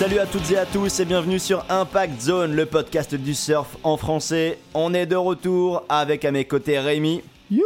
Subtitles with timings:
[0.00, 3.76] Salut à toutes et à tous et bienvenue sur Impact Zone, le podcast du surf
[3.82, 4.56] en français.
[4.72, 7.20] On est de retour avec à mes côtés Rémi.
[7.50, 7.62] You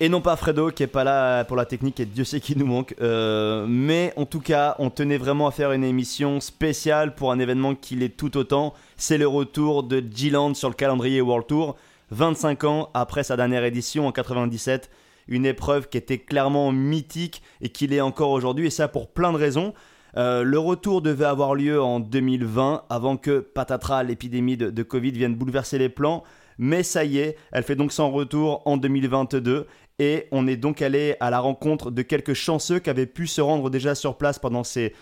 [0.00, 2.56] Et non pas Fredo qui est pas là pour la technique et Dieu sait qui
[2.56, 2.96] nous manque.
[3.00, 7.38] Euh, mais en tout cas, on tenait vraiment à faire une émission spéciale pour un
[7.38, 8.74] événement qui l'est tout autant.
[8.96, 11.76] C'est le retour de G-Land sur le calendrier World Tour.
[12.10, 14.90] 25 ans après sa dernière édition en 97.
[15.28, 18.66] Une épreuve qui était clairement mythique et qui l'est encore aujourd'hui.
[18.66, 19.74] Et ça pour plein de raisons.
[20.18, 25.36] Euh, le retour devait avoir lieu en 2020 avant que patatras l'épidémie de, Covid vienne
[25.36, 26.24] bouleverser les plans.
[26.58, 29.68] Mais ça y est, elle fait donc son retour en 2022
[30.00, 33.40] et on est donc allé à la rencontre de quelques chanceux qui avaient pu se
[33.40, 34.92] rendre déjà sur place pendant ces,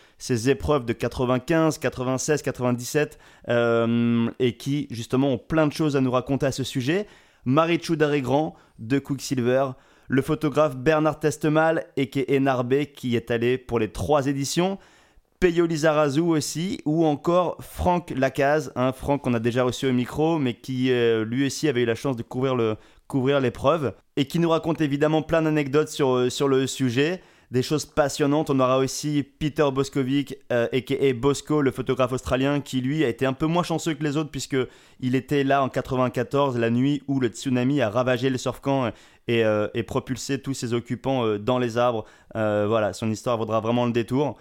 [0.50, 6.10] épreuves de 95, 96, 97 euh, et qui justement ont plein de choses à nous
[6.10, 7.06] raconter à ce sujet.
[7.46, 9.68] Marie Daré-Grand de Quicksilver,
[10.08, 14.78] le photographe Bernard Testemal et Enarbé qui est allé pour les trois éditions.
[15.40, 20.38] Peyo Lizarazu aussi, ou encore Franck Lacaze, un Franck qu'on a déjà reçu au micro,
[20.38, 24.26] mais qui euh, lui aussi avait eu la chance de couvrir le couvrir l'épreuve, et
[24.26, 27.20] qui nous raconte évidemment plein d'anecdotes sur, euh, sur le sujet,
[27.50, 28.50] des choses passionnantes.
[28.50, 31.12] On aura aussi Peter Boskovic, euh, a.k.a.
[31.12, 34.30] Bosco, le photographe australien, qui lui a été un peu moins chanceux que les autres,
[34.30, 34.56] puisque
[35.00, 38.90] il était là en 94, la nuit où le tsunami a ravagé le surf camp
[39.28, 42.04] et, euh, et propulsé tous ses occupants euh, dans les arbres.
[42.36, 44.36] Euh, voilà, son histoire vaudra vraiment le détour.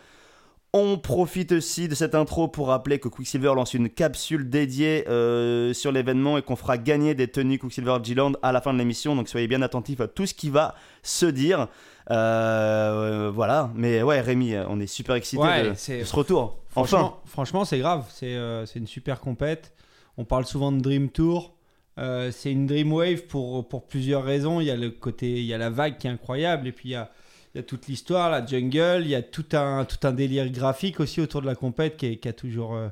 [0.77, 5.71] On profite aussi de cette intro pour rappeler que Quicksilver lance une capsule dédiée euh,
[5.71, 9.15] sur l'événement et qu'on fera gagner des tenues Quicksilver G-Land à la fin de l'émission.
[9.15, 11.69] Donc soyez bien attentifs à tout ce qui va se dire.
[12.11, 16.57] Euh, voilà, mais ouais, Rémi, on est super excités Ouais, de, ce retour.
[16.75, 18.03] Enfin, Franchement, franchement, c'est grave.
[18.09, 19.71] C'est euh, c'est une super compète.
[20.17, 21.55] On parle souvent de Dream Tour.
[21.97, 24.59] C'est une Dream Wave pour, pour plusieurs raisons.
[24.59, 26.89] Il y a le côté, il y a la vague qui est incroyable, et puis
[26.89, 27.11] il y a,
[27.55, 29.03] il y a toute l'histoire, la jungle.
[29.03, 32.27] Il y a tout un, tout un délire graphique aussi autour de la compète qui,
[32.27, 32.89] a toujours, euh,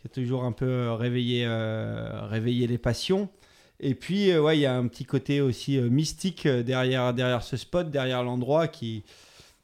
[0.00, 3.28] qui a toujours un peu euh, réveillé, euh, réveillé les passions.
[3.78, 7.88] Et puis, ouais, il y a un petit côté aussi mystique derrière, derrière ce spot,
[7.88, 9.04] derrière l'endroit qui,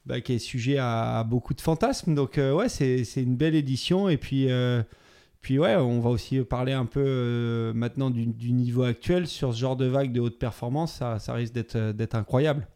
[0.06, 2.14] bah, qui est sujet à, beaucoup de fantasmes.
[2.14, 4.08] Donc, ouais, c'est une belle édition.
[4.08, 4.48] Et puis,
[5.42, 9.76] puis, ouais, on va aussi parler un peu maintenant du, niveau actuel sur ce genre
[9.76, 10.94] de vague de haute performance.
[10.94, 12.66] Ça, ça risque d'être incroyable.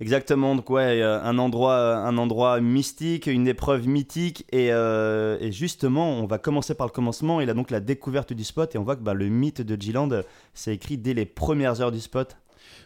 [0.00, 0.54] Exactement.
[0.54, 6.26] Donc euh, un endroit, un endroit mystique, une épreuve mythique, et, euh, et justement, on
[6.26, 7.40] va commencer par le commencement.
[7.40, 9.80] Il a donc la découverte du spot, et on voit que bah, le mythe de
[9.80, 10.22] G-Land, euh,
[10.54, 12.36] c'est écrit dès les premières heures du spot.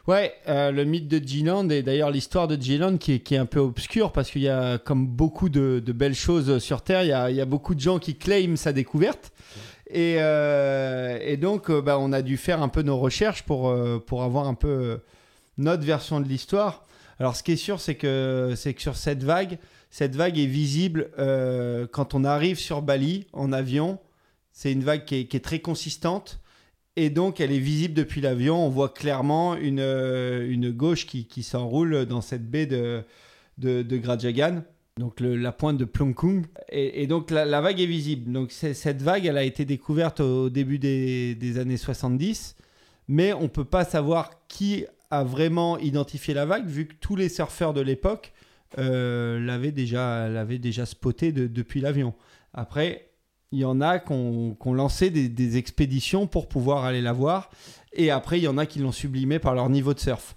[0.09, 3.47] Ouais, euh, le mythe de G-Land et d'ailleurs l'histoire de G-Land qui qui est un
[3.47, 7.41] peu obscure parce qu'il y a, comme beaucoup de, belles choses sur Terre, il y,
[7.41, 9.33] a, beaucoup de gens qui claiment sa découverte.
[9.93, 14.01] Et, euh, donc, euh, bah, on a dû faire un peu nos recherches pour, euh,
[14.11, 14.97] avoir un peu euh,
[15.59, 16.87] notre version de l'histoire.
[17.19, 19.59] Alors, ce qui est sûr, c'est que, c'est que sur cette vague,
[19.91, 23.99] cette vague est visible euh, quand on arrive sur Bali en avion.
[24.53, 26.41] C'est une vague qui est, très consistante.
[26.97, 28.67] Et donc, elle est visible depuis l'avion.
[28.67, 33.03] On voit clairement une, euh, une gauche qui, qui s'enroule dans cette baie de,
[33.59, 34.63] de, Grajagan,
[34.99, 36.47] donc le- la pointe de Plongkung.
[36.71, 38.33] Et, donc, la, vague est visible.
[38.33, 42.57] Donc, cette vague, elle a été découverte au début des, des années 70.
[43.09, 47.17] Mais on ne peut pas savoir qui a vraiment identifié la vague, vu que tous
[47.17, 48.33] les surfeurs de l'époque
[48.79, 52.15] euh, l'avaient déjà, l'avaient déjà spoté de- depuis l'avion.
[52.55, 53.11] Après,
[53.53, 57.51] il y en a qui ont, ont lancé des, expéditions pour pouvoir aller la voir.
[57.93, 60.35] Et après, il y en a qui l'ont sublimé par leur niveau de surf.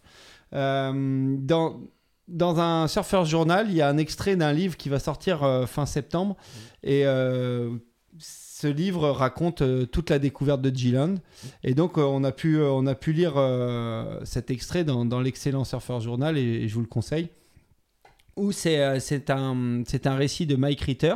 [0.53, 1.79] Euh, dans,
[2.27, 5.65] dans un Surfer Journal, il y a un extrait d'un livre qui va sortir euh,
[5.65, 6.35] fin septembre.
[6.83, 7.05] Et
[8.65, 11.15] ce livre raconte euh, toute la découverte de G-Land.
[11.63, 13.35] Et donc, euh, on, a pu, euh, on a pu lire
[14.23, 17.29] cet extrait dans, l'excellent Surfer Journal, et, je vous le conseille.
[18.35, 21.15] Où c'est c'est un, un récit de Mike Ritter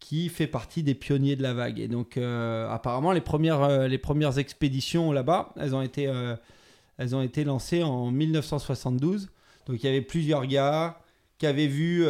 [0.00, 1.78] qui fait partie des pionniers de la vague.
[1.78, 6.10] Et donc, apparemment, les premières, les premières expéditions là-bas, elles ont été,
[6.98, 9.28] elles ont été lancées en 1972.
[9.66, 10.98] Donc, il y avait plusieurs gars
[11.38, 12.04] qui avaient vu,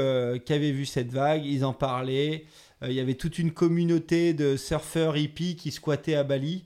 [0.46, 2.46] qui avaient vu cette vague, ils en parlaient.
[2.82, 6.64] Euh, il y avait toute une communauté de surfeurs hippies qui squattaient à Bali.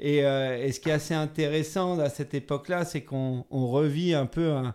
[0.00, 4.14] Et, euh, et ce qui est assez intéressant à cette époque-là, c'est qu'on on revit
[4.14, 4.74] un peu un,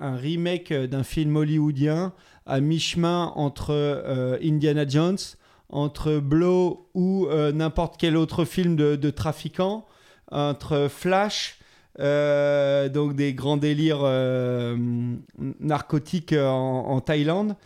[0.00, 2.14] remake d'un film hollywoodien
[2.46, 5.18] à mi-chemin entre euh, Indiana Jones,
[5.68, 9.86] entre Blow ou n'importe quel autre film de, de trafiquant,
[10.30, 11.58] entre Flash,
[11.98, 14.04] donc des grands délires
[15.60, 17.56] narcotiques en Thaïlande,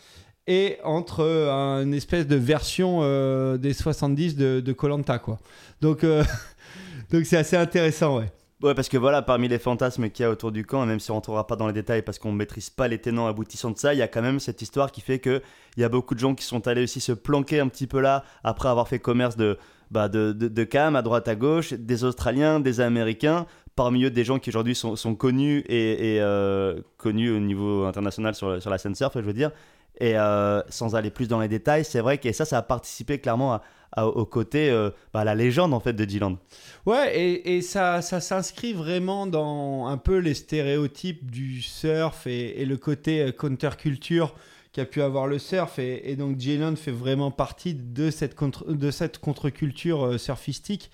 [0.47, 5.39] et entre euh, une espèce de version euh, des 70 de, Koh-Lanta, quoi.
[5.81, 6.23] Donc, euh,
[7.11, 8.27] donc c'est assez intéressant, ouais.
[8.63, 11.11] Ouais, parce que voilà, parmi les fantasmes qu'il y a autour du camp, même si
[11.11, 13.71] on ne rentrera pas dans les détails parce qu'on ne maîtrise pas les tenants aboutissants
[13.71, 15.43] de ça, il y a quand même cette histoire qui fait qu'il
[15.77, 18.25] y a beaucoup de gens qui sont allés aussi se planquer un petit peu là
[18.45, 19.59] après avoir fait commerce de,
[19.91, 23.45] bah, de, cam à droite à gauche, des Australiens, des Américains,
[23.75, 28.35] parmi eux des gens qui aujourd'hui sont, sont, connus et, euh, connus au niveau international
[28.35, 29.51] sur, sur la scène surf, je veux dire.
[29.99, 33.19] Et euh, sans aller plus dans les détails, c'est vrai que ça, ça a participé
[33.19, 33.61] clairement
[33.97, 36.37] au côté, euh, bah, la légende en fait de Dylan.
[36.85, 42.65] Ouais, et, et ça, ça s'inscrit vraiment dans un peu les stéréotypes du surf et,
[42.67, 44.35] le côté euh, counterculture
[44.73, 45.79] qu'a pu avoir le surf.
[45.79, 50.91] Et, donc Dylan fait vraiment partie de cette, contre, de cette contre-culture surfistique.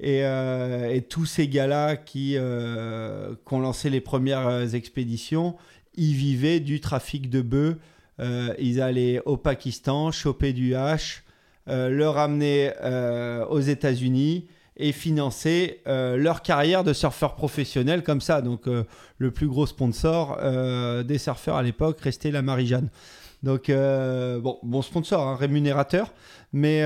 [0.00, 5.56] Et, et, tous ces gars-là qui, qui ont lancé les premières expéditions,
[5.96, 7.78] ils vivaient du trafic de bœufs.
[8.20, 11.24] Euh, ils allaient au Pakistan choper du hache,
[11.68, 14.46] euh, le ramener euh, aux États-Unis
[14.78, 18.42] et financer leur carrière de surfeur professionnel comme ça.
[18.42, 20.38] Donc le plus gros sponsor
[21.02, 22.90] des surfeurs à l'époque restait la Marie-Jeanne.
[23.42, 26.12] Donc bon, bon sponsor, hein, rémunérateur,
[26.52, 26.82] mais,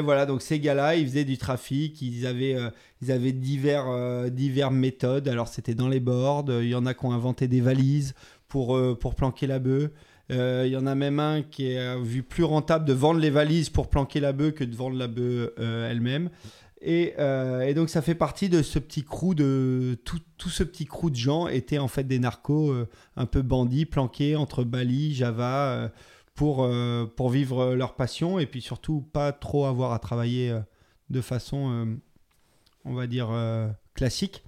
[0.00, 0.24] voilà.
[0.24, 2.56] Donc ces gars-là, ils faisaient du trafic, ils avaient,
[3.02, 5.28] ils divers méthodes.
[5.28, 8.14] Alors c'était dans les boards, il y en a qui ont inventé des valises
[8.48, 9.90] pour, pour planquer la bœuf.
[10.30, 13.30] Il euh, y en a même un qui est vu plus rentable de vendre les
[13.30, 16.30] valises pour planquer la bœuf que de vendre la bœuf euh, elle-même.
[16.86, 20.84] Euh, et, donc ça fait partie de ce petit crew de tout, tout, ce petit
[20.84, 22.74] crew de gens étaient en fait des narcos
[23.16, 25.90] un peu bandits planqués entre Bali, Java
[26.34, 26.68] pour
[27.16, 30.54] pour vivre leur passion et puis surtout pas trop avoir à travailler
[31.08, 31.96] de façon
[32.84, 33.30] on va dire
[33.94, 34.44] classique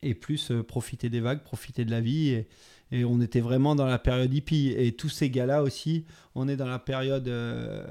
[0.00, 2.42] et plus profiter des vagues, profiter de la vie
[2.90, 4.74] et on était vraiment dans la période hippie.
[4.76, 6.04] Et tous ces gars-là aussi,
[6.34, 7.82] on est dans la période euh,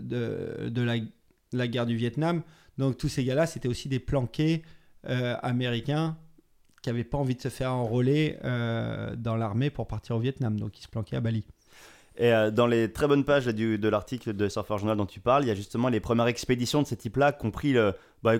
[0.00, 0.96] de, de la,
[1.52, 2.42] la, guerre du Vietnam.
[2.78, 4.62] Donc tous ces gars-là, c'était aussi des planqués
[5.08, 6.16] euh, américains
[6.82, 10.58] qui n'avaient pas envie de se faire enrôler euh, dans l'armée pour partir au Vietnam.
[10.58, 11.44] Donc ils se planquaient à Bali.
[12.16, 15.46] Et dans les très bonnes pages de l'article de Surfer Journal dont tu parles, il
[15.46, 18.34] y a justement les premières expéditions de ce type-là, compris le, bah,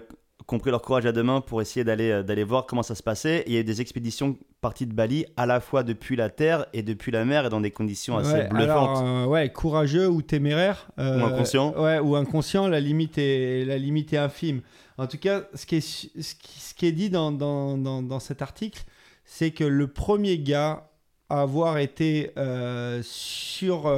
[0.47, 3.03] compris leur courage à deux mains pour essayer d'aller euh, d'aller voir comment ça se
[3.03, 3.45] passait.
[3.47, 6.67] il y a eu des expéditions parties de Bali à la fois depuis la terre
[6.73, 9.05] et depuis la mer et dans des conditions assez bluffantes.
[9.05, 10.89] Euh, ouais, courageux ou téméraire.
[10.99, 11.75] Euh, ou inconscient.
[11.81, 14.61] Ouais, ou inconscient, la limite est, la limite est infime.
[14.99, 18.43] En tout cas, ce qui est, ce qui, est dit dans, dans, dans, dans cet
[18.43, 18.83] article,
[19.25, 20.87] c'est que le premier gars
[21.31, 22.33] à avoir été
[23.03, 23.95] sur,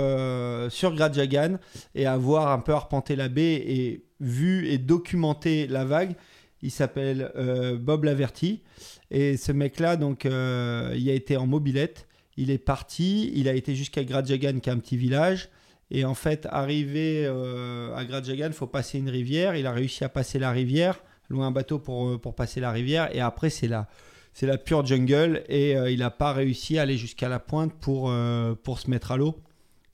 [0.68, 1.56] sur Gradjagan
[1.94, 6.14] et avoir un peu arpenté la baie et vu et documenté la vague,
[6.62, 8.62] il s'appelle euh, Bob Laverty.
[9.10, 12.06] Et ce mec-là, donc, euh, il a été en mobilette.
[12.36, 13.32] Il est parti.
[13.34, 15.50] Il a été jusqu'à Gradjagan, qui est un petit village.
[15.90, 19.56] Et en fait, arrivé euh, à Gradjagan, il faut passer une rivière.
[19.56, 23.14] Il a réussi à passer la rivière, loin un bateau pour, pour passer la rivière.
[23.14, 23.88] Et après, c'est la,
[24.32, 25.42] c'est la pure jungle.
[25.48, 28.14] Et il n'a pas réussi à aller jusqu'à la pointe pour,
[28.62, 29.36] pour se mettre à l'eau.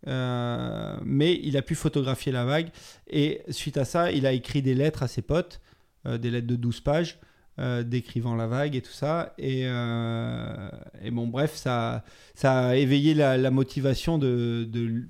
[0.07, 2.69] mais il a pu photographier la vague.
[3.09, 5.61] Et suite à ça, il a écrit des lettres à ses potes.
[6.07, 7.19] Euh, des lettres de 12 pages.
[7.59, 9.35] Euh, décrivant la vague et tout ça.
[9.37, 10.71] Et, euh,
[11.03, 12.05] et, bon, bref, ça,
[12.37, 15.09] ça a éveillé la, motivation de,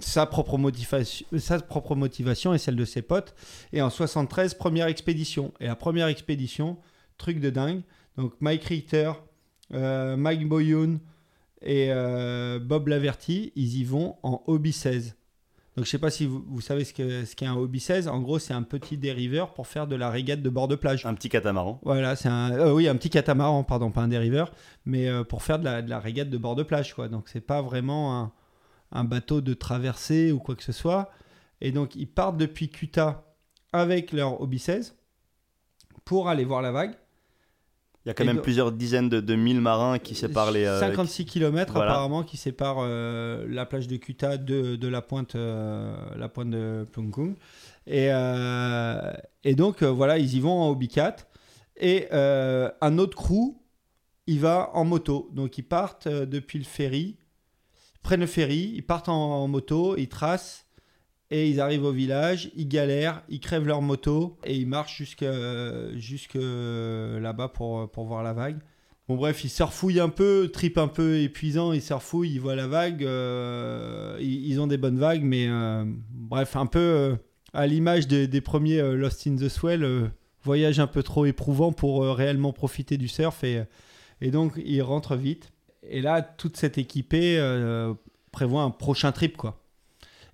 [0.00, 3.36] sa, propre motivation, sa propre motivation et celle de ses potes.
[3.72, 5.52] Et en 73, première expédition.
[5.60, 6.78] Et la première expédition,
[7.16, 7.82] truc de dingue.
[8.16, 9.12] Donc Mike Richter,
[9.70, 10.98] Mike Boyoun
[11.62, 11.92] et
[12.60, 15.14] Bob Laverty, ils y vont en hobby 16.
[15.76, 18.06] Donc je sais pas si vous, savez ce qu'est ce un hobby 16.
[18.06, 21.04] En gros, c'est un petit dériveur pour faire de la régate de bord de plage.
[21.04, 21.80] Un petit catamaran.
[21.82, 24.52] Voilà, c'est un euh, oui, un petit catamaran, pardon, pas un dériveur,
[24.86, 27.08] mais euh, pour faire de la, de la, régate de bord de plage quoi.
[27.08, 28.32] Donc c'est pas vraiment un,
[28.92, 31.10] un, bateau de traversée ou quoi que ce soit.
[31.60, 33.24] Et donc ils partent depuis Kuta
[33.72, 34.96] avec leur hobby 16
[36.04, 36.94] pour aller voir la vague.
[38.04, 40.66] Il y a quand même plusieurs dizaines de, de milles marins qui séparent les.
[40.66, 45.36] 56 euh, km apparemment qui séparent euh, la plage de Kuta de, de la pointe,
[45.36, 47.34] euh, la pointe de Plungkung.
[47.86, 48.08] Et,
[49.44, 51.26] et donc voilà, ils y vont en 4.
[51.76, 53.56] Et un autre crew,
[54.26, 55.30] il va en moto.
[55.32, 57.16] Donc ils partent depuis le ferry,
[58.02, 60.63] prennent le ferry, ils partent en moto, ils tracent
[61.30, 65.24] et ils arrivent au village, ils galèrent, ils crèvent leur moto et ils marchent jusque,
[65.94, 68.58] jusque là-bas pour, pour voir la vague.
[69.06, 72.66] Bon bref, ils surfouillent un peu, trip un peu épuisant, ils surfouillent, ils voient la
[72.66, 77.16] vague, euh, ils, ont des bonnes vagues, mais euh, bref, un peu euh,
[77.52, 80.10] à l'image des, des, premiers Lost in the Swell,
[80.42, 83.64] voyage un peu trop éprouvant pour réellement profiter du surf et,
[84.22, 85.52] et donc ils rentrent vite.
[85.82, 87.38] Et là, toute cette équipée
[88.32, 89.63] prévoit un prochain trip quoi.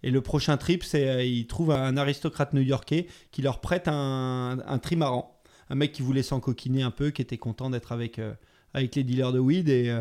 [0.02, 4.58] Et le prochain trip, c'est euh, ils trouvent un aristocrate new-yorkais qui leur prête un,
[4.82, 5.40] trimaran.
[5.68, 8.20] un mec qui voulait s'encoquiner un peu, qui était content d'être avec,
[8.74, 9.68] avec les dealers de weed.
[9.68, 9.96] Et,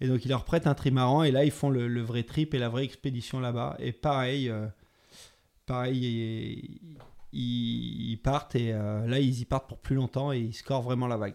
[0.00, 1.24] et donc, il leur prête un trimaran.
[1.24, 3.76] Et là, ils font le, vrai trip et la vraie expédition là-bas.
[3.78, 4.52] Et pareil,
[5.66, 6.80] pareil
[7.32, 8.54] ils, partent.
[8.54, 11.34] Et là, ils y partent pour plus longtemps et ils scorent vraiment la vague.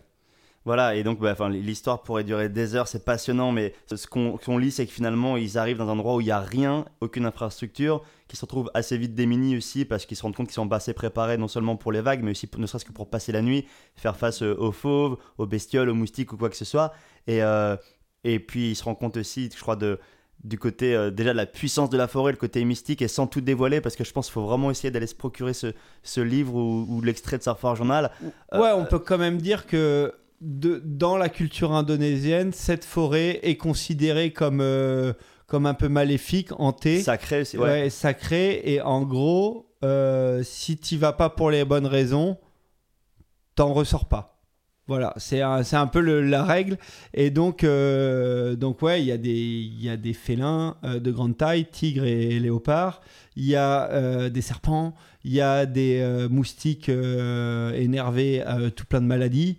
[0.66, 4.72] Voilà, et donc bah, l'histoire pourrait durer des heures, c'est passionnant, mais ce qu'on lit,
[4.72, 8.02] c'est que finalement, ils arrivent dans un endroit où il n'y a rien, aucune infrastructure,
[8.30, 10.78] qui se retrouvent assez vite démunis aussi, parce qu'ils se rendent compte qu'ils sont pas
[10.78, 13.42] assez préparés, non seulement pour les vagues, mais aussi ne serait-ce que pour passer la
[13.42, 16.94] nuit, faire face euh, aux fauves, aux bestioles, aux moustiques ou quoi que ce soit.
[17.28, 17.76] Et, euh,
[18.24, 20.00] et puis, ils se rendent compte aussi, je crois, de,
[20.46, 23.28] du côté euh, déjà de la puissance de la forêt, le côté mystique, et sans
[23.28, 26.22] tout dévoiler, parce que je pense qu'il faut vraiment essayer d'aller se procurer ce, ce
[26.22, 28.12] livre ou, l'extrait de Surfer Journal.
[28.54, 34.32] Ouais, on peut quand même dire que dans la culture indonésienne, cette forêt est considérée
[34.32, 35.14] comme, euh,
[35.48, 37.02] comme un peu maléfique, hantée.
[37.02, 37.90] Sacrée, c'est ouais.
[37.90, 38.62] sacrée.
[38.66, 42.38] Et en gros, euh, si tu vas pas pour les bonnes raisons,
[43.56, 44.42] t'en ressors pas.
[44.86, 46.78] Voilà, c'est un, un, peu la règle.
[47.14, 51.38] Et donc, euh, donc ouais, il y, a des, y a des félins de grande
[51.38, 53.00] taille, tigres et, léopards.
[53.38, 54.94] Il y a des serpents.
[55.24, 58.44] Il y a des moustiques énervés,
[58.76, 59.58] tout plein de maladies.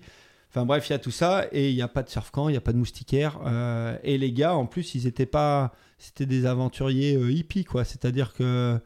[0.54, 2.48] Enfin bref, il y a tout ça et il n'y a pas de surf camp,
[2.48, 3.40] il n'y a pas de moustiquaire.
[3.44, 5.72] Euh, et les gars, en plus, ils étaient pas.
[5.98, 7.82] C'était des aventuriers euh, hippies, quoi.
[7.82, 8.78] C'est-à-dire que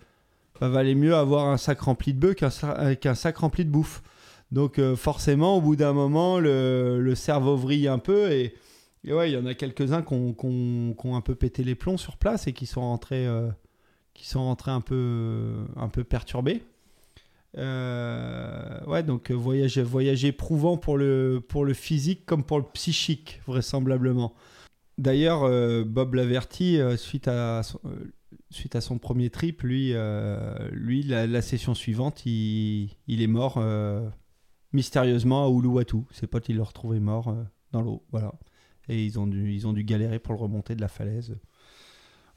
[0.59, 4.03] bah, valait mieux avoir un sac rempli de bœufs qu'un sac rempli de bouffe.
[4.51, 8.55] Donc euh, forcément, au bout d'un moment, le, cerveau vrille un peu et,
[9.05, 12.47] ouais, il y en a quelques-uns qui ont, un peu pété les plombs sur place
[12.47, 13.29] et qui sont rentrés,
[14.15, 16.63] qui sont rentrés un peu, un peu perturbés.
[17.57, 22.64] Euh, ouais, donc euh, voyage, voyage éprouvant pour le, pour le physique comme pour le
[22.75, 24.35] psychique, vraisemblablement.
[24.99, 27.62] D'ailleurs, euh, Bob Laverty, suite, à
[28.50, 29.95] suite à son premier trip, lui,
[30.73, 33.62] lui la, session suivante, il, il est mort
[34.73, 35.99] mystérieusement à Uluwatu.
[36.11, 37.35] Ses potes, ils l'ont retrouvé mort
[37.73, 38.05] dans l'eau.
[38.11, 38.35] Voilà.
[38.88, 41.38] Et ils ont, dû, ils ont dû galérer pour le remonter de la falaise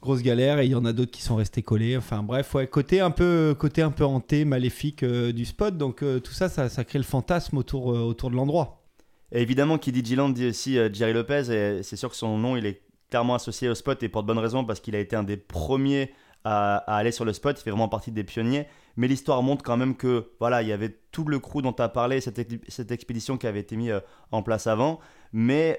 [0.02, 1.96] grosse galère et il y en a d'autres qui sont restés collés.
[1.96, 5.78] Enfin bref, ouais, côté un peu, côté un peu hanté, maléfique euh, du spot.
[5.78, 8.82] Donc euh, tout ça, ça, crée le fantasme autour, euh, autour de l'endroit.
[9.30, 12.82] évidemment, qui dit dit aussi Jerry Lopez et c'est sûr que son nom, il est
[13.08, 15.36] clairement associé au spot et pour de bonnes raisons parce qu'il a été un des
[15.36, 16.12] premiers
[16.44, 17.58] à, aller sur le spot.
[17.58, 18.66] Il fait vraiment partie des pionniers.
[18.96, 21.80] Mais l'histoire montre quand même que voilà, il y avait tout le crew dont tu
[21.80, 23.94] as parlé, cette, cette expédition qui avait été mise
[24.32, 25.00] en place avant.
[25.32, 25.78] Mais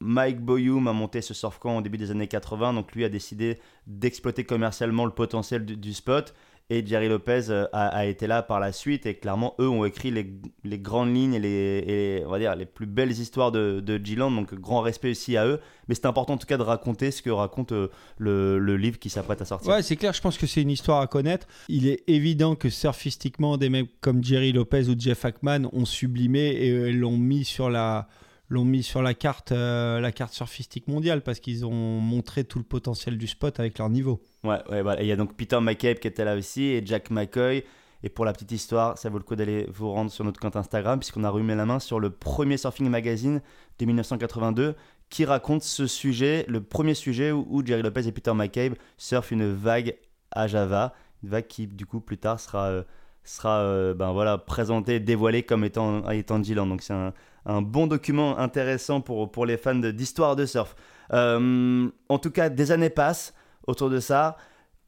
[0.00, 3.58] Mike Boyum a monté ce surfcamp au début des années 80, donc lui a décidé
[3.86, 6.34] d'exploiter commercialement le potentiel du, spot.
[6.68, 10.10] Et Jerry Lopez euh, a, été là par la suite et clairement eux ont écrit
[10.10, 14.32] les, grandes lignes et les, on va dire, les plus belles histoires de, de G-Land,
[14.32, 15.60] donc grand respect aussi à eux.
[15.86, 17.88] Mais c'est important en tout cas de raconter ce que raconte euh,
[18.18, 19.70] le, livre qui s'apprête à sortir.
[19.70, 21.46] Ouais, c'est clair, je pense que c'est une histoire à connaître.
[21.68, 26.48] Il est évident que surfistiquement, des mecs comme Jerry Lopez ou Jeff Hackman ont sublimé
[26.48, 28.08] et euh, l'ont mis sur la
[28.48, 32.58] l'ont mis sur la carte, euh, la carte surfistique mondiale parce qu'ils ont montré tout
[32.58, 34.20] le potentiel du spot avec leur niveau.
[34.44, 35.02] Ouais, ouais, voilà.
[35.02, 37.64] Il y a donc Peter McCabe qui était là aussi et Jack McCoy.
[38.02, 40.54] Et pour la petite histoire, ça vaut le coup d'aller vous rendre sur notre compte
[40.54, 43.40] Instagram puisqu'on a remis la main sur le premier Surfing Magazine
[43.78, 44.76] de 1982
[45.08, 49.52] qui raconte ce sujet, le premier sujet où, Jerry Lopez et Peter McCabe surfent une
[49.52, 49.96] vague
[50.32, 52.82] à Java, une vague qui du coup plus tard sera, euh,
[53.24, 56.68] sera euh, ben voilà, présentée, dévoilée comme étant, étant Dylan.
[56.68, 57.12] Donc c'est un,
[57.46, 60.76] un bon document intéressant pour, pour les fans d'histoire de, surf.
[61.12, 63.32] Euh, en tout cas, des années passent
[63.66, 64.36] autour de ça.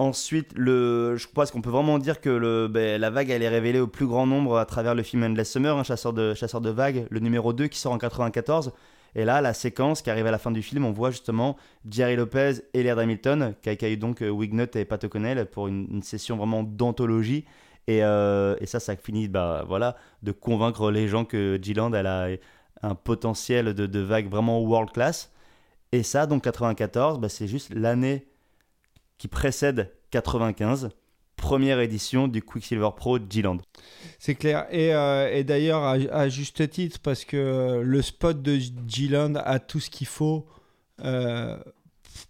[0.00, 3.48] Ensuite, le, je pense qu'on peut vraiment dire que le, ben, la vague elle est
[3.48, 6.60] révélée au plus grand nombre à travers le film Endless Summer, un chasseur de, chasseur
[6.60, 8.72] de vagues, le numéro 2 qui sort en 94.
[9.14, 11.56] Et là, la séquence qui arrive à la fin du film, on voit justement
[11.88, 16.02] Jerry Lopez et Laird Hamilton, qui accueillent donc euh, Wignut et Pat O'Connell pour une,
[16.02, 17.44] session vraiment d'anthologie.
[17.88, 22.06] Et, euh, et, ça, ça finit bah, voilà, de convaincre les gens que G-Land elle
[22.06, 22.28] a
[22.82, 25.32] un potentiel de, de vague vraiment world class.
[25.92, 28.28] Et ça, donc 94, bah, c'est juste l'année
[29.16, 30.90] qui précède 95,
[31.36, 33.56] première édition du Quicksilver Pro G-Land.
[34.18, 34.66] C'est clair.
[34.70, 39.80] Et, euh, et d'ailleurs, à, juste titre, parce que le spot de G-Land a tout
[39.80, 40.46] ce qu'il faut
[41.02, 41.56] euh,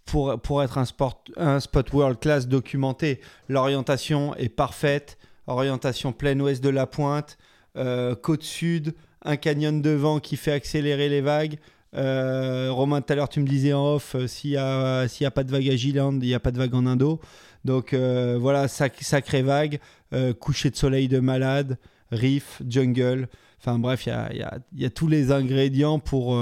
[0.05, 0.85] pour, pour être un,
[1.35, 3.19] un spot world class documenté.
[3.49, 5.17] L'orientation est parfaite,
[5.55, 7.37] orientation plein ouest de la pointe,
[7.77, 11.59] euh, côte sud, un canyon de vent qui fait accélérer les vagues.
[11.95, 15.43] Euh, Romain, tout à l'heure, tu me disais en off, euh, s'il n'y a, pas
[15.43, 17.19] de vague à Giland, il n'y a pas de vague en Indo.
[17.65, 19.79] Donc euh, voilà, sac, sacrée vague,
[20.39, 21.77] coucher de soleil de malade,
[22.11, 23.27] riff, jungle.
[23.59, 26.35] Enfin bref, il y a, tous les ingrédients pour,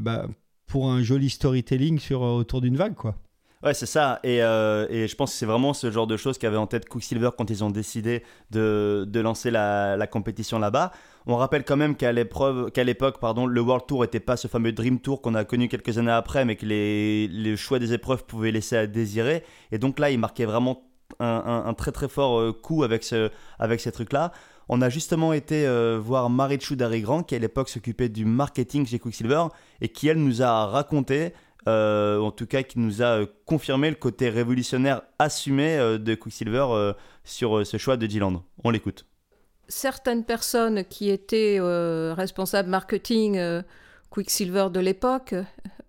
[0.00, 0.26] bah,
[0.66, 2.94] pour un joli storytelling sur, autour d'une vague.
[2.94, 3.16] quoi.
[3.62, 4.20] Ouais, c'est ça.
[4.22, 6.88] Et, euh, et, je pense que c'est vraiment ce genre de choses qu'avait en tête
[6.88, 10.92] Quicksilver quand ils ont décidé de, de lancer la, la compétition là-bas.
[11.26, 14.46] On rappelle quand même qu'à l'épreuve, qu'à l'époque, pardon, le World Tour n'était pas ce
[14.46, 17.92] fameux Dream Tour qu'on a connu quelques années après, mais que les, les choix des
[17.92, 19.42] épreuves pouvaient laisser à désirer.
[19.72, 20.84] Et donc là, il marquait vraiment
[21.18, 24.32] un, un, très très fort euh, coup avec, ce, avec ces trucs-là.
[24.68, 28.98] On a justement été euh, voir Marichou Darigrand, qui à l'époque s'occupait du marketing chez
[28.98, 29.44] Quicksilver,
[29.80, 31.32] et qui elle nous a raconté
[31.68, 36.14] euh, en tout cas qui nous a euh, confirmé le côté révolutionnaire assumé euh, de
[36.14, 36.92] Quicksilver
[37.24, 38.42] sur ce choix de G-Land.
[38.64, 39.04] On l'écoute.
[39.68, 43.38] Certaines personnes qui étaient responsables marketing
[44.08, 45.34] Quicksilver de l'époque,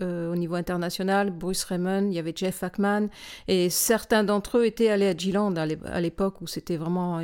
[0.02, 3.08] au niveau international, Bruce Raymond, il y avait Jeff Ackman,
[3.48, 7.22] et certains d'entre eux étaient allés à G-Land à l'époque où c'était vraiment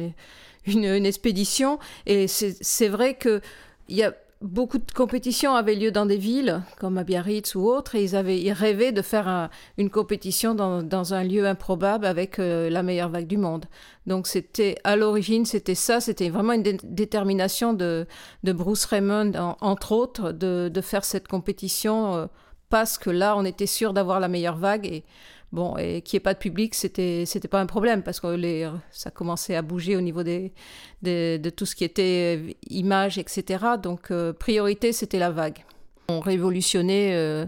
[0.65, 1.77] une, une, expédition.
[2.05, 3.41] Et c'est vrai que
[3.89, 7.67] il y a beaucoup de compétitions avaient lieu dans des villes comme à Biarritz ou
[7.67, 12.39] autres et ils, avaient, ils rêvaient de faire une compétition dans, un lieu improbable avec
[12.39, 13.65] euh, la meilleure vague du monde.
[14.07, 18.07] Donc c'était à l'origine, c'était ça, c'était vraiment une détermination de,
[18.43, 22.25] Bruce Raymond, entre autres, de, de, faire cette compétition euh,
[22.69, 25.03] parce que là, on était sûr d'avoir la meilleure vague et
[25.55, 28.69] Bon, et qu'il n'y ait pas de public, c'était c'était pas un problème parce que
[28.91, 33.63] ça commençait à bouger au niveau de tout ce qui était euh, images, etc.
[33.81, 35.63] Donc, euh, priorité, c'était la vague.
[36.09, 37.45] On révolutionnait euh,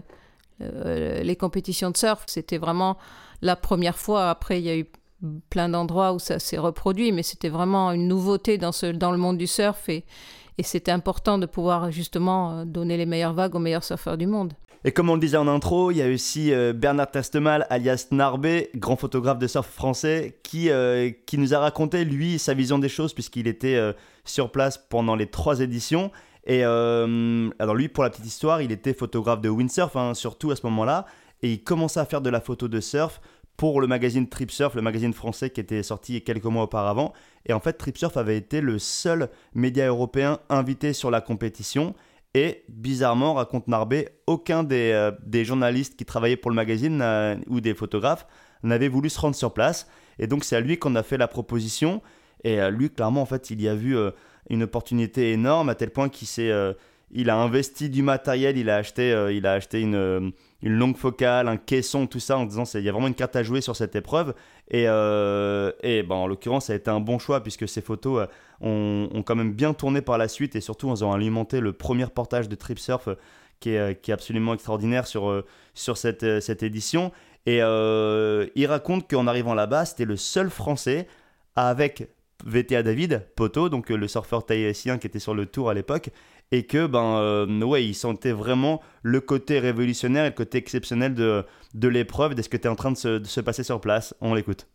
[1.22, 2.24] les compétitions de surf.
[2.28, 2.96] C'était vraiment
[3.42, 4.30] la première fois.
[4.30, 4.86] Après, il y a eu
[5.50, 8.72] plein d'endroits où ça s'est reproduit, mais c'était vraiment une nouveauté dans
[9.12, 10.06] le monde du surf et,
[10.56, 14.54] et c'était important de pouvoir justement donner les meilleures vagues aux meilleurs surfeurs du monde.
[14.88, 18.06] Et comme on le disait en intro, il y a aussi euh, Bernard Tastemal, alias
[18.10, 22.78] Narbé, grand photographe de surf français, qui, euh, qui nous a raconté, lui, sa vision
[22.78, 23.92] des choses, puisqu'il était euh,
[24.24, 26.10] sur place pendant les trois éditions.
[26.46, 30.56] Et alors lui, pour la petite histoire, il était photographe de windsurf, hein, surtout à
[30.56, 31.04] ce moment-là,
[31.42, 33.20] et il commençait à faire de la photo de surf
[33.58, 37.12] pour le magazine Trip Surf, le magazine français qui était sorti quelques mois auparavant.
[37.44, 41.94] Et en fait, Trip Surf avait été le seul média européen invité sur la compétition.
[42.34, 47.02] Et bizarrement, raconte Narbé, aucun des, euh, des, journalistes qui travaillaient pour le magazine
[47.48, 48.26] ou des photographes
[48.62, 49.88] n'avait voulu se rendre sur place.
[50.18, 52.02] Et donc c'est à lui qu'on a fait la proposition.
[52.44, 54.10] Et euh, lui, clairement, en fait, il y a vu euh,
[54.50, 56.52] une opportunité énorme à tel point qu'il s'est
[57.10, 61.48] il a investi du matériel, il a acheté, il a acheté une, une, longue focale,
[61.48, 63.74] un caisson, tout ça, en disant il y a vraiment une carte à jouer sur
[63.74, 64.34] cette épreuve.
[64.70, 68.28] Et, et ben, en l'occurrence, ça a été un bon choix puisque ces photos
[68.60, 72.06] ont, quand même bien tourné par la suite et surtout ils ont alimenté le premier
[72.06, 73.14] portage de Trip Surf euh,
[73.60, 75.44] qui est, euh, qui est absolument extraordinaire sur, euh,
[75.74, 77.12] sur cette, cette édition.
[77.46, 81.06] Et il raconte qu'en arrivant là-bas, c'était le seul Français
[81.56, 82.08] avec
[82.44, 86.10] VTA David, Poto, donc le surfeur thaïsien qui était sur le tour à l'époque,
[86.52, 91.42] et que ben ouais, il sentait vraiment le côté révolutionnaire et le côté exceptionnel de,
[91.72, 94.14] de l'épreuve, de ce que était en train de se, de se passer sur place.
[94.20, 94.66] On l'écoute.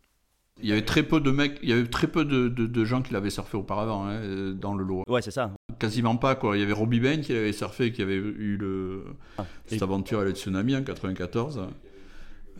[0.64, 3.02] Il y avait très peu de mecs, il y avait très peu de, de, gens
[3.02, 5.02] qui l'avaient surfé auparavant hein, dans le lot.
[5.06, 5.52] Ouais, c'est ça.
[5.78, 6.56] Quasiment pas quoi.
[6.56, 9.04] Il y avait Robbie Bain qui l'avait surfé, qui avait eu le,
[9.36, 11.68] ah, cette aventure avec le tsunami en 94.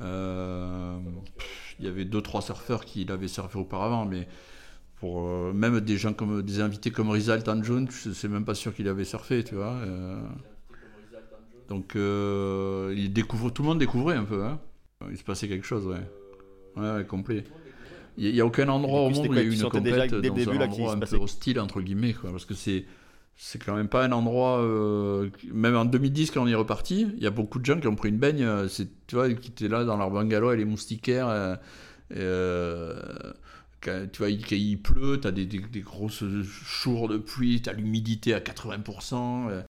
[0.02, 0.98] Euh,
[1.78, 4.28] il y avait deux trois surfeurs qui l'avaient surfé auparavant, mais
[4.96, 8.54] pour euh, même des gens comme des invités comme Rizal Tanjun, je sais même pas
[8.54, 9.76] sûr qu'il avait surfé, tu vois.
[9.76, 10.20] Euh.
[11.70, 14.44] donc il découvre, tout le monde découvrait un peu.
[14.44, 14.60] Hein.
[15.10, 16.06] Il se passait quelque chose, ouais.
[16.76, 17.44] Ouais, ouais complet.
[18.16, 20.20] Il n'y a aucun endroit au monde où il y a eu une compète dans
[20.20, 22.84] début, un endroit un peu hostile, entre guillemets, quoi, parce que c'est
[23.36, 27.22] c'est quand même pas un endroit euh, même en 2010 quand on est reparti il
[27.22, 29.50] y a beaucoup de gens qui ont pris une baigne euh, c'est tu vois qui
[29.50, 31.56] étaient là dans leur bungalow et les moustiquaires euh,
[32.12, 33.02] euh
[33.80, 37.68] quand, tu vois il, il pleut tu as des, des, grosses jours de pluie tu
[37.68, 39.64] as l'humidité à 80%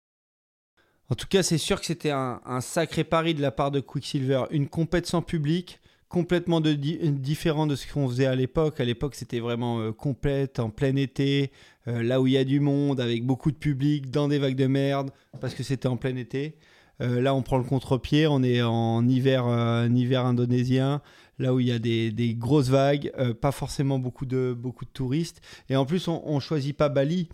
[1.11, 3.81] en tout cas c'est sûr que c'était un, un, sacré pari de la part de
[3.81, 4.45] Quicksilver.
[4.53, 8.81] Une compète sans public complètement différent de ce qu'on faisait à l'époque.
[8.81, 11.53] À l'époque, c'était vraiment euh, complète, en plein été,
[11.87, 14.57] euh, là où il y a du monde, avec beaucoup de public, dans des vagues
[14.57, 16.57] de merde, parce que c'était en plein été.
[17.01, 19.45] Euh, là, on prend le contre-pied, on est en hiver,
[19.89, 21.01] hiver indonésien,
[21.39, 24.91] là où il y a des, des grosses vagues, pas forcément beaucoup de, beaucoup de
[24.91, 25.41] touristes.
[25.71, 27.29] Et en plus, on ne choisit pas Bali,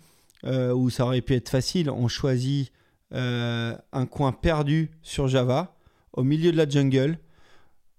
[0.45, 1.89] où ça aurait pu être facile.
[1.89, 2.71] On choisit
[3.11, 5.75] un coin perdu sur Java,
[6.13, 7.19] au milieu de la jungle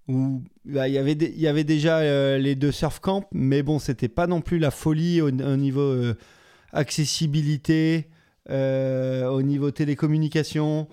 [0.09, 4.27] où bah, il y avait déjà euh, les deux surf camps, mais bon, c'était pas
[4.27, 6.17] non plus la folie au, niveau euh,
[6.73, 8.09] accessibilité,
[8.49, 10.89] euh, au niveau télécommunication.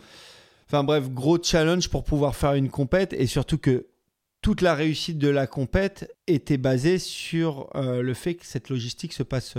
[0.67, 3.87] Enfin bref, gros challenge pour pouvoir faire une compète et surtout que
[4.41, 9.23] toute la réussite de la compète était basée sur le fait que cette logistique se
[9.23, 9.55] passe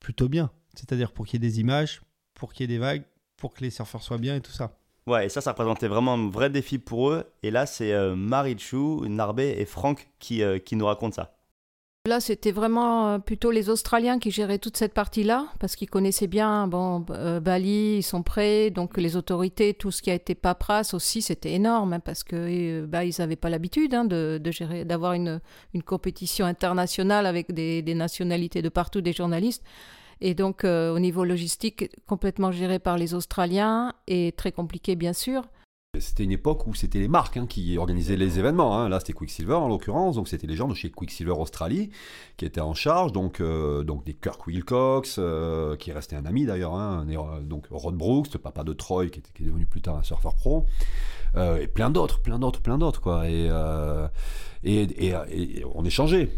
[0.00, 0.50] plutôt bien.
[0.74, 2.02] C'est-à-dire pour qu'il y ait des images,
[2.34, 3.04] pour qu'il y ait des vagues,
[3.36, 4.77] pour que les surfeurs soient bien et tout ça.
[5.08, 7.24] Ouais, et ça, ça représentait vraiment un vrai défi pour eux.
[7.42, 11.34] Et là, c'est euh, Marichou, Narbé et Franck qui, euh, qui nous racontent ça.
[12.06, 16.26] Là, c'était vraiment euh, plutôt les Australiens qui géraient toute cette partie-là, parce qu'ils connaissaient
[16.26, 20.34] bien, bon, euh, Bali, ils sont prêts, donc les autorités, tout ce qui a été
[20.34, 25.14] paperasse aussi, c'était énorme, hein, parce que bah, n'avaient pas l'habitude hein, de, gérer, d'avoir
[25.14, 25.40] une,
[25.72, 29.64] une compétition internationale avec des nationalités de partout, des journalistes.
[30.20, 35.12] Et donc, euh, au niveau logistique, complètement géré par les Australiens et très compliqué, bien
[35.12, 35.42] sûr.
[35.98, 38.78] C'était une époque où c'était les marques hein, qui organisaient les événements.
[38.78, 38.88] hein.
[38.90, 40.16] Là, c'était Quicksilver en l'occurrence.
[40.16, 41.90] Donc, c'était les gens de chez Quicksilver Australie
[42.36, 43.12] qui étaient en charge.
[43.12, 46.74] Donc, euh, donc des Kirk Wilcox, euh, qui restait un ami d'ailleurs.
[46.74, 47.06] hein,
[47.42, 50.66] donc, Rod Brooks, le papa de Troy, qui, est devenu plus tard un surfeur pro.
[51.36, 53.00] Euh, et plein d'autres, plein d'autres, plein d'autres.
[53.00, 53.28] Quoi.
[53.28, 53.48] Et,
[54.64, 55.14] et, et-
[55.60, 56.28] et on échangeait.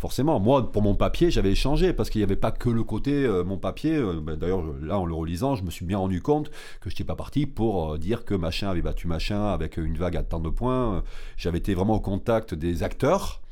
[0.00, 3.12] Forcément, moi, pour mon papier, j'avais échangé parce qu'il n'y avait pas que le côté
[3.26, 3.96] euh, mon papier.
[3.96, 6.94] euh, ben, D'ailleurs, là, en le relisant, je me suis bien rendu compte que je
[6.94, 10.22] n'étais pas parti pour euh, dire que machin avait battu machin avec une vague à
[10.22, 11.04] tant de points.
[11.36, 13.42] J'avais été vraiment au contact des acteurs,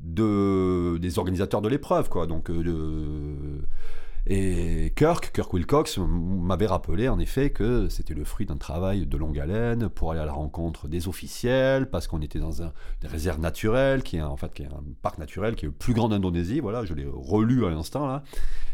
[0.00, 2.26] de, des organisateurs de l'épreuve, quoi.
[2.26, 3.60] Donc, de-
[4.26, 9.16] et Kirk, Kirk Wilcox m'avait rappelé en effet que c'était le fruit d'un travail de
[9.16, 13.08] longue haleine pour aller à la rencontre des officiels, parce qu'on était dans un, une
[13.08, 15.74] réserve naturelle, qui est un- en fait qui est un parc naturel qui est le
[15.74, 16.60] plus grand d'Indonésie.
[16.60, 18.22] Voilà, je l'ai relu à l'instant là,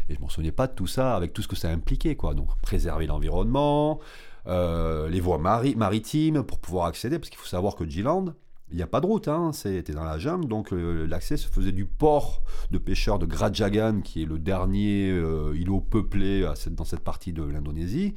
[0.09, 2.33] et je m'en souvenais pas de tout ça avec tout ce que ça impliquait, quoi.
[2.33, 3.99] Donc préserver l'environnement,
[4.47, 8.33] euh, les voies mari- maritimes pour pouvoir accéder, parce qu'il faut savoir que G-Land,
[8.71, 11.47] il n'y a pas de route, hein, c'était dans la jungle, donc euh, l'accès se
[11.47, 16.83] faisait du port de pêcheurs de Grajagan, qui est le dernier euh, îlot peuplé dans
[16.83, 18.15] cette partie de l'Indonésie,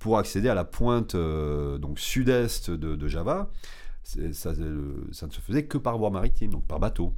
[0.00, 3.50] pour accéder à la pointe euh, donc sud-est de, Java.
[4.02, 7.12] Ça, ça ne se faisait que par voie maritime, donc par bateau.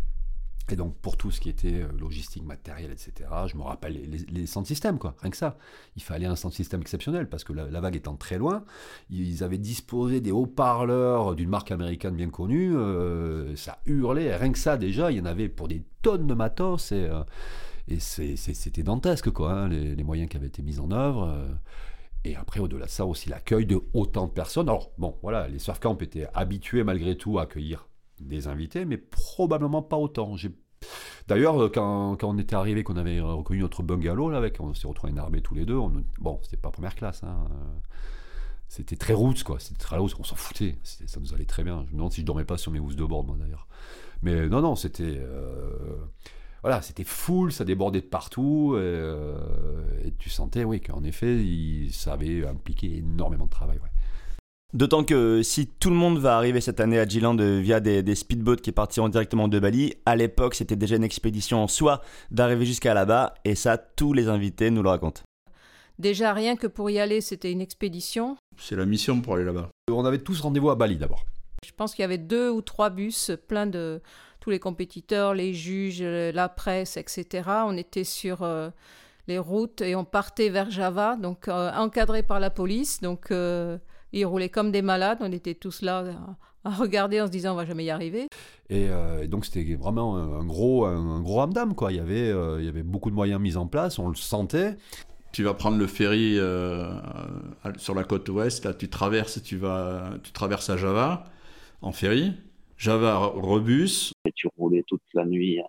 [0.70, 4.18] Et donc pour tout ce qui était euh, logistique, matériel, etc., je me rappelle les,
[4.18, 5.56] les, centres systèmes, quoi, rien que ça.
[5.96, 8.64] Il fallait un centre système exceptionnel parce que la, vague étant très loin,
[9.08, 14.58] ils avaient disposé des haut-parleurs d'une marque américaine bien connue, euh, ça hurlait, rien que
[14.58, 17.24] ça déjà, il y en avait pour des tonnes de matos et, euh,
[17.98, 21.48] c'était dantesque, quoi, hein, les, moyens qui avaient été mis en œuvre.
[22.24, 24.68] et après, au-delà de ça, aussi l'accueil de autant de personnes.
[24.68, 27.88] Alors, bon, voilà, les surf camps étaient habitués malgré tout à accueillir
[28.20, 30.36] des invités, mais probablement pas autant.
[30.36, 30.52] J'ai-
[31.28, 34.86] D'ailleurs, euh, quand, on était arrivé, qu'on avait reconnu notre bungalow, là, avec, on s'est
[34.88, 37.54] retrouvés énervés tous les deux, on- bon, c'était pas première classe, hein, euh,
[38.68, 41.84] c'était très roots, quoi, c'était très roots, on s'en foutait, ça nous allait très bien.
[41.86, 43.66] Je me demande si je dormais pas sur mes housses de bord, moi, d'ailleurs.
[44.22, 45.16] Mais non, non, c'était...
[45.18, 45.96] euh,
[46.62, 49.38] voilà, c'était full, ça débordait de partout, et, euh,
[50.18, 51.44] tu sentais, oui, qu'en effet,
[51.92, 53.90] ça avait impliqué énormément de travail, ouais.
[54.74, 58.14] D'autant que si tout le monde va arriver cette année à Giland via des, des
[58.14, 62.66] speedboats qui partiront directement de Bali, à l'époque c'était déjà une expédition en soi d'arriver
[62.66, 65.22] jusqu'à là-bas, et ça tous les invités nous le racontent.
[65.98, 68.36] Déjà, rien que pour y aller, c'était une expédition.
[68.56, 69.68] C'est la mission pour aller là-bas.
[69.90, 71.24] On avait tous rendez-vous à Bali, d'abord.
[71.66, 74.00] Je pense qu'il y avait deux ou trois bus plein de
[74.40, 77.48] tous les compétiteurs, les juges, euh, la presse, etc.
[77.66, 78.70] On était sur euh,
[79.26, 83.00] les routes et on partait vers Java, donc euh, encadré par la police.
[83.00, 83.78] Donc euh,
[84.12, 85.18] ils roulaient comme des malades.
[85.20, 86.04] On était tous là
[86.64, 88.28] à, à regarder en se disant on va jamais y arriver.
[88.70, 91.92] Et, euh, et donc c'était vraiment un, un gros, un, un gros hamdam, quoi.
[91.92, 94.14] Il y, avait, euh, il y avait beaucoup de moyens mis en place, on le
[94.14, 94.76] sentait.
[95.32, 96.90] Tu vas prendre le ferry euh,
[97.76, 101.24] sur la côte ouest, là tu traverses, tu vas, tu traverses à Java
[101.82, 102.32] en ferry.
[102.78, 105.60] Java rebus, et tu roulais toute la nuit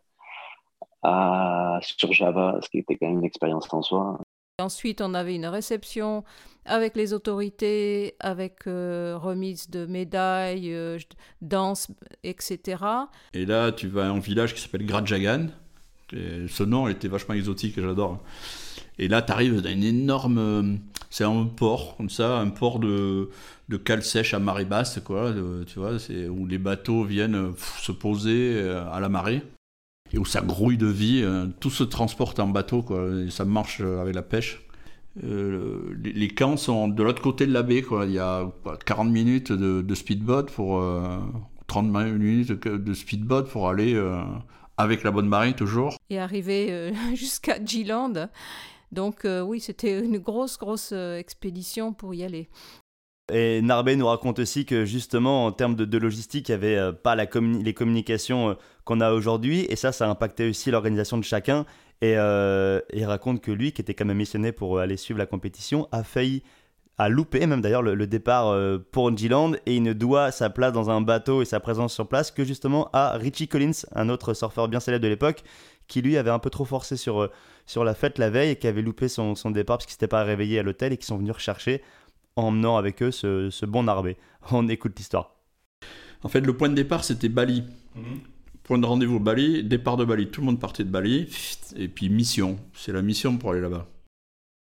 [1.02, 4.20] à, sur Java, ce qui était quand même une expérience en soi.
[4.60, 6.24] Ensuite, on avait une réception
[6.66, 10.98] avec les autorités, avec euh, remise de médailles, euh,
[11.42, 11.90] danse,
[12.24, 12.84] etc.
[13.34, 15.48] Et là, tu vas à un village qui s'appelle Grajagan.
[16.14, 18.20] Et ce nom était vachement exotique j'adore.
[18.98, 20.38] Et là, tu arrives dans une énorme.
[20.38, 20.76] euh,
[21.10, 23.30] C'est un port, comme ça, un port de,
[23.70, 25.34] de cale sèche à marée basse, quoi.
[25.66, 29.42] tu vois, c'est où les bateaux viennent se poser à la marée.
[30.12, 31.24] Et où ça grouille de vie.
[31.60, 33.08] Tout se transporte en bateau, quoi.
[33.26, 34.62] Et ça marche avec la pêche.
[35.24, 38.06] Euh, les, camps sont de l'autre côté de la baie, quoi.
[38.06, 40.80] Il y a quoi, 40 minutes de, de speedboat pour.
[40.82, 41.18] euh,
[41.68, 44.24] 30 minutes de, de speedboat pour aller euh,
[44.78, 45.98] avec la bonne marée toujours.
[46.10, 48.28] et arriver euh, jusqu'à G-Land.
[48.92, 52.50] Donc euh, oui, c'était une grosse, grosse expédition pour y aller.
[53.32, 56.76] Et Narbé nous raconte aussi que justement en termes de, de logistique, il n'y avait
[56.78, 58.54] euh, pas la communi- les communications euh,
[58.86, 61.68] qu'on a aujourd'hui, et ça, ça a impacté aussi l'organisation de chacun.
[62.02, 65.18] Et euh, il raconte que lui, qui était quand même missionné pour euh, aller suivre
[65.18, 66.44] la compétition, a failli,
[66.98, 70.50] a loupé même d'ailleurs le, le départ euh, pour G-Land, et il ne doit sa
[70.50, 74.10] place dans un bateau et sa présence sur place que justement à Richie Collins, un
[74.10, 75.44] autre surfeur bien célèbre de l'époque,
[75.88, 77.30] qui lui avait un peu trop forcé sur,
[77.66, 80.08] sur la fête la veille et qui avait loupé son, son départ parce qu'il s'était
[80.08, 81.82] pas réveillé à l'hôtel et qui sont venus rechercher
[82.36, 84.18] emmenant avec eux ce, bon Narbé.
[84.52, 85.36] On écoute l'histoire.
[86.24, 87.64] En fait, le point de départ, c'était Bali.
[87.96, 88.20] Mhm.
[88.70, 90.28] Point de rendez-vous Bali, départ de Bali.
[90.28, 91.28] Tout le monde partait de Bali.
[91.76, 92.60] Et puis mission.
[92.76, 93.88] C'est la mission pour aller là-bas.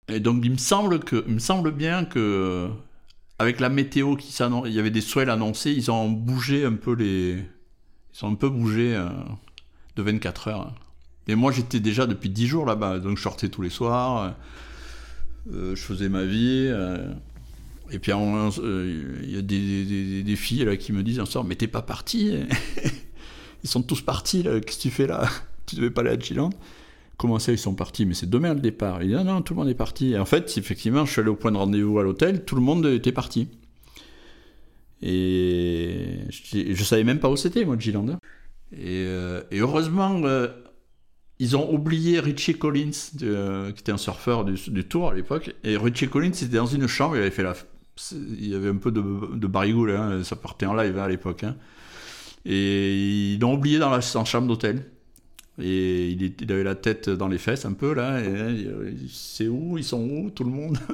[0.06, 2.68] Et donc, il me semble, que, il me semble bien que,
[3.40, 6.74] avec la météo qui s'annonce, il y avait des swells annoncés, ils ont bougé un
[6.74, 7.38] peu les.
[8.14, 9.08] Ils ont un peu bougé euh,
[9.96, 10.74] de 24 heures.
[11.26, 13.00] Et moi, j'étais déjà depuis 10 jours là-bas.
[13.00, 14.36] Donc, je sortais tous les soirs.
[15.52, 16.68] Euh, je faisais ma vie.
[16.68, 17.12] Euh,
[17.90, 21.66] et puis il y a des, filles là qui me disent un soir, mais t'es
[21.66, 22.36] pas parti
[23.64, 25.28] Ils sont tous partis qu'est-ce que tu fais là?
[25.66, 26.48] Tu devais pas aller à Chiland
[27.18, 28.06] Comment ça, ils sont partis?
[28.06, 29.02] Mais c'est demain le départ.
[29.02, 30.12] Il dit, non, non, tout le monde est parti.
[30.12, 32.62] Et en fait, effectivement, je suis allé au point de rendez-vous à l'hôtel, tout le
[32.62, 33.48] monde était parti.
[35.02, 38.06] Et je, je savais même pas où c'était, moi, Giland.
[38.72, 40.22] Et, euh, et heureusement,
[41.38, 42.90] ils ont oublié Richie Collins,
[43.22, 45.54] euh, qui était un surfeur du, Tour à l'époque.
[45.64, 47.54] Et Richie Collins était dans une chambre, il avait fait la.
[48.14, 49.02] Il y avait un peu de,
[49.34, 51.42] de barigoule, hein, ça partait en live hein, à l'époque.
[51.42, 51.56] Hein.
[52.48, 54.84] Et ils l'ont oublié dans la chambre d'hôtel.
[55.60, 58.20] Et il, il, avait la tête dans les fesses un peu là.
[58.20, 58.66] Et
[59.08, 60.78] c'est où Ils sont où Tout le monde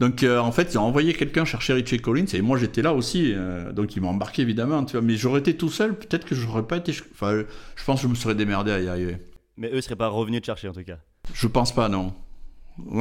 [0.00, 2.94] Donc euh, en fait, ils ont envoyé quelqu'un chercher Richie Collins et moi j'étais là
[2.94, 3.34] aussi.
[3.34, 4.82] Euh, donc ils m'ont embarqué évidemment.
[4.84, 6.92] Tu vois, mais j'aurais été tout seul, peut-être que j'aurais pas été.
[7.12, 7.44] Enfin,
[7.76, 9.18] je pense que je me serais démerdé à y arriver.
[9.58, 10.96] Mais eux seraient pas revenus te chercher en tout cas.
[11.34, 12.14] Je pense pas, non.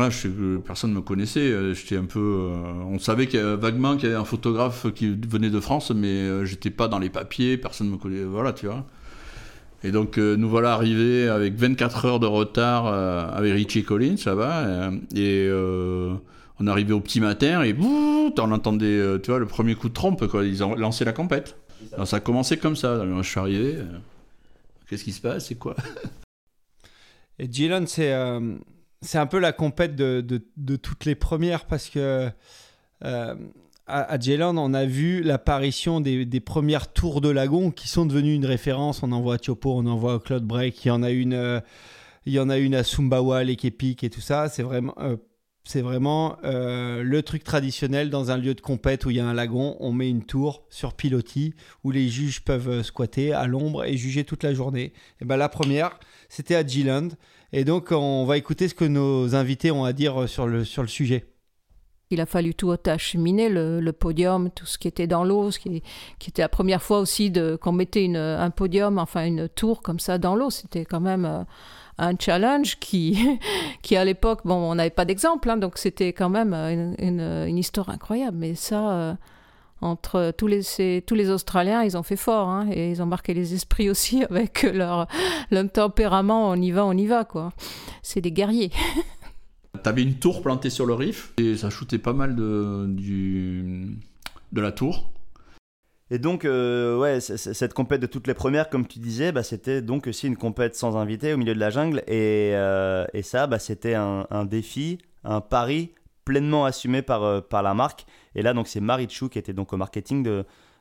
[0.09, 1.39] Je, personne ne me connaissait.
[1.39, 2.19] Euh, j'étais un peu.
[2.19, 6.45] Euh, on savait vaguement qu'il y avait un photographe qui venait de France, mais euh,
[6.45, 7.57] j'étais pas dans les papiers.
[7.57, 8.23] Personne ne me connaissait.
[8.23, 8.85] Voilà, tu vois.
[9.81, 12.87] Et donc nous voilà arrivés avec 24 heures de retard
[13.33, 14.91] avec Richie Collins, va.
[15.15, 15.49] et
[16.59, 20.27] on arrivait au petit matin et on entendait, tu vois, le premier coup de trompe.
[20.27, 20.43] Quoi.
[20.43, 21.55] Ils ont lancé la compète.
[21.93, 23.05] Alors, ça a commencé comme ça.
[23.05, 23.77] je suis arrivé.
[24.89, 25.77] Qu'est-ce qui se passe C'est quoi?
[27.39, 28.55] Et Gillen, c'est euh,
[29.01, 30.21] c'est un peu la compète de,
[30.57, 32.29] de, toutes les premières parce que
[33.05, 33.35] euh,
[33.87, 38.35] à, à on a vu l'apparition des, des, premières tours de lagon qui sont devenues
[38.35, 39.01] une référence.
[39.01, 41.11] On en voit à Tiopo, on en voit à Claude Break, il y en a
[41.11, 41.33] une.
[41.33, 41.59] Euh,
[42.25, 44.49] il y en a une à Sumbawa, les Kepik et tout ça.
[44.49, 44.93] C'est vraiment,
[45.63, 49.33] c'est vraiment le truc traditionnel dans un lieu de compète où il y a un
[49.33, 49.77] lagon.
[49.79, 54.25] On met une tour sur pilotis où les juges peuvent squatter à l'ombre et juger
[54.25, 54.93] toute la journée.
[55.21, 57.09] Et ben la première, c'était à G-Land.
[57.51, 60.81] Et donc, on va écouter ce que nos invités ont à dire sur le, sur
[60.81, 61.25] le sujet.
[62.11, 65.59] Il a fallu tout acheminer, le, le podium, tout ce qui était dans l'eau, ce
[65.59, 65.83] qui,
[66.27, 67.31] était la première fois aussi
[67.61, 70.49] qu'on mettait une, un podium, enfin une tour comme ça dans l'eau.
[70.49, 71.43] C'était quand même euh,
[71.99, 73.39] un challenge qui,
[73.83, 77.57] qui à l'époque, bon, on n'avait pas d'exemple, hein, donc c'était quand même une, une,
[77.57, 78.37] histoire incroyable.
[78.37, 79.13] Mais ça, euh,
[79.81, 83.33] entre tous les, tous les Australiens, ils ont fait fort hein, et ils ont marqué
[83.33, 85.07] les esprits aussi avec leur,
[85.51, 86.49] leur tempérament.
[86.49, 87.51] On y va, on y va, quoi.
[88.01, 88.71] C'est des guerriers.
[89.83, 93.97] T'avais une tour plantée sur le riff et ça shootait pas mal de, du,
[94.51, 95.11] de la tour.
[96.11, 99.81] Et donc, euh, ouais, cette compète de toutes les premières, comme tu disais, bah, c'était
[99.81, 101.99] donc aussi une compète sans invité au milieu de la jungle.
[102.07, 105.91] Et, euh, et ça, bah, c'était un, un, défi, un pari
[106.25, 108.05] pleinement assumé par, euh, par la marque.
[108.35, 110.23] Et là, donc, c'est Marie Chou qui était donc au marketing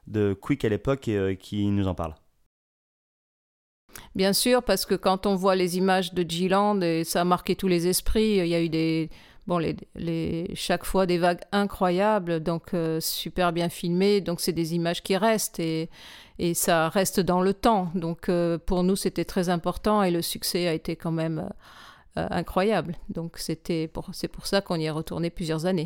[0.07, 2.15] de, Quick à l'époque euh, qui nous en parle.
[4.15, 7.69] Bien sûr, parce que quand on voit les images de G-Land, ça a marqué tous
[7.69, 9.11] les esprits, il y a eu des,
[9.47, 9.61] bon,
[10.55, 15.17] chaque fois des vagues incroyables, donc euh, super bien filmées, donc c'est des images qui
[15.17, 15.91] restent et,
[16.55, 17.91] ça reste dans le temps.
[17.97, 18.31] Donc
[18.67, 21.51] pour nous, c'était très important et le succès a été quand même
[22.19, 22.97] euh, incroyable.
[23.11, 25.85] Donc c'était pour, c'est pour ça qu'on y est retourné plusieurs années.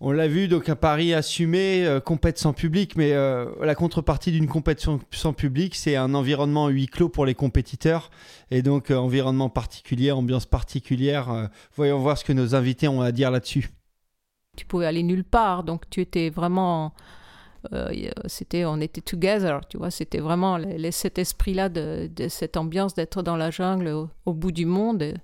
[0.00, 4.32] On l'a vu, donc un pari assumé, euh, compète sans public, mais euh, la contrepartie
[4.32, 8.10] d'une compétition sans public, c'est un environnement huis clos pour les compétiteurs,
[8.50, 11.48] et donc environnement particulier, ambiance particulière.
[11.76, 13.70] voyons voir ce que nos invités ont à dire là-dessus.
[14.56, 16.92] Tu pouvais aller nulle part, donc tu étais vraiment
[17.72, 20.58] euh, c'était on était together tu vois c'était vraiment
[20.90, 23.88] cet esprit là de, cette ambiance d'être dans la jungle
[24.26, 25.14] au, bout du monde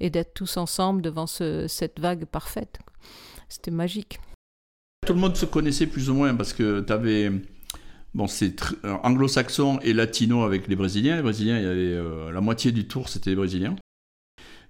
[0.00, 2.80] et, d'être tous ensemble devant cette vague parfaite
[3.48, 4.20] c'était magique.
[5.06, 7.30] Tout le monde se connaissait plus ou moins parce que tu avais
[8.14, 11.16] bon c'est anglo-saxon et latino avec les brésiliens.
[11.16, 13.76] Les brésiliens il y avait euh, la moitié du tour c'était les brésiliens.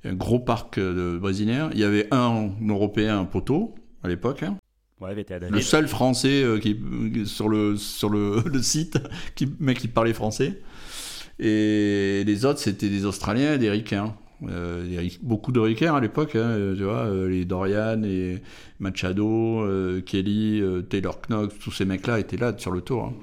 [0.04, 1.70] Un gros parc de brésiliens.
[1.72, 4.56] Il y avait un européen un poteau à l'époque hein.
[5.00, 6.80] Le seul français euh, qui,
[7.26, 8.98] sur, le, sur le, le site,
[9.34, 10.62] qui, mec qui parlait français.
[11.38, 14.16] Et les autres, c'était des Australiens des Ricains.
[14.42, 18.42] Euh, beaucoup de Ricains à l'époque, hein, tu vois, euh, les Dorian, et
[18.79, 19.64] Machado,
[20.05, 23.05] Kelly, Taylor Knox, tous ces mecs-là étaient là sur le tour.
[23.05, 23.14] Hein.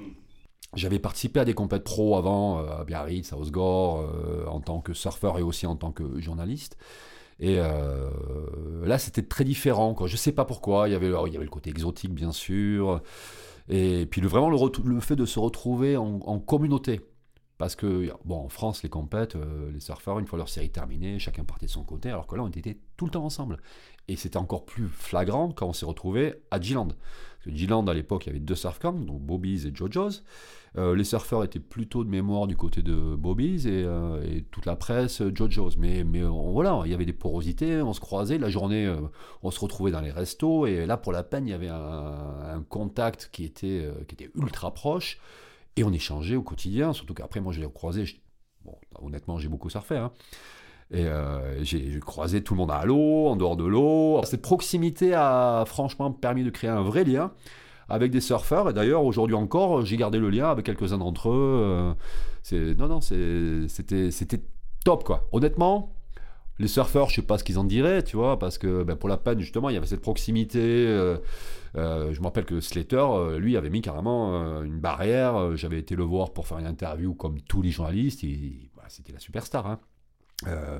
[0.75, 4.09] J'avais participé à des compètes pro avant, à Biarritz, à Osgore,
[4.47, 6.77] en tant que surfeur et aussi en tant que journaliste.
[7.39, 9.93] Et là, c'était très différent.
[9.93, 10.07] Quoi.
[10.07, 10.89] Je sais pas pourquoi.
[10.89, 13.01] Il y avait, le côté exotique, bien sûr.
[13.69, 17.01] Et puis vraiment le, fait de se retrouver en communauté.
[17.63, 21.17] Parce que, bon, en France, les compètes, euh, les surfeurs, une fois leur série terminée,
[21.17, 23.57] chacun partait de son côté, alors que là, on était tout le temps ensemble.
[24.09, 26.87] Et c'était encore plus flagrant quand on s'est retrouvé à G-Land.
[26.87, 30.25] Parce que G-Land, à l'époque, il y avait deux surf camps, donc Bobby's et JoJo's.
[30.77, 34.75] Euh, les surfeurs étaient plutôt de mémoire du côté de Bobby's et, euh, toute la
[34.75, 35.77] presse JoJo's.
[35.77, 38.93] Mais, mais voilà, il y avait des porosités, on se croisait, la journée,
[39.41, 40.67] on se retrouvait dans les restos.
[40.67, 44.31] Et là, pour la peine, il y avait un, un contact qui était, qui était
[44.35, 45.17] ultra proche.
[45.75, 48.05] Et on échangeait au quotidien, surtout qu'après, moi, je l'ai croisé.
[48.63, 49.97] Bon, honnêtement, j'ai beaucoup surfé.
[49.97, 50.11] Hein.
[50.91, 54.21] Et euh, j'ai croisé tout le monde à l'eau, en dehors de l'eau.
[54.25, 57.31] Cette proximité a franchement permis de créer un vrai lien
[57.89, 58.69] avec des surfeurs.
[58.69, 61.95] Et d'ailleurs, aujourd'hui encore, j'ai gardé le lien avec quelques-uns d'entre eux.
[62.51, 64.43] Euh, non, non, c'était
[64.85, 65.27] top, quoi.
[65.31, 65.92] Honnêtement,
[66.59, 69.09] les surfeurs, je sais pas ce qu'ils en diraient, tu vois, parce que ben, pour
[69.09, 70.59] la peine, justement, il y avait cette proximité.
[70.61, 71.17] Euh,
[71.75, 75.57] euh, je me rappelle que Slater, euh, lui, avait mis carrément une barrière.
[75.57, 78.23] J'avais été le voir pour faire une interview comme tous les journalistes.
[78.75, 79.65] Bah, c'était la superstar.
[79.65, 79.79] Hein.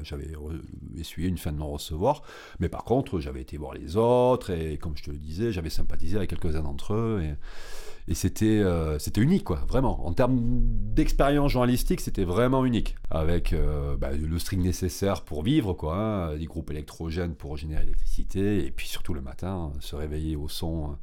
[0.04, 0.32] j'avais
[0.96, 2.22] essuyé une fin de non-recevoir,
[2.60, 5.70] mais par contre, j'avais été voir les autres, et comme je te le disais, j'avais
[5.70, 7.24] sympathisé avec quelques-uns d'entre eux,
[8.08, 10.06] et c'était euh, c'était unique quoi vraiment.
[10.06, 12.96] En termes d'expérience journalistique c'était vraiment unique.
[13.10, 17.82] Avec euh, bah, le string nécessaire pour vivre quoi hein, des groupes électrogènes pour générer
[17.82, 20.96] l'électricité et puis surtout le matin se réveiller au son euh,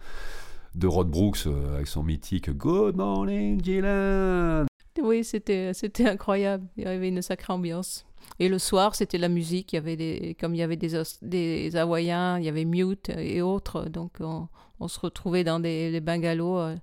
[0.74, 4.66] de Rod Brooks avec son mythique Good Morning Gillan
[5.02, 5.72] oui c'était
[6.06, 6.66] incroyable.
[6.76, 8.04] Il y avait une sacrée ambiance.
[8.38, 9.72] Et le soir, c'était la musique.
[9.72, 13.42] Il y avait comme il y avait des, des Hawaïens, il y avait Mute et
[13.42, 13.88] autres.
[13.88, 14.48] Donc, on,
[14.80, 16.76] on se retrouvait dans des, bungalows euh,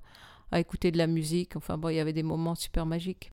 [0.51, 1.55] à écouter de la musique.
[1.55, 3.31] Enfin bon, il y avait des moments super magiques.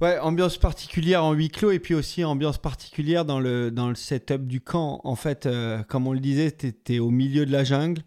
[0.00, 3.94] Ouais, ambiance particulière en huis clos et puis aussi ambiance particulière dans le, dans le
[3.94, 5.00] setup du camp.
[5.04, 8.02] En fait, euh, comme on le disait, tu étais au milieu de la jungle.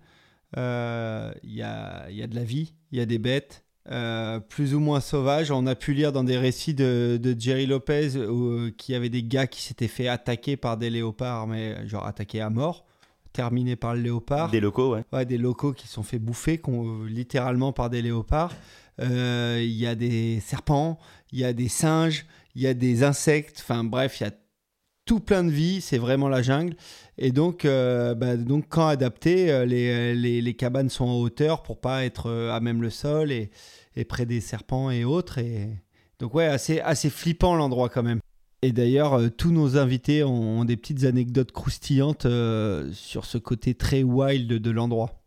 [0.58, 3.66] Euh, il y, a, y, a, de la vie, il y a des bêtes,
[4.50, 5.52] plus ou moins sauvages.
[5.52, 8.10] On a pu lire dans des récits de, de Jerry Lopez
[8.78, 12.42] qu'il y avait des gars qui s'étaient fait attaquer par des léopards, mais genre attaqués
[12.42, 12.86] à mort
[13.34, 14.52] terminé par le léopard.
[14.52, 15.04] Des locaux, ouais.
[15.14, 16.62] Ouais, des locaux qui sont fait bouffer
[17.08, 18.54] littéralement par des léopards.
[19.00, 21.00] Euh, il y a des serpents,
[21.32, 23.60] il y a des singes, il y a des insectes.
[23.62, 24.32] Enfin bref, il y a
[25.06, 25.82] tout plein de vie.
[25.82, 26.76] C'est vraiment la jungle.
[27.18, 31.64] Et donc, euh, bah, donc quand adapté, euh, les, les, les, cabanes sont en hauteur
[31.64, 33.52] pour pas être à même le sol et,
[33.96, 35.38] et près des serpents et autres.
[35.38, 35.70] Et
[36.20, 38.20] donc ouais, assez, assez flippant l'endroit quand même.
[38.62, 43.74] Et d'ailleurs, euh, tous nos invités ont, des petites anecdotes croustillantes euh, sur ce côté
[43.74, 45.22] très wild de l'endroit.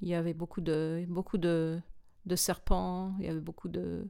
[0.00, 1.78] Il y avait beaucoup de, beaucoup de,
[2.26, 4.06] de serpents, il y avait beaucoup de,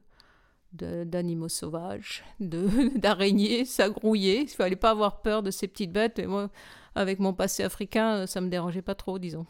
[0.73, 4.43] d'animaux sauvages, d'araignées, ça grouillait.
[4.43, 6.19] Il fallait pas avoir peur de ces petites bêtes.
[6.19, 6.49] Et moi,
[6.93, 9.47] avec mon passé africain, ça me dérangeait pas trop, disons.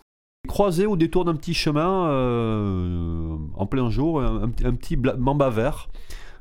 [0.48, 5.90] Croisé au détour d'un petit chemin, euh, en plein jour, un, un petit mamba vert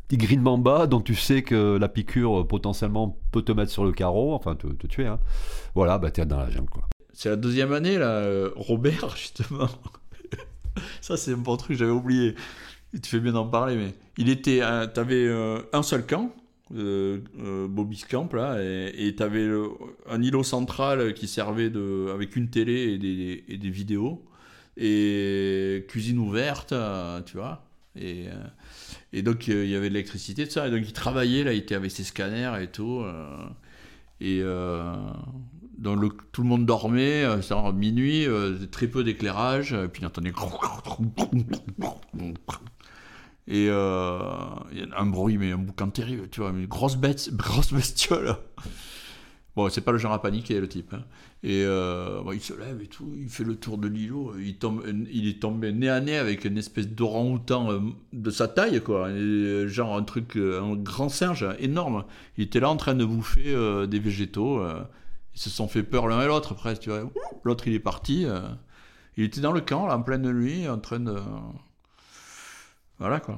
[0.08, 3.84] petit green mamba dont tu sais que la piqûre euh, potentiellement peut te mettre sur
[3.84, 5.06] le carreau, enfin te, tuer.
[5.06, 5.18] Hein.
[5.74, 6.70] Voilà, bah t'es dans la jungle.
[7.12, 9.68] C'est la deuxième année là, euh, Robert justement.
[11.00, 12.34] Ça c'est un bon truc, j'avais oublié.
[13.02, 14.60] Tu fais bien d'en parler, mais il était,
[14.92, 16.32] t'avais euh, un seul camp,
[16.76, 17.18] euh,
[17.68, 19.48] Bobby's Camp là, et t'avais
[20.08, 24.24] un îlot central qui servait de, avec une télé et des, et des vidéos
[24.76, 26.72] et cuisine ouverte,
[27.26, 27.64] tu vois.
[27.96, 28.26] Et,
[29.14, 30.66] et donc il y avait de l'électricité, tout ça.
[30.66, 33.00] Et donc il travaillait, là, il était avec ses scanners et tout.
[33.00, 33.46] Euh,
[34.20, 34.92] et euh,
[35.79, 38.27] donc le, tout le monde dormait, c'est en minuit,
[38.72, 40.33] très peu d'éclairage, puis il entendait.
[43.46, 44.64] Et a
[44.96, 48.37] un bruit, mais un boucan terrible, tu vois, une grosse bête, grosse bestiole.
[49.56, 50.92] Bon, c'est pas le genre à paniquer, le type.
[50.94, 51.04] Hein.
[51.44, 54.56] Et euh, il se lève et tout, il fait le tour de l'îlot, il,
[55.12, 57.80] il est tombé nez à nez avec une espèce d'orang-outan euh,
[58.12, 59.08] de sa taille, quoi.
[59.08, 62.04] Euh, genre un truc, un grand singe énorme.
[62.36, 63.54] Il était là en train de bouffer
[63.86, 64.60] des végétaux.
[65.34, 67.08] ils se sont fait peur l'un et l'autre, presque, tu vois.
[67.44, 68.26] L'autre, il est parti.
[69.16, 71.14] il était dans le camp, là, en pleine nuit, en train de.
[72.98, 73.36] Voilà, quoi.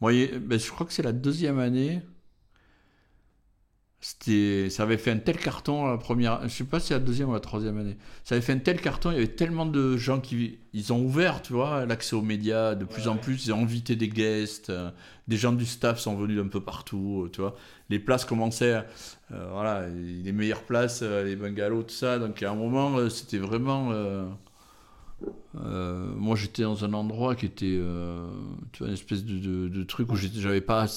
[0.00, 2.02] Moi, ben, je crois que c'est la deuxième année
[4.04, 7.00] c'était, ça avait fait un tel carton la première, je sais pas si c'est la
[7.00, 7.96] deuxième ou la troisième année.
[8.24, 11.00] Ça avait fait un tel carton, il y avait tellement de gens qui, ils ont
[11.00, 13.46] ouvert, tu vois, l'accès aux médias de plus en plus.
[13.46, 14.90] Ils ont invité des guests, euh,
[15.28, 17.54] des gens du staff sont venus d'un peu partout, tu vois.
[17.90, 18.82] Les places commençaient,
[19.30, 22.18] euh, voilà, les meilleures places, euh, les bungalows, tout ça.
[22.18, 23.92] Donc à un moment, c'était vraiment.
[25.54, 27.78] moi, j'étais dans un endroit qui était,
[28.72, 30.88] tu vois, une espèce de, de, de truc où j'avais pas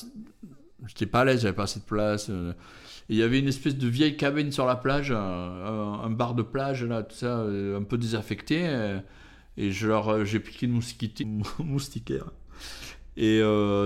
[0.87, 2.27] j'étais pas à l'aise, j'avais pas assez de place.
[2.29, 2.53] euh.
[3.09, 6.83] Il y avait une espèce de vieille cabine sur la plage, un, bar de plage,
[6.83, 8.63] là, tout ça, euh, un peu désaffecté.
[8.67, 8.99] euh,
[9.57, 12.31] Et je leur, j'ai piqué une moustiquaire.
[13.17, 13.41] Et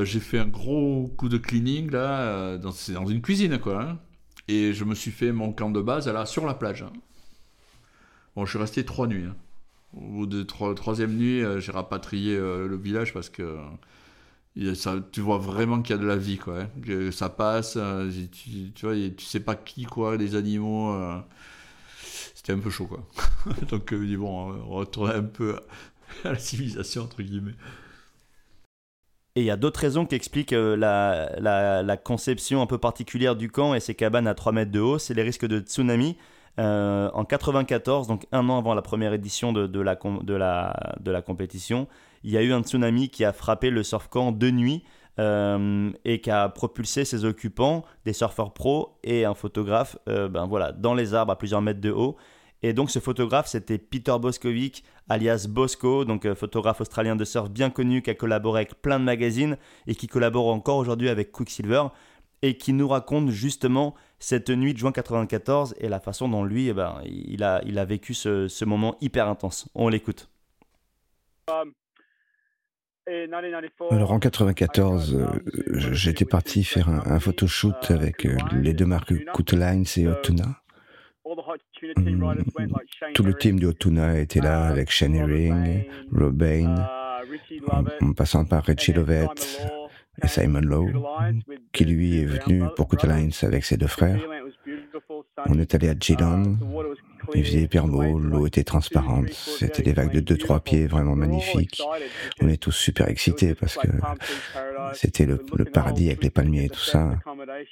[0.06, 2.72] j'ai fait un gros coup de cleaning, là, dans,
[3.08, 3.82] une cuisine, quoi.
[3.84, 4.00] hein.
[4.48, 6.82] Et je me suis fait mon camp de base, là, sur la plage.
[6.84, 6.94] hein.
[8.36, 9.26] Bon, je suis resté trois nuits.
[9.26, 9.36] hein.
[9.98, 13.58] Au bout de trois, troisième nuit, j'ai rapatrié le village parce que
[15.12, 16.62] tu vois vraiment qu'il y a de la vie, quoi.
[16.62, 16.70] hein.
[16.86, 20.94] Que ça passe, euh, tu, tu vois, tu sais pas qui, quoi, les animaux.
[20.94, 21.20] euh,
[22.36, 23.06] c'était un peu chaud, quoi.
[23.72, 25.60] Donc, euh, bon, on retourne un peu
[26.26, 27.56] à la civilisation, entre guillemets.
[29.36, 32.78] Et il y a d'autres raisons qui expliquent euh, la, la- la conception un peu
[32.78, 35.00] particulière du camp et ses cabanes à 3 mètres de haut.
[35.00, 36.18] C'est les risques de tsunami.
[36.60, 39.96] Euh, en 94, donc un an avant la première édition de, la,
[41.22, 41.88] compétition,
[42.24, 44.84] il y a eu un tsunami qui a frappé le surf camp de nuit
[45.20, 50.48] euh, et qui a propulsé ses occupants, des surfeurs pros et un photographe, euh, ben
[50.48, 52.18] voilà, dans les arbres à plusieurs mètres de haut.
[52.62, 57.70] Et donc ce photographe, c'était Peter Boskovic, alias Bosco, donc photographe australien de surf bien
[57.70, 59.56] connu, qui a collaboré avec plein de magazines
[59.88, 61.84] et qui collabore encore aujourd'hui avec Quicksilver,
[62.42, 66.68] et qui nous raconte justement cette nuit de juin 94 et la façon dont lui,
[66.68, 69.70] eh ben, il, a, il a vécu ce, moment hyper intense.
[69.76, 70.30] On l'écoute.
[73.90, 75.26] Alors en 94, euh,
[75.94, 80.62] j'étais parti faire un, photoshoot avec euh, les deux marques Kutelines et Otuna.
[81.26, 82.44] Hum,
[83.14, 86.88] Tout le team de Otuna était là avec Shane Herring, Rob Bain,
[87.72, 89.60] en, en passant par Richie Lovett
[90.24, 90.92] et Simon Lowe,
[91.72, 94.20] qui lui est venu pour Kutelines avec ses deux frères.
[95.48, 96.58] On est allé à Geelong,
[97.36, 101.82] il faisait hyper beau, l'eau était transparente, c'était des vagues de 2-3 pieds vraiment magnifiques.
[102.42, 103.88] On est tous super excités parce que
[104.94, 107.12] c'était le, le paradis avec les palmiers et tout ça.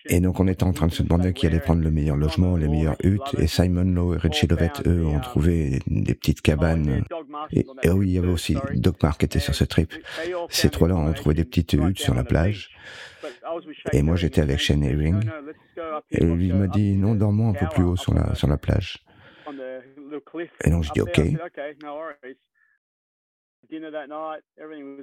[0.06, 2.58] Et donc on était en train de se demander qui allait prendre le meilleur logement,
[2.58, 3.36] les meilleures huttes.
[3.38, 7.04] Et Simon Lowe et Richie Lovett, eux, ont trouvé des petites cabanes.
[7.52, 9.94] Et, et oui, il y avait aussi Doc Mark qui était sur ce trip.
[10.50, 12.72] Ces trois-là ont trouvé des petites huttes sur la plage.
[13.94, 15.24] Et moi j'étais avec Shane Herring.
[16.12, 19.04] Et lui m'a dit non, dormons un peu plus haut sur la, sur la plage.
[20.64, 21.20] Et donc je dis ok.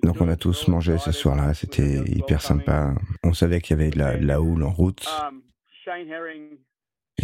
[0.03, 2.95] Donc on a tous mangé ce soir-là, c'était hyper sympa.
[3.23, 5.07] On savait qu'il y avait de la, de la houle en route.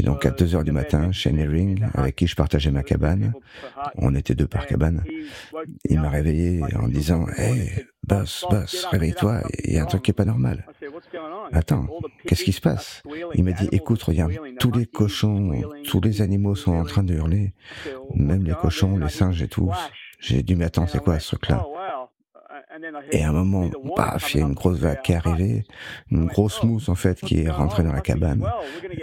[0.00, 3.34] Et donc à 2 heures du matin, Shane Herring, avec qui je partageais ma cabane,
[3.96, 5.04] on était deux par cabane,
[5.84, 10.10] il m'a réveillé en disant Hé, boss, boss, réveille-toi, il y a un truc qui
[10.12, 10.64] est pas normal.
[11.52, 11.86] Attends,
[12.26, 13.02] qu'est-ce qui se passe?
[13.34, 15.52] Il m'a dit Écoute, regarde, tous les cochons,
[15.86, 17.52] tous les animaux sont en train de hurler,
[18.14, 19.70] même les cochons, les singes et tout.
[20.18, 21.66] J'ai dit Mais attends, c'est quoi ce truc-là?
[23.12, 25.64] Et à un moment, paf, il y a une grosse vague qui est arrivée,
[26.10, 28.44] une grosse mousse en fait qui est rentrée dans la cabane.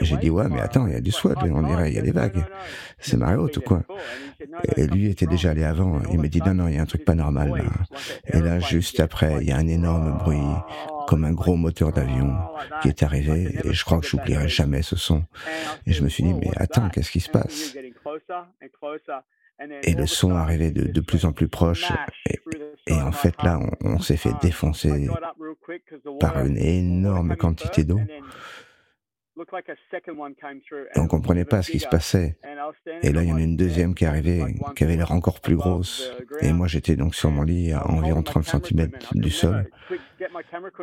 [0.02, 2.02] J'ai dit ouais, mais attends, il y a du swat, on dirait, il y a
[2.02, 2.44] des vagues.
[3.00, 3.84] C'est marée haute ou quoi
[4.76, 6.02] Et lui était déjà allé avant.
[6.12, 7.50] Il m'a dit non, non, il y a un truc pas normal.
[7.50, 7.64] Là.
[8.34, 10.40] Et là, juste après, il y a un énorme bruit,
[11.08, 12.36] comme un gros moteur d'avion,
[12.82, 13.56] qui est arrivé.
[13.64, 15.24] Et je crois que j'oublierai jamais ce son.
[15.86, 17.76] Et je me suis dit mais attends, qu'est-ce qui se passe?
[19.84, 21.92] Et le son arrivait de, de plus en plus proche.
[22.30, 22.40] Et,
[22.88, 25.10] et en fait, là, on, on s'est fait défoncer
[26.20, 28.00] par une énorme quantité d'eau.
[30.96, 32.38] Et on comprenait pas ce qui se passait.
[33.04, 34.44] Et là, il y en a une deuxième qui est arrivée,
[34.76, 36.12] qui avait l'air encore plus grosse.
[36.42, 39.70] Et moi, j'étais donc sur mon lit à environ 30 cm du sol.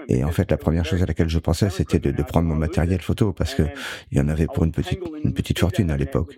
[0.09, 2.55] Et en fait, la première chose à laquelle je pensais, c'était de, de prendre mon
[2.55, 3.63] matériel photo, parce que
[4.11, 6.37] il y en avait pour une petite, une petite fortune à l'époque.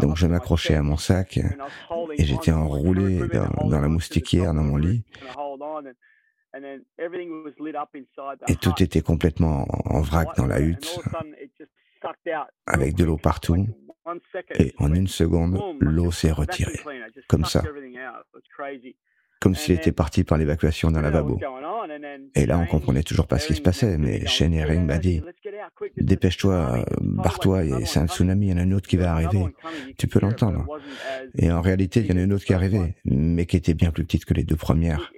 [0.00, 1.38] Donc, je m'accrochais à mon sac
[2.16, 5.04] et j'étais enroulé dans, dans la moustiquière dans mon lit.
[8.48, 11.00] Et tout était complètement en vrac dans la hutte,
[12.66, 13.66] avec de l'eau partout.
[14.58, 16.78] Et en une seconde, l'eau s'est retirée,
[17.28, 17.62] comme ça,
[19.40, 21.38] comme s'il était parti par l'évacuation d'un lavabo.
[22.34, 25.22] Et là, on comprenait toujours pas ce qui se passait, mais Shane Herring m'a dit
[25.96, 29.44] Dépêche-toi, barre-toi, et c'est un tsunami, il y en a une autre qui va arriver.
[29.96, 30.66] Tu peux l'entendre.
[31.36, 33.74] Et en réalité, il y en a une autre qui est arrivée, mais qui était
[33.74, 35.12] bien plus petite que les deux premières.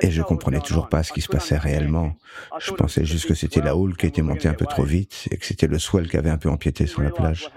[0.00, 2.14] Et je comprenais toujours pas ce qui se passait réellement.
[2.58, 5.36] Je pensais juste que c'était la houle qui était montée un peu trop vite et
[5.36, 7.50] que c'était le swell qui avait un peu empiété sur la plage.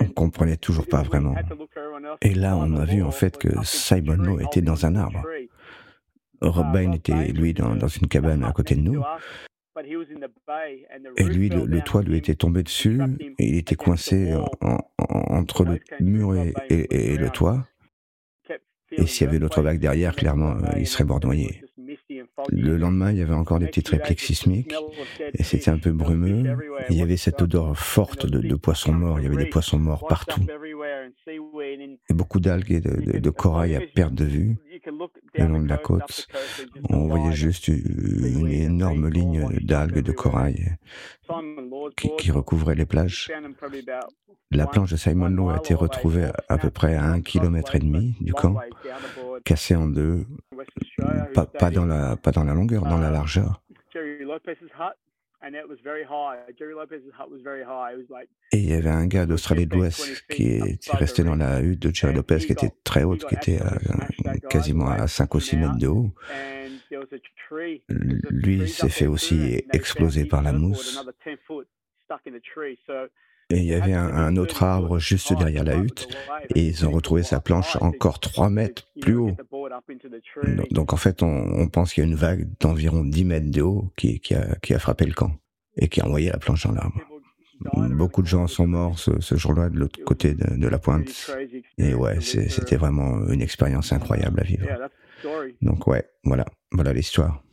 [0.00, 1.34] On comprenait toujours pas vraiment.
[2.22, 5.22] Et là, on a vu en fait que Simon Lowe était dans un arbre.
[6.40, 9.02] Rob Bain était, lui, dans, une cabane à côté de nous.
[11.16, 13.00] Et lui, le, toit lui était tombé dessus
[13.38, 17.66] et il était coincé en- en- entre le mur et le toit.
[18.96, 21.62] Et s'il y avait une autre vague derrière, clairement, euh, il serait mort noyé.
[22.48, 24.74] le lendemain, il y avait encore des petites répliques sismiques
[25.34, 26.56] et c'était un peu brumeux.
[26.90, 29.20] il y avait cette odeur forte de, poissons morts.
[29.20, 30.40] Il y avait des poissons morts partout.
[31.28, 34.56] Et beaucoup d'algues et de, corail à perte de vue
[35.34, 36.26] le long de la côte.
[36.90, 40.76] On voyait juste une énorme ligne d'algues de corail
[42.18, 43.30] qui, recouvrait les plages.
[44.50, 47.80] La planche de Simon Lowe a été retrouvée à, peu près à un kilomètre et
[47.80, 48.56] demi du camp,
[49.44, 50.26] cassée en deux,
[51.34, 53.62] pas dans la longueur, dans la largeur.
[58.52, 61.80] Et il y avait un gars d'Australie de l'Ouest qui est resté dans la hutte
[61.80, 63.58] de Jerry Lopez qui était très haute, qui était
[64.48, 66.10] quasiment à 5 ou 6 mètres de haut.
[68.30, 71.04] Lui s'est fait aussi exploser par la mousse.
[73.50, 76.08] Et il y avait un, autre arbre juste derrière la hutte,
[76.54, 79.36] et ils ont retrouvé sa planche encore 3 mètres plus haut.
[80.70, 83.92] Donc, en fait, on, pense qu'il y a une vague d'environ 10 mètres de haut
[83.96, 85.32] qui, a, frappé le camp
[85.76, 87.00] et qui a envoyé la planche dans l'arbre.
[87.90, 91.36] Beaucoup de gens sont morts ce, jour-là de l'autre côté de, la pointe.
[91.78, 94.66] Et ouais, c'était vraiment une expérience incroyable à vivre.
[95.62, 97.43] Donc ouais, voilà, voilà l'histoire.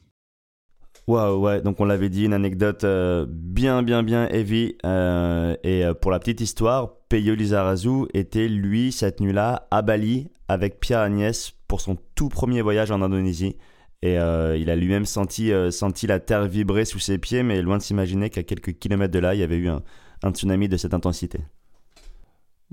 [1.12, 4.78] Waouh, ouais, donc on l'avait dit, une anecdote euh, bien, bien, bien heavy.
[4.86, 10.30] Euh, et euh, pour la petite histoire, Peyo Lizarazu était, lui, cette nuit-là, à Bali
[10.48, 13.58] avec Pierre Agnès pour son tout premier voyage en Indonésie.
[14.02, 17.84] Et il a lui-même senti, senti la terre vibrer sous ses pieds, mais loin de
[17.84, 19.84] s'imaginer qu'à quelques kilomètres de là, il y avait eu un,
[20.24, 21.40] un tsunami de cette intensité.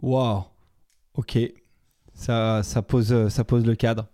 [0.00, 0.44] Waouh,
[1.14, 1.38] ok.
[2.14, 4.06] Ça, ça, pose, ça pose le cadre.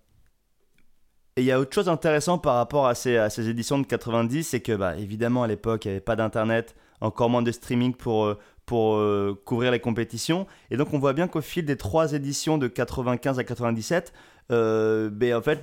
[1.36, 4.60] Et il y a autre chose intéressant par rapport à ces, éditions de 90, c'est
[4.60, 8.26] que bah, évidemment à l'époque il n'y avait pas d'internet, encore moins de streaming pour,
[8.26, 8.38] euh,
[8.70, 10.46] euh, couvrir les compétitions.
[10.70, 14.12] Et donc on voit bien qu'au fil des trois éditions de 95 à 97,
[14.52, 15.62] euh, ben, en fait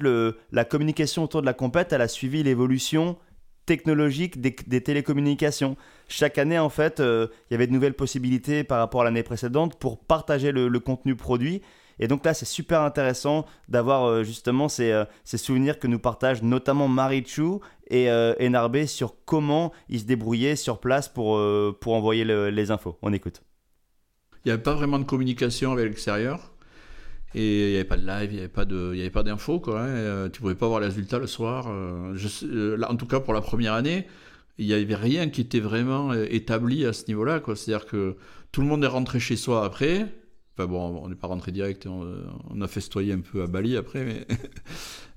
[0.51, 3.17] la communication autour de la compète, a suivi l'évolution
[3.65, 5.77] technologique des, télécommunications.
[6.09, 9.79] Chaque année, en fait, il y avait de nouvelles possibilités par rapport à l'année précédente
[9.79, 11.61] pour partager le contenu produit.
[12.01, 16.41] Et donc là, c'est super intéressant d'avoir euh, justement euh, ces, souvenirs que nous partagent
[16.41, 21.39] notamment Marichu et, euh, et sur comment ils se débrouillaient sur place pour,
[21.79, 22.97] pour envoyer les infos.
[23.03, 23.43] On écoute.
[24.43, 26.51] Il n'y avait pas vraiment de communication avec l'extérieur.
[27.35, 29.09] Et il n'y avait pas de live, il n'y avait pas de, il y avait
[29.09, 29.83] pas d'infos quoi.
[29.83, 30.29] Hein.
[30.33, 31.67] tu pouvais pas voir les résultats le soir.
[31.67, 34.07] en tout cas pour la première année,
[34.57, 37.41] il n'y avait rien qui était vraiment établi à ce niveau-là.
[37.55, 38.17] C'est-à-dire que
[38.51, 40.07] tout le monde est rentré chez soi après.
[40.57, 44.03] Enfin bon, on n'est pas rentré direct, on, a festoyé un peu à Bali après,
[44.03, 44.27] mais.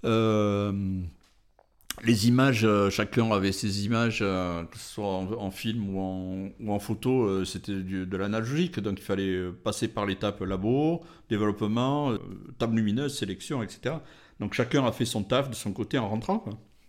[0.06, 1.00] Euh,
[2.02, 6.50] les images, euh, chacun avait ses images, euh, que ce soit en, film ou en,
[6.60, 12.12] ou en photo, c'était de l'analogique, donc il fallait passer par l'étape labo, développement,
[12.58, 13.94] table lumineuse, sélection, etc.
[14.40, 16.44] Donc chacun a fait son taf de son côté en rentrant.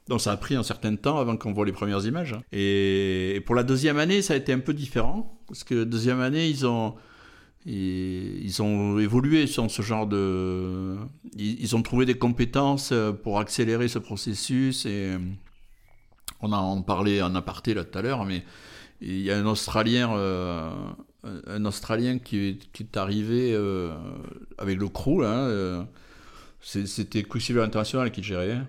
[0.09, 2.35] Donc ça a pris un certain temps avant qu'on voit les premières images.
[2.51, 6.19] Et, et, pour la deuxième année, ça a été un peu différent, parce que deuxième
[6.19, 6.95] année, ils ont
[7.65, 10.97] ils ont évolué sur ce genre de.
[11.35, 14.85] Ils ont trouvé des compétences euh, pour accélérer ce processus.
[14.85, 15.17] Et euh,
[16.41, 18.43] on en parlait en aparté là tout à l'heure, mais
[19.01, 20.69] il y a un Australien, euh,
[21.47, 23.55] un Australien qui, est, arrivé
[24.57, 25.23] avec le crew.
[26.61, 28.67] C'était Quicksilver International qui gérait hein,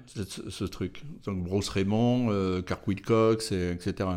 [0.48, 1.02] ce, truc.
[1.24, 4.08] Donc Bruce Raymond, Kirk Wilcox, etc.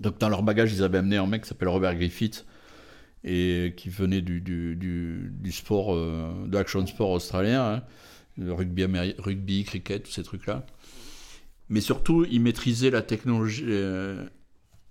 [0.00, 2.44] Donc dans leur bagage, ils avaient amené un mec qui s'appelle Robert Griffith
[3.24, 7.82] et qui venait du, du, du, sport, euh, de l'action sport australien, hein,
[8.36, 8.84] le rugby,
[9.18, 10.66] rugby, cricket, tous ces trucs-là.
[11.68, 13.64] Mais surtout, il maîtrisait la technologie.
[13.66, 14.24] Euh,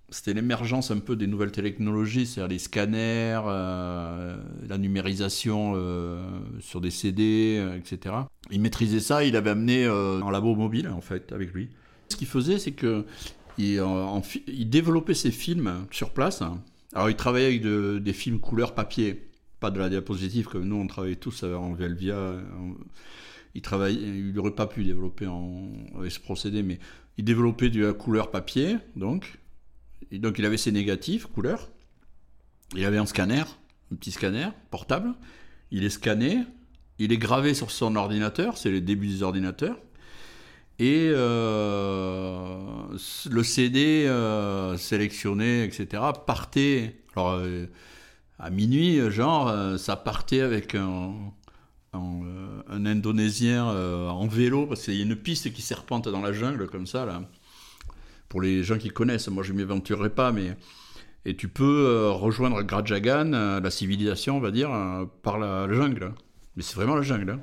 [0.09, 5.73] c'était l'émergence un peu des nouvelles technologies, c'est-à-dire les scanners, euh, la numérisation
[6.59, 8.15] sur des CD, etc.
[8.49, 11.69] Il maîtrisait ça, il avait amené un labo mobile en fait avec lui.
[12.09, 13.05] Ce qu'il faisait, c'est que
[13.57, 13.81] il,
[14.47, 16.41] il, développait ses films sur place.
[16.41, 16.61] Hein,
[16.93, 19.29] alors, il travaillait avec des films couleur papier,
[19.59, 22.35] pas de la diapositive comme nous, on travaillait tous en Velvia.
[23.55, 26.79] il il n'aurait pas pu développer en, avec ce procédé, mais
[27.17, 29.39] il développait de la couleur papier, donc.
[30.11, 31.69] donc, il avait ses négatifs, couleur.
[32.75, 33.43] Il avait un scanner,
[33.91, 35.13] un petit scanner portable.
[35.71, 36.43] Il est scanné,
[36.99, 39.79] il est gravé sur son ordinateur, c'est les débuts des ordinateurs.
[40.79, 42.57] Et euh,
[43.29, 46.95] le CD euh, sélectionné, etc., partait.
[47.15, 47.67] Alors, euh,
[48.39, 51.13] à minuit, genre, ça partait avec un,
[51.93, 56.87] Indonésien en vélo, parce qu'il y a une piste qui serpente dans la jungle, comme
[56.87, 57.21] ça, là.
[58.27, 60.55] Pour les gens qui connaissent, moi je ne m'y aventurerai pas, mais.
[61.25, 64.71] Et tu peux rejoindre Grajagan, la civilisation, on va dire,
[65.21, 66.13] par la, jungle.
[66.55, 67.29] Mais c'est vraiment la jungle.
[67.29, 67.39] Hein.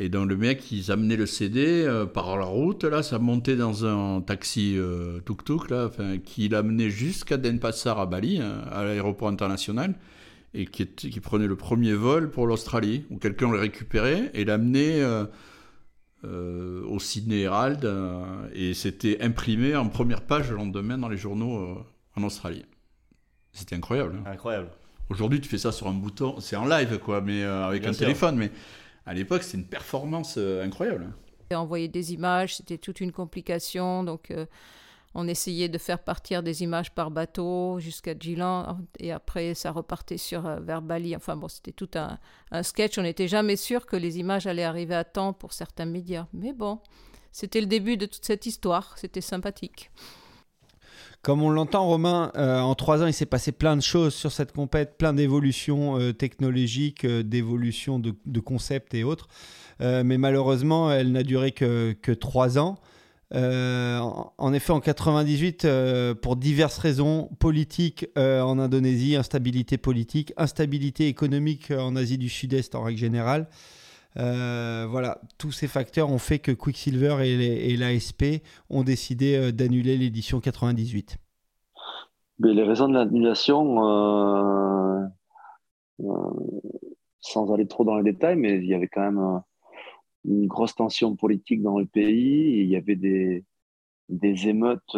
[0.00, 3.56] Et donc le mec, ils amenaient le CD euh, par la route, là, ça montait
[3.56, 5.90] dans un taxi euh, tuk-tuk, là,
[6.24, 9.94] qui l'amenait jusqu'à Denpasar à Bali, hein, à l'aéroport international,
[10.54, 15.00] et qui, qui, prenait le premier vol pour l'Australie, où quelqu'un le récupérait et l'amenait
[16.24, 17.88] euh, au Sydney Herald,
[18.54, 21.84] et c'était imprimé en première page le lendemain dans les journaux
[22.16, 22.64] en Australie.
[23.52, 24.14] C'était incroyable.
[24.20, 24.30] Hein.
[24.30, 24.68] Incroyable.
[25.10, 28.36] Aujourd'hui, tu fais ça sur un bouton, c'est en live, quoi, mais avec un téléphone,
[28.36, 28.52] mais
[29.08, 31.10] à l'époque, c'était une performance euh, incroyable.
[31.50, 34.04] Envoyer des images, c'était toute une complication.
[34.04, 34.44] Donc, euh,
[35.14, 38.66] on essayait de faire partir des images par bateau jusqu'à Geelong.
[38.98, 41.16] Et après, ça repartait sur, euh, vers Bali.
[41.16, 42.98] Enfin, bon, c'était tout un sketch.
[42.98, 46.26] On n'était jamais sûr que les images allaient arriver à temps pour certains médias.
[46.34, 46.78] Mais bon,
[47.32, 48.98] c'était le début de toute cette histoire.
[48.98, 49.90] C'était sympathique.
[51.22, 54.30] Comme on l'entend, Romain, euh, en trois ans, il s'est passé plein de choses sur
[54.30, 59.28] cette compète, plein d'évolutions euh, technologiques, euh, d'évolutions de, concepts et autres.
[59.80, 62.78] mais malheureusement, elle n'a duré que, trois ans.
[63.32, 65.66] en effet, en 98,
[66.22, 72.82] pour diverses raisons politiques en Indonésie, instabilité politique, instabilité économique en Asie du Sud-Est en
[72.82, 73.48] règle générale,
[74.16, 79.96] euh, voilà, tous ces facteurs ont fait que Quicksilver et, l'ASP ont décidé euh, d'annuler
[79.96, 81.18] l'édition 98.
[82.40, 85.06] Mais les raisons de l'annulation, euh,
[87.20, 89.42] sans aller trop dans les détails, mais il y avait quand même
[90.24, 92.60] une grosse tension politique dans le pays.
[92.60, 93.44] il y avait des,
[94.08, 94.96] des émeutes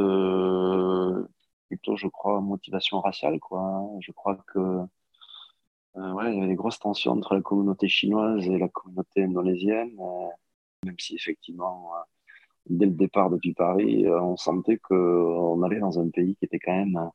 [1.69, 3.41] plutôt, je crois, motivation raciale.
[3.41, 3.89] Quoi.
[4.01, 4.81] Je crois que
[5.97, 9.93] euh, il y avait des grosses tensions entre la communauté chinoise et la communauté indonésienne,
[10.01, 10.29] euh,
[10.85, 12.03] même si effectivement, euh,
[12.69, 16.75] dès le départ depuis Paris, on sentait qu'on allait dans un pays qui était quand
[16.75, 17.11] même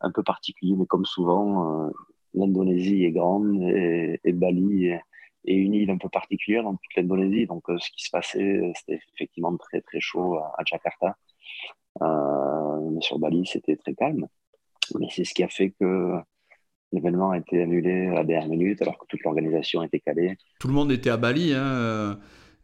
[0.00, 1.90] un peu particulier, mais comme souvent,
[2.34, 5.02] l'Indonésie est grande et, Bali est,
[5.44, 7.46] une île un peu particulière dans toute l'Indonésie.
[7.46, 11.16] Donc, ce qui se passait, c'était effectivement très très chaud à Jakarta.
[12.00, 14.28] mais sur Bali, c'était très calme.
[14.98, 16.20] Mais c'est ce qui a fait que
[16.92, 20.36] L'événement a été annulé à la dernière minute alors que toute l'organisation était calée.
[20.58, 22.14] Tout le monde était à Bali hein, euh,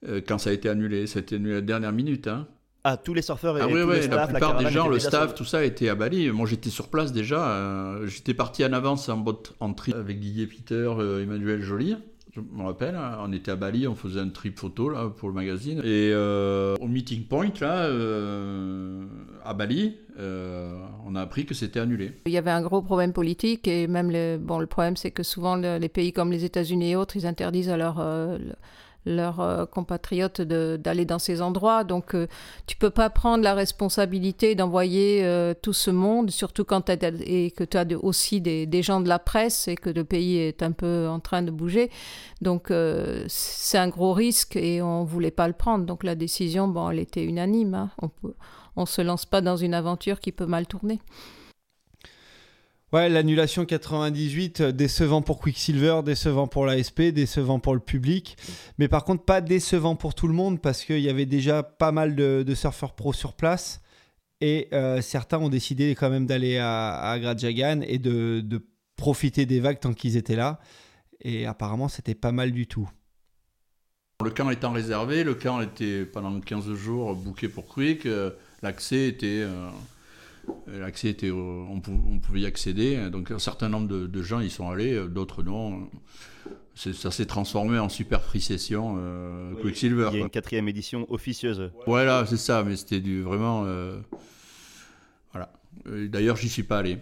[0.08, 1.06] euh, quand ça a été annulé.
[1.06, 2.26] Ça a été annulé à la dernière minute.
[2.26, 2.48] Hein.
[2.82, 5.44] Ah, tous les surfeurs et ah, oui, oui, la plupart des gens, le staff, tout
[5.44, 6.30] ça était à Bali.
[6.30, 7.48] Moi, j'étais sur place déjà.
[7.50, 10.90] Euh, j'étais parti en avance en, bot, en tri avec Didier Peter,
[11.22, 11.96] Emmanuel Joly
[12.36, 15.28] je me rappelle, hein, on était à Bali, on faisait un trip photo là, pour
[15.28, 15.78] le magazine.
[15.78, 19.04] Et euh, au meeting point, là, euh,
[19.44, 22.12] à Bali, euh, on a appris que c'était annulé.
[22.26, 25.22] Il y avait un gros problème politique et même le, bon, le problème, c'est que
[25.22, 28.00] souvent les pays comme les États-Unis et autres, ils interdisent à leur
[29.06, 31.84] leurs euh, compatriotes d'aller dans ces endroits.
[31.84, 32.26] Donc, tu euh,
[32.66, 37.64] tu peux pas prendre la responsabilité d'envoyer euh, tout ce monde, surtout quand et que
[37.64, 40.72] tu as aussi des, des, gens de la presse et que le pays est un
[40.72, 41.90] peu en train de bouger.
[42.42, 42.72] Donc,
[43.28, 45.86] c'est un gros risque et on voulait pas le prendre.
[45.86, 47.74] Donc, la décision, bon, elle était unanime.
[47.74, 47.90] Hein.
[48.02, 48.32] On ne
[48.76, 51.00] on se lance pas dans une aventure qui peut mal tourner.
[52.96, 58.38] Ouais, l'annulation 98, euh, décevant pour Quicksilver, décevant pour l'ASP, décevant pour le public.
[58.78, 61.92] Mais par contre, pas décevant pour tout le monde parce qu'il y avait déjà pas
[61.92, 63.82] mal de, surfeurs pro sur place.
[64.40, 68.66] Et euh, certains ont décidé quand même d'aller à, à Grajagan et de,
[68.96, 70.58] profiter des vagues tant qu'ils étaient là.
[71.20, 72.88] Et apparemment, c'était pas mal du tout.
[74.24, 78.06] Le camp étant réservé, le camp était pendant 15 jours booké pour Quick.
[78.06, 78.30] Euh,
[78.62, 79.44] l'accès était.
[80.66, 83.10] L'accès était, on, pouvait y accéder.
[83.10, 85.88] Donc un certain nombre de, gens y sont allés, euh, d'autres non.
[86.74, 90.10] Ça s'est transformé en super free session euh, Quicksilver.
[90.12, 91.70] Il y a une quatrième édition officieuse.
[91.86, 93.64] Voilà, c'est ça, mais c'était du vraiment.
[95.32, 95.52] voilà.
[95.86, 96.98] D'ailleurs, j'y suis pas allé.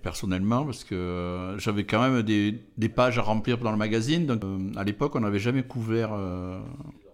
[0.00, 4.24] Personnellement, parce que j'avais quand même des, des, pages à remplir dans le magazine.
[4.24, 4.42] Donc,
[4.76, 6.16] à l'époque, on n'avait jamais couvert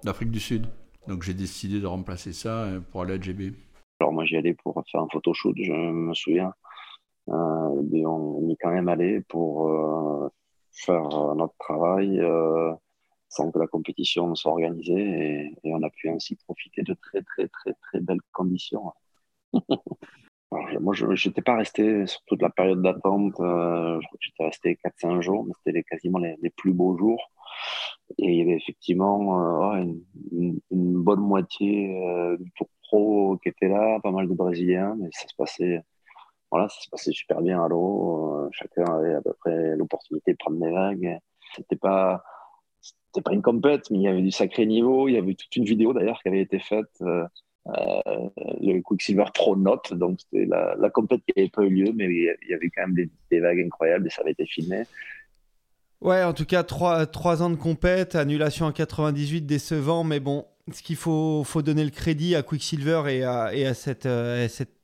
[0.05, 0.67] l'Afrique du Sud.
[1.09, 3.55] Donc, j'ai décidé de remplacer ça pour aller à GB.
[4.03, 6.53] Alors moi j'y allais pour faire un photoshoot, je me souviens.
[7.29, 10.29] Euh, on y est quand même allé pour euh,
[10.73, 12.73] faire notre travail euh,
[13.29, 17.47] sans que la compétition soit organisée et, on a pu ainsi profiter de très très
[17.47, 18.93] très très belles conditions.
[20.81, 24.79] moi je n'étais pas resté sur toute la période d'attente, je crois que j'étais resté
[24.85, 27.31] 4-5 jours, mais c'était quasiment les, plus beaux jours.
[28.19, 29.77] Et il y avait effectivement
[30.33, 32.67] une, bonne moitié du tour
[33.43, 35.83] qui étaient là, pas mal de Brésiliens, mais ça se passait,
[36.51, 38.37] voilà, ça se passait super bien à l'eau.
[38.37, 41.19] Euh, chacun avait à peu près l'opportunité de prendre des vagues.
[41.57, 42.25] C'était pas,
[42.81, 45.09] c'était pas une compète, mais il y avait du sacré niveau.
[45.09, 47.27] Il y avait toute une vidéo d'ailleurs qui avait été faite, euh,
[47.69, 48.29] euh,
[48.61, 49.93] le Quicksilver Pro Note.
[49.95, 52.83] Donc c'était la, la compète qui n'avait pas eu lieu, mais il y avait quand
[52.83, 54.85] même des, des vagues incroyables et ça avait été filmé.
[56.03, 60.83] Ouais, en tout cas, 3, ans de compète, annulation en 98, décevant, mais bon, ce
[60.83, 64.77] qu'il faut, faut donner le crédit à Quicksilver et à, et à, cette, à cette,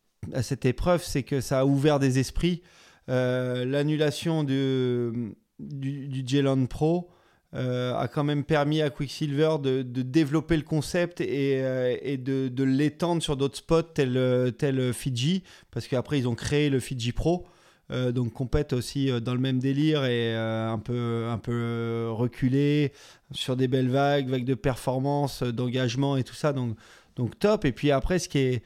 [0.43, 2.63] cette épreuve, c'est que ça a ouvert des esprits.
[3.07, 7.11] L'annulation du, du, du Pro,
[7.55, 12.19] euh, a quand même permis à Quicksilver de, de développer le concept et, euh, et
[12.19, 16.69] de, de l'étendre sur d'autres spots tels, euh, tel Fiji, parce qu'après ils ont créé
[16.69, 17.47] le Fiji Pro.
[17.91, 22.93] Donc compète aussi dans le même délire et un peu un peu reculé
[23.31, 26.53] sur des belles vagues, vagues de performance, d'engagement et tout ça.
[26.53, 26.77] Donc
[27.17, 27.65] donc top.
[27.65, 28.63] Et puis après ce qui est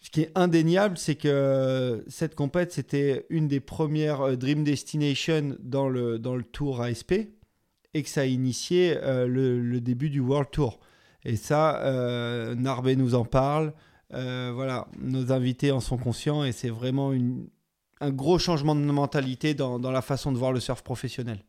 [0.00, 5.88] ce qui est indéniable, c'est que cette compète, c'était une des premières Dream Destination dans
[5.88, 7.12] le, dans le tour ASP
[7.94, 10.80] et que ça a initié euh, le, début du World Tour.
[11.24, 13.74] Et ça, euh, nous en parle.
[14.14, 17.48] Euh, voilà, nos invités en sont conscients et c'est vraiment une,
[18.00, 21.44] un gros changement de mentalité dans, dans, la façon de voir le surf professionnel.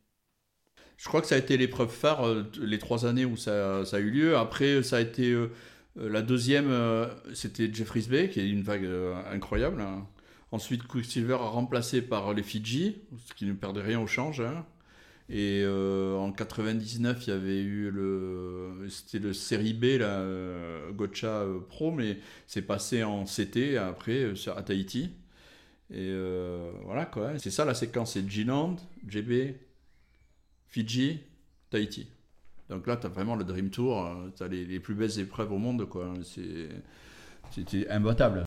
[0.98, 2.26] Je crois que ça a été l'épreuve phare
[2.60, 4.38] les trois années où ça, a eu lieu.
[4.38, 5.34] Après, ça a été
[5.96, 6.74] la deuxième,
[7.34, 8.86] c'était Jeffries Bay, qui est une vague
[9.32, 9.80] incroyable.
[9.80, 10.06] Hein.
[10.52, 12.98] Ensuite, Quicksilver a remplacé par les Fidji,
[13.28, 14.42] ce qui ne perdait rien au change.
[14.42, 14.66] Hein.
[15.30, 20.92] Et euh, en 99, il y avait eu le, c'était le série B, la euh,
[21.24, 25.12] euh, Pro, mais c'est passé en CT après à Tahiti.
[25.92, 26.14] Et
[26.86, 28.76] voilà quoi, c'est ça la séquence, c'est G-Land,
[29.08, 29.56] GB,
[30.68, 31.22] Fidji,
[31.70, 32.08] Tahiti.
[32.70, 35.52] Donc là, tu as vraiment le Dream Tour, tu as les, les, plus belles épreuves
[35.52, 36.14] au monde, quoi.
[37.52, 38.46] C'était imbattable.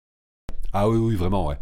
[0.72, 1.59] Ah oui, oui, vraiment, ouais.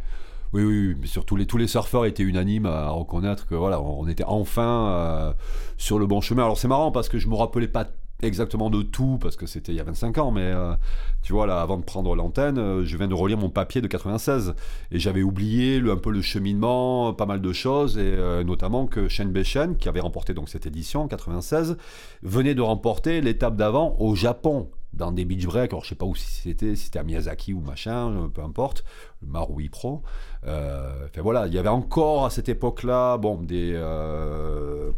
[0.52, 4.08] Oui, oui, mais surtout les, tous les surfeurs étaient unanimes à reconnaître que voilà, on
[4.08, 5.32] était enfin euh,
[5.76, 6.42] sur le bon chemin.
[6.42, 7.86] Alors c'est marrant parce que je me rappelais pas
[8.26, 10.74] exactement de tout parce que c'était il y a 25 ans, mais euh,
[11.22, 13.86] tu vois là, avant de prendre l'antenne, euh, je viens de relire mon papier de
[13.86, 14.54] 96
[14.90, 19.08] et j'avais oublié le, un peu le cheminement, pas mal de choses et notamment que
[19.08, 21.76] Shen Beishen, qui avait remporté donc cette édition en 96,
[22.22, 26.06] venait de remporter l'étape d'avant au Japon dans des beach breaks, alors je sais pas
[26.06, 28.84] où c'était, si c'était à Miyazaki ou machin, euh, peu importe,
[29.22, 30.02] Marui Pro.
[30.46, 34.90] Euh, enfin voilà, il y avait encore à cette époque-là, bon, des, euh,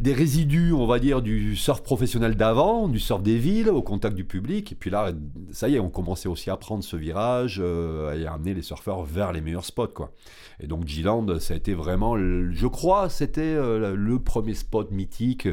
[0.00, 4.16] des résidus, on va dire, du surf professionnel d'avant, du surf des villes, au contact
[4.16, 4.72] du public.
[4.72, 5.12] Et puis là,
[5.52, 9.04] ça y est, on commençait aussi à prendre ce virage et à amener les surfeurs
[9.04, 10.12] vers les meilleurs spots, quoi.
[10.58, 15.48] Et donc G-Land, ça a été vraiment, je crois, c'était le premier spot mythique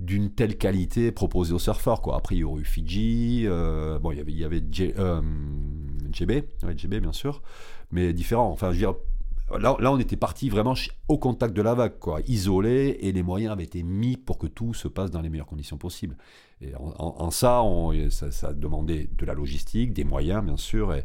[0.00, 2.00] d'une telle qualité proposée aux surfeurs.
[2.00, 2.16] Quoi.
[2.16, 5.20] Après, il y aurait eu Fidji, euh, bon, il y avait, il euh,
[6.10, 7.42] GB, bien sûr,
[7.92, 8.50] mais différent.
[8.50, 8.94] Enfin, je veux dire,
[9.58, 10.74] là, on était parti vraiment
[11.08, 14.46] au contact de la vague, quoi, isolé, et les moyens avaient été mis pour que
[14.46, 16.16] tout se passe dans les meilleures conditions possibles.
[16.60, 21.04] Et en, ça, on, ça, ça, demandait de la logistique, des moyens, bien sûr, et,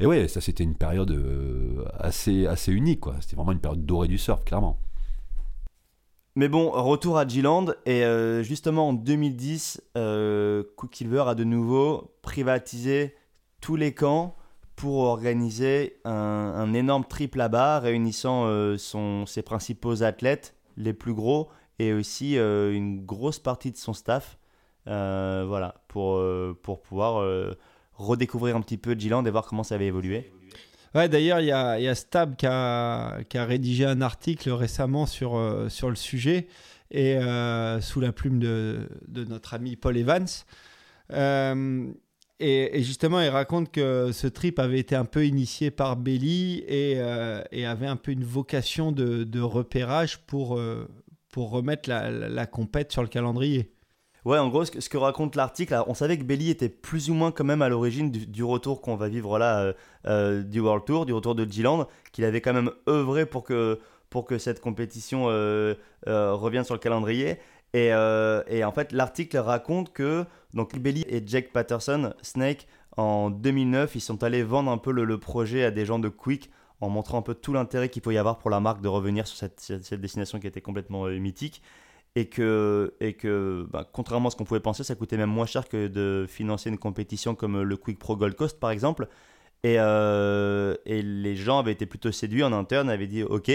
[0.00, 3.16] et ouais, ça c'était une période euh, assez, assez unique, quoi.
[3.20, 4.78] C'était vraiment une période dorée du surf, clairement.
[6.34, 7.72] Mais bon, retour à G-Land.
[7.86, 13.14] Et euh, justement, en 2010, euh, Quicksilver a de nouveau privatisé
[13.62, 14.36] tous les camps
[14.76, 18.76] pour organiser un, énorme trip là-bas, réunissant euh,
[19.26, 21.48] ses principaux athlètes, les plus gros,
[21.78, 24.38] et aussi euh, une grosse partie de son staff.
[24.86, 26.22] voilà, pour,
[26.62, 27.26] pour pouvoir
[27.94, 30.30] redécouvrir un petit peu G-Land et voir comment ça avait évolué.
[30.96, 35.90] Ouais, d'ailleurs, il y a, Stab qui a, rédigé un article récemment sur, euh, sur
[35.90, 36.48] le sujet,
[36.90, 40.26] et euh, sous la plume de, notre ami Paul Evans.
[42.42, 46.64] Euh, et, justement, il raconte que ce trip avait été un peu initié par Belly
[46.68, 47.00] et,
[47.52, 50.60] et avait un peu une vocation de, repérage pour,
[51.30, 53.70] pour remettre la, compète sur le calendrier.
[54.26, 57.30] Ouais, en gros, ce que, raconte l'article, on savait que Belly était plus ou moins
[57.30, 59.72] quand même à l'origine du, retour qu'on va vivre là euh,
[60.08, 63.78] euh, du World Tour, du retour de G-Land, qu'il avait quand même œuvré pour que,
[64.10, 65.76] pour que cette compétition euh,
[66.06, 67.36] revienne sur le calendrier.
[67.76, 70.24] Et, en fait, l'article raconte que
[70.54, 72.66] donc Belly et Jack Patterson, Snake,
[72.96, 76.50] en 2009, ils sont allés vendre un peu le, projet à des gens de Quick
[76.80, 79.26] en montrant un peu tout l'intérêt qu'il peut y avoir pour la marque de revenir
[79.26, 81.62] sur cette, destination qui était complètement mythique
[82.14, 85.46] et que, et que bah, contrairement à ce qu'on pouvait penser, ça coûtait même moins
[85.46, 89.08] cher que de financer une compétition comme le Quick Pro Gold Coast par exemple.
[89.66, 93.50] Euh, et les gens avaient été plutôt séduits en interne, avaient dit ok.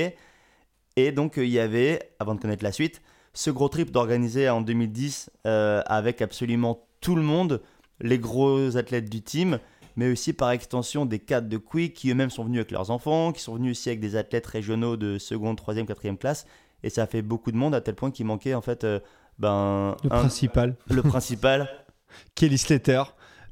[0.98, 3.02] Et donc il y avait, avant de connaître la suite,
[3.34, 7.62] ce gros trip d'organiser en 2010 euh, avec absolument tout le monde,
[8.00, 9.60] les gros athlètes du team,
[9.96, 13.32] mais aussi par extension des cadres de Quick qui eux-mêmes sont venus avec leurs enfants,
[13.32, 16.46] qui sont venus aussi avec des athlètes régionaux de seconde, troisième, quatrième classe
[16.84, 19.00] et ça a fait beaucoup de monde à tel point qu'il manquait en fait euh,
[19.40, 20.76] ben, le principal.
[20.90, 21.70] Le principal.
[22.36, 23.04] Kelly Slater,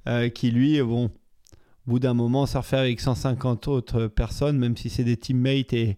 [0.07, 1.09] euh, qui lui, bon, au
[1.91, 5.97] bout d'un moment, fait avec 150 autres personnes, même si c'est des teammates et,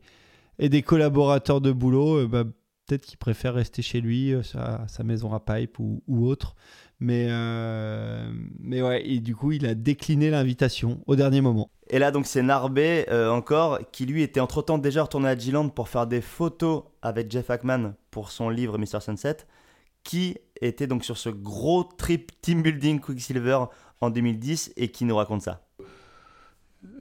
[0.59, 2.43] et des collaborateurs de boulot, bah,
[2.91, 6.55] peut-être qu'il préfère rester chez lui, sa, sa, maison à pipe ou, ou autre.
[6.99, 8.29] Mais, euh,
[8.59, 11.69] mais ouais, et du coup, il a décliné l'invitation au dernier moment.
[11.89, 15.69] Et là, donc, c'est Narbé euh, encore, qui lui était entre-temps déjà retourné à G-Land
[15.69, 18.99] pour faire des photos avec Jeff Hackman pour son livre Mr.
[18.99, 19.37] Sunset,
[20.03, 23.59] qui était donc sur ce gros trip team building Quicksilver
[24.01, 25.65] en 2010 et qui nous raconte ça.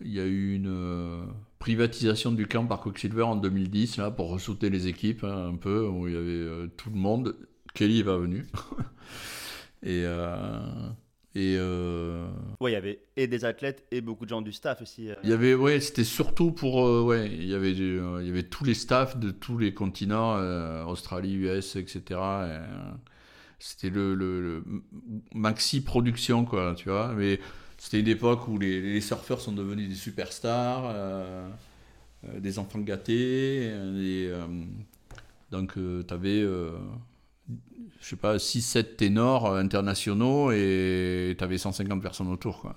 [0.02, 1.26] Il y a eu une euh,
[1.60, 5.86] privatisation du camp par Quicksilver en 2010, là, pour ressouter les équipes hein, un peu,
[5.86, 7.36] où il y avait tout le monde.
[7.74, 8.46] Kelly est pas venu.
[9.82, 10.02] Et.
[10.04, 10.88] Euh,
[11.36, 12.28] et euh,
[12.60, 15.10] Ouais, il y avait et des athlètes et beaucoup de gens du staff aussi.
[15.10, 15.14] Euh.
[15.22, 18.64] Il y avait, ouais, c'était surtout pour, ouais, il y avait, il y avait tous
[18.64, 20.34] les staffs de tous les continents,
[20.88, 22.20] Australie, US, etc.
[23.60, 24.64] c'était le, le,
[25.32, 27.14] maxi production, quoi, tu vois.
[27.14, 27.38] Mais
[27.82, 30.94] c'était une époque où les, les, surfeurs sont devenus des superstars,
[32.38, 33.64] des enfants gâtés.
[33.64, 34.30] Et,
[35.50, 36.46] donc, tu avais
[38.00, 42.60] je sais pas, 6-7 ténors internationaux et tu avais 150 personnes autour.
[42.60, 42.76] Quoi.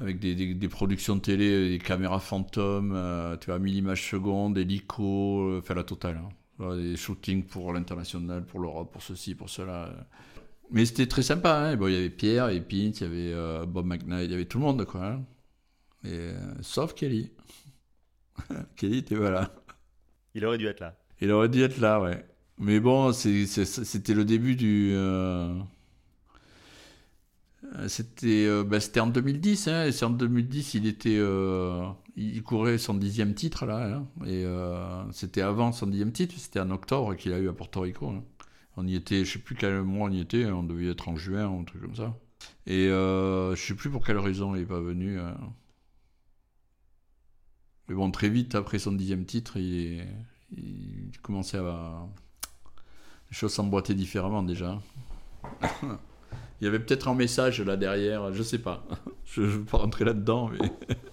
[0.00, 4.56] Avec des, des, productions de télé, des caméras fantômes, euh, tu vois, 1000 images secondes,
[4.58, 6.20] hélico, euh, enfin la totale.
[6.60, 6.76] Hein.
[6.76, 9.90] Des shootings pour l'international, pour l'Europe, pour ceci, pour cela.
[10.72, 11.54] Mais c'était très sympa.
[11.54, 11.76] Hein.
[11.76, 14.34] Bon, il y avait Pierre, et Pint, il y avait euh, Bob McKnight, il y
[14.34, 14.84] avait tout le monde.
[14.84, 15.24] Quoi, hein.
[16.04, 16.30] et,
[16.62, 17.30] sauf Kelly.
[18.76, 19.54] Kelly était voilà.
[20.34, 20.98] Il aurait dû être là.
[21.20, 22.24] Il aurait dû être là, ouais.
[22.58, 24.92] Mais bon, c'était le début du.
[27.76, 29.68] Euh, c'était euh, bah, en 2010.
[29.68, 31.16] Hein, et en 2010, il était.
[31.18, 33.96] Euh, il courait son dixième titre, là.
[33.96, 34.44] Hein, et
[35.12, 36.34] c'était avant son dixième titre.
[36.36, 38.08] C'était en octobre qu'il a eu à Porto Rico.
[38.08, 38.22] Hein.
[38.76, 40.46] On y était, je sais plus quel mois on y était.
[40.46, 42.16] On devait être en juin ou un truc comme ça.
[42.66, 45.18] Et je sais plus pour quelle raison il n'est pas venu.
[47.88, 50.06] Mais bon, très vite, après son dixième titre, il,
[51.22, 52.06] commençait à
[53.32, 54.78] les choses s'emboîtaient différemment déjà.
[56.60, 58.86] Il y avait peut-être un message là derrière, je sais pas.
[59.24, 60.50] Je ne veux pas rentrer là-dedans.
[60.50, 60.70] Mais...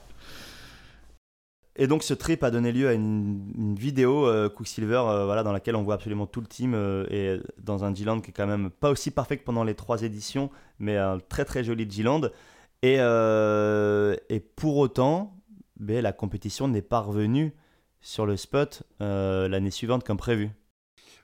[1.81, 5.53] Et donc ce trip a donné lieu à une, vidéo euh, Quicksilver euh, voilà, dans
[5.53, 8.47] laquelle on voit absolument tout le team euh, et dans un G-Land qui est quand
[8.47, 12.31] même pas aussi parfait que pendant les trois éditions, mais un très très joli G-Land.
[12.81, 15.37] Et, et, pour autant,
[15.79, 17.53] ben, la compétition n'est pas revenue
[18.01, 20.51] sur le spot l'année suivante comme prévu.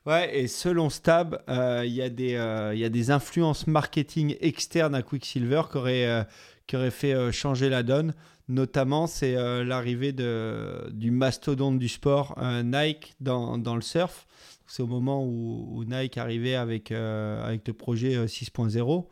[0.05, 2.01] Ouais, et selon Stab, euh, il y,
[2.35, 6.23] euh, a des influences marketing externes à Quicksilver qui auraient, euh,
[6.67, 8.13] qui auraient fait changer la donne.
[8.47, 9.33] Notamment, c'est
[9.63, 14.27] l'arrivée du mastodonte du sport, Nike, dans, dans, le surf.
[14.67, 19.07] C'est au moment où, Nike arrivait avec, avec le projet 6.0.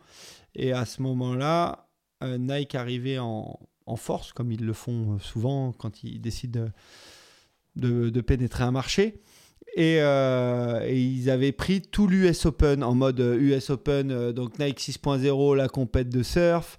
[0.56, 1.88] Et à ce moment-là,
[2.22, 6.68] Nike arrivait en, en, force, comme ils le font souvent quand ils décident
[7.76, 9.24] de, de pénétrer un marché.
[9.78, 14.60] Euh, et, ils avaient pris tout l'US Open en mode US euh, Open, euh, donc
[14.60, 16.78] Nike 6.0, la compète de surf,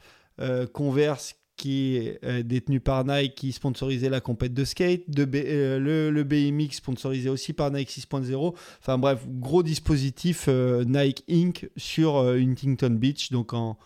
[0.72, 6.24] Converse qui est détenu par Nike, qui sponsorisait la compète de skate, de le, le,
[6.24, 8.54] BMX sponsorisé aussi par Nike 6.0.
[8.80, 11.70] Enfin bref, gros dispositif Nike Inc.
[11.78, 13.78] sur Huntington Beach, donc en,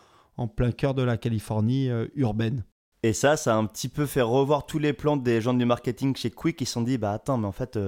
[0.56, 2.64] plein cœur de la Californie urbaine.
[3.04, 5.64] Et ça, ça a un petit peu fait revoir tous les plans des gens du
[5.64, 7.78] marketing chez Quick qui se sont dit, bah attends, mais en fait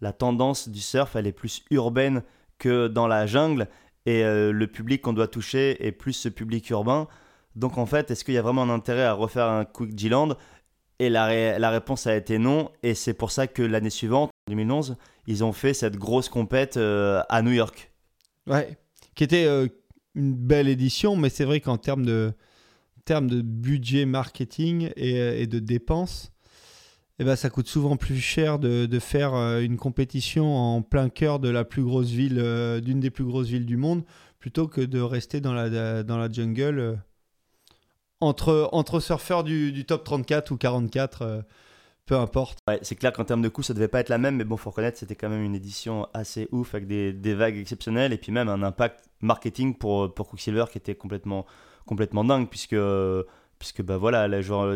[0.00, 2.22] la tendance du surf, elle est plus urbaine
[2.58, 3.68] que dans la jungle.
[4.06, 7.08] Et euh, le public qu'on doit toucher est plus ce public urbain.
[7.56, 10.36] Donc en fait, est-ce qu'il y a vraiment un intérêt à refaire un Quick G-Land
[10.98, 12.70] Et la, réponse a été non.
[12.82, 14.96] Et c'est pour ça que l'année suivante, en 2011,
[15.26, 17.92] ils ont fait cette grosse compète euh, à New York.
[18.46, 18.78] Ouais,
[19.14, 19.66] qui était euh,
[20.14, 22.32] une belle édition, mais c'est vrai qu'en termes de,
[23.08, 26.30] de budget marketing et, et de dépenses,
[27.18, 31.38] eh ben, ça coûte souvent plus cher de, faire euh, une compétition en plein cœur
[31.38, 34.04] de la plus grosse ville, euh, d'une des plus grosses villes du monde,
[34.38, 36.94] plutôt que de rester dans la, jungle euh,
[38.20, 41.44] entre, entre surfeurs du, top 34 ou 44,
[42.06, 42.58] peu importe.
[42.82, 44.70] c'est clair qu'en termes de coût, ça devait pas être la même, mais bon, faut
[44.70, 48.32] reconnaître, c'était quand même une édition assez ouf avec des, des, vagues exceptionnelles et puis
[48.32, 51.46] même un impact marketing pour, pour Quicksilver qui était complètement,
[51.84, 52.76] complètement dingue, puisque
[53.58, 54.28] puisque bah voilà,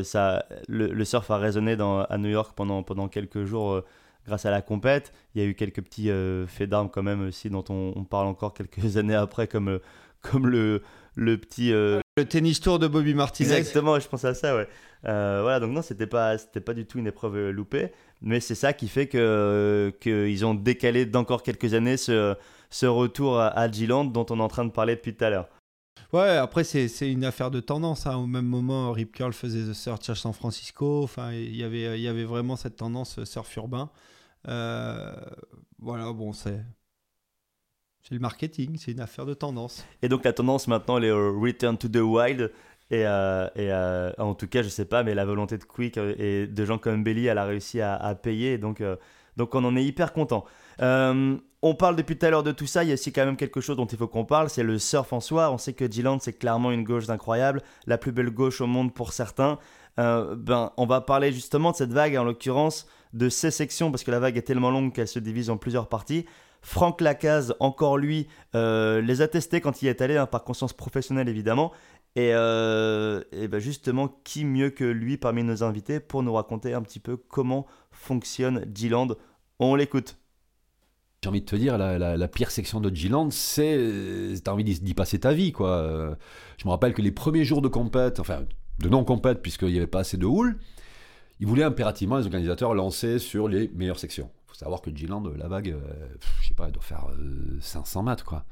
[0.04, 1.76] ça, le, surf a résonné
[2.08, 3.84] à New York pendant, pendant quelques jours euh,
[4.26, 5.12] grâce à la compète.
[5.34, 8.26] Il y a eu quelques petits euh, faits d'armes quand même aussi dont on, parle
[8.26, 9.78] encore quelques années après, comme, euh,
[10.22, 10.82] comme le,
[11.14, 11.72] le petit...
[12.20, 13.52] Le tennis tour de Bobby Martinez.
[13.52, 14.68] Exactement, je pense à ça, ouais.
[15.02, 18.72] voilà, donc non, c'était pas, c'était pas du tout une épreuve loupée, mais c'est ça
[18.72, 22.36] qui fait que qu'ils ont décalé d'encore quelques années ce,
[22.70, 25.48] ce retour à, à dont on est en train de parler depuis tout à l'heure.
[26.12, 28.06] Ouais, après, c'est une affaire de tendance.
[28.06, 28.16] Hein.
[28.16, 31.04] Au même moment, Rip Curl faisait The Search à San Francisco.
[31.04, 33.90] Enfin, il y avait, il y avait vraiment cette tendance euh, surf urbain.
[34.44, 36.60] voilà, bon, c'est.
[38.02, 39.84] C'est le marketing, c'est une affaire de tendance.
[40.02, 42.50] Et donc la tendance maintenant, elle est au Return to the Wild.
[42.90, 43.72] Et, et
[44.18, 47.04] en tout cas, je sais pas, mais la volonté de Quick et de gens comme
[47.04, 48.58] Belly, elle a réussi à, payer.
[48.58, 48.82] Donc,
[49.36, 50.44] donc on en est hyper content.
[50.82, 53.24] Euh, on parle depuis tout à l'heure de tout ça, il y a aussi quand
[53.24, 55.50] même quelque chose dont il faut qu'on parle, c'est le surf en soi.
[55.50, 58.94] On sait que Dylan, c'est clairement une gauche incroyable, la plus belle gauche au monde
[58.94, 59.58] pour certains.
[59.98, 64.04] Euh, ben, on va parler justement de cette vague, en l'occurrence de ces sections, parce
[64.04, 66.24] que la vague est tellement longue qu'elle se divise en plusieurs parties.
[66.62, 70.72] Franck Lacaze, encore lui, euh, les a testés quand il est allé, hein, par conscience
[70.72, 71.72] professionnelle évidemment.
[72.16, 76.82] Et, et ben justement, qui mieux que lui parmi nos invités pour nous raconter un
[76.82, 79.14] petit peu comment fonctionne Dylan
[79.60, 80.16] On l'écoute.
[81.22, 83.78] J'ai envie de te dire, la, pire section de G-Land, c'est.
[84.42, 86.16] T'as envie d'y passer ta vie, quoi.
[86.58, 88.42] Je me rappelle que les premiers jours de compète, enfin,
[88.80, 90.58] de non-compète, puisqu'il n'y avait pas assez de houle,
[91.38, 94.30] ils voulaient impérativement, les organisateurs, lancer sur les meilleures sections.
[94.50, 95.80] Faut savoir que G-Land, la vague, euh,
[96.42, 97.06] je sais pas, elle doit faire
[97.60, 98.44] 500 euh, mètres, quoi.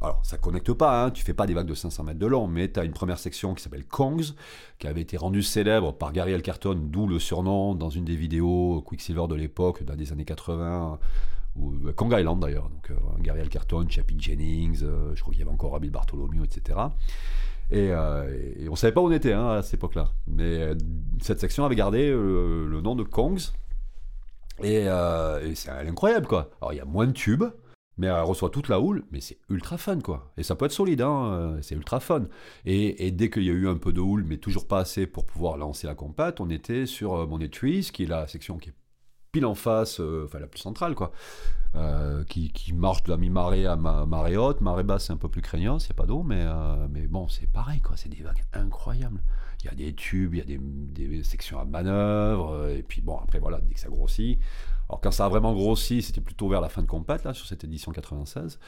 [0.00, 2.48] Alors, ça connecte pas, hein, tu fais pas des vagues de 500 mètres de long,
[2.48, 4.34] mais tu as une première section qui s'appelle Kongs,
[4.80, 8.82] qui avait été rendue célèbre par Gary Elkerton, d'où le surnom dans une des vidéos
[8.84, 10.98] Quicksilver de l'époque, dans les années 80,
[11.56, 15.40] ou euh, Kong Island d'ailleurs, donc euh, Gary Alcarton, Chappie Jennings, euh, je crois qu'il
[15.40, 16.78] y avait encore Abel Bartholomew, etc.
[17.70, 20.10] Et, et, on savait pas où on était hein, à cette époque-là.
[20.26, 20.72] Mais
[21.22, 23.52] cette section avait gardé le nom de Kongs.
[24.62, 24.86] Et,
[25.54, 26.50] c'est incroyable quoi.
[26.60, 27.44] Alors il y a moins de tubes,
[27.98, 30.32] mais elle reçoit toute la houle, mais c'est ultra fun quoi.
[30.36, 32.26] Et ça peut être solide, hein, c'est ultra fun.
[32.64, 35.26] Et, dès qu'il y a eu un peu de houle, mais toujours pas assez pour
[35.26, 38.74] pouvoir lancer la compète, on était sur Monet Trees, qui est la section qui est
[39.32, 41.10] pile en face, euh, enfin la plus centrale, quoi,
[41.74, 44.60] euh, qui, marche de la mi-marée à marée haute.
[44.60, 47.08] Marée basse, c'est un peu plus craignant, s'il n'y a pas d'eau, mais, euh, mais
[47.08, 49.22] bon, c'est pareil, quoi, c'est des vagues incroyables.
[49.64, 53.16] Il y a des tubes, il y a des, sections à manœuvre, et puis bon,
[53.16, 54.38] après, voilà, dès que ça grossit.
[54.88, 57.46] Alors quand ça a vraiment grossi, c'était plutôt vers la fin de compète, là, sur
[57.46, 58.58] cette édition 96.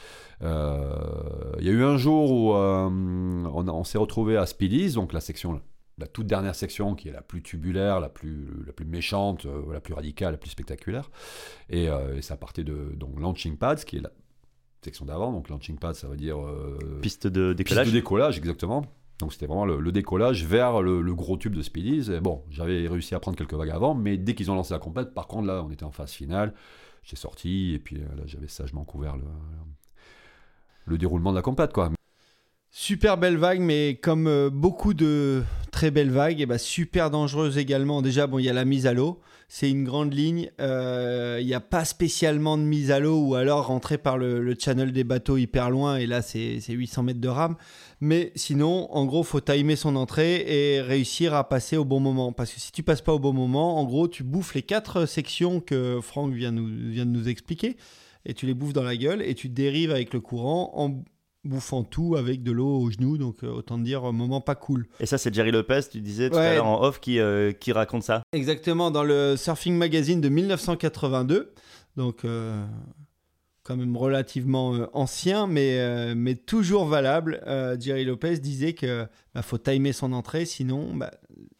[0.41, 5.61] il y a eu un jour où on, s'est retrouvé à Speedies, donc la section
[5.97, 9.71] la toute dernière section qui est la plus tubulaire, la plus, la plus méchante, euh,
[9.71, 11.09] la plus radicale, la plus spectaculaire.
[11.69, 14.11] Et, euh, ça partait de donc, Launching Pads, qui est la
[14.83, 15.31] section d'avant.
[15.31, 16.39] Donc Launching Pads, ça veut dire...
[16.39, 17.85] Euh, piste de décollage.
[17.85, 18.85] Piste de décollage, exactement.
[19.19, 22.11] Donc c'était vraiment le, décollage vers le, gros tube de Speedies.
[22.11, 24.79] Et bon, j'avais réussi à prendre quelques vagues avant, mais dès qu'ils ont lancé la
[24.79, 26.53] compète, par contre là, on était en phase finale.
[27.03, 29.23] J'ai sorti et puis là, j'avais sagement couvert le,
[30.85, 31.91] le déroulement de la compète, quoi.
[32.77, 37.57] Super belle vague, mais comme euh, beaucoup de très belles vagues, eh ben, super dangereuse
[37.57, 38.01] également.
[38.01, 40.51] Déjà, bon, il y a la mise à l'eau, c'est une grande ligne.
[40.59, 44.53] Euh, il n'y a pas spécialement de mise à l'eau ou alors rentrer par le,
[44.59, 47.55] channel des bateaux hyper loin, et là, c'est 800 mètres de rame.
[48.01, 52.33] Mais sinon, en gros, faut timer son entrée et réussir à passer au bon moment.
[52.33, 55.05] Parce que si tu passes pas au bon moment, en gros, tu bouffes les quatre
[55.05, 57.77] sections que Franck vient, nous, de nous expliquer
[58.25, 60.73] et tu les bouffes dans la gueule et tu dérives avec le courant
[61.45, 63.17] bouffant tout avec de l'eau au genou.
[63.17, 64.87] Donc, euh, autant dire, un moment pas cool.
[64.99, 67.71] Et ça, c'est Jerry Lopez, tu disais tout à l'heure en off, qui, euh, qui
[67.71, 68.23] raconte ça.
[68.33, 71.53] Exactement, dans le Surfing Magazine de 1982.
[71.95, 72.65] Donc, euh,
[73.63, 77.41] quand même relativement ancien, mais, mais toujours valable.
[77.79, 81.11] Jerry Lopez disait que bah, faut timer son entrée, sinon, bah,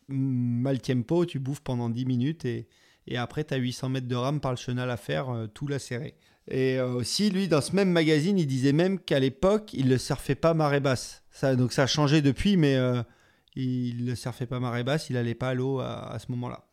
[0.07, 2.67] mal tempo, tu bouffes pendant 10 minutes et,
[3.07, 6.15] et après, tu as 800 mètres de rame par le chenal à faire, tout lacéré.
[6.49, 9.97] Et euh, aussi, lui, dans ce même magazine, il disait même qu'à l'époque, il ne
[9.97, 11.23] surfait pas marée basse.
[11.57, 13.01] Donc ça a changé depuis, mais euh,
[13.55, 16.63] il ne surfait pas marée basse, il n'allait pas à l'eau à, ce moment-là.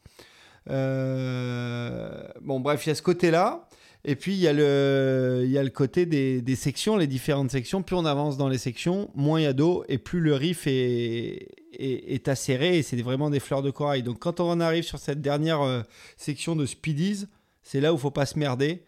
[0.71, 3.69] Euh, bon, bref, il y a ce côté-là.
[4.05, 7.51] Et puis, il y a le, il y a le côté des, sections, les différentes
[7.51, 7.83] sections.
[7.83, 10.67] Plus on avance dans les sections, moins il y a d'eau et plus le riff
[10.67, 14.03] est, est, acéré et c'est vraiment des fleurs de corail.
[14.03, 15.85] Donc, quand on arrive sur cette dernière
[16.17, 17.27] section de Speedies,
[17.63, 18.83] c'est là où il faut pas se merder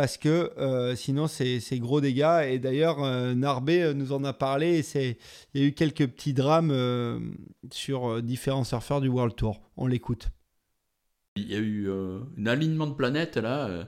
[0.00, 2.46] parce que euh, sinon c'est gros dégâts.
[2.48, 4.78] Et d'ailleurs, euh, Narbé euh, nous en a parlé.
[4.94, 5.18] Et
[5.52, 6.72] il y a eu quelques petits drames
[7.70, 9.60] sur différents surfeurs du World Tour.
[9.76, 10.30] On l'écoute.
[11.36, 13.86] Il y a eu un alignement de planètes là,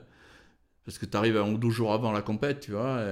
[0.85, 3.03] parce que tu arrives un ou deux jours avant la compète, tu vois,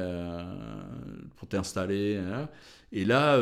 [1.38, 2.18] pour t'installer.
[2.18, 2.50] Hein.
[2.92, 3.40] Et là,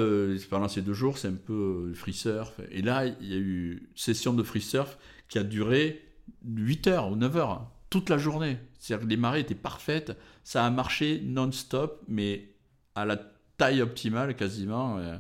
[0.50, 2.62] pendant ces deux jours, c'est un peu free surf.
[2.72, 4.98] Et là, il y a eu une session de free surf
[5.28, 6.02] qui a duré
[6.46, 8.58] 8 heures ou 9 heures toute la journée.
[8.80, 12.50] C'est-à-dire que les marées étaient parfaites, ça a marché non-stop, mais
[12.96, 13.18] à la
[13.58, 14.98] taille optimale quasiment.
[14.98, 15.18] Euh,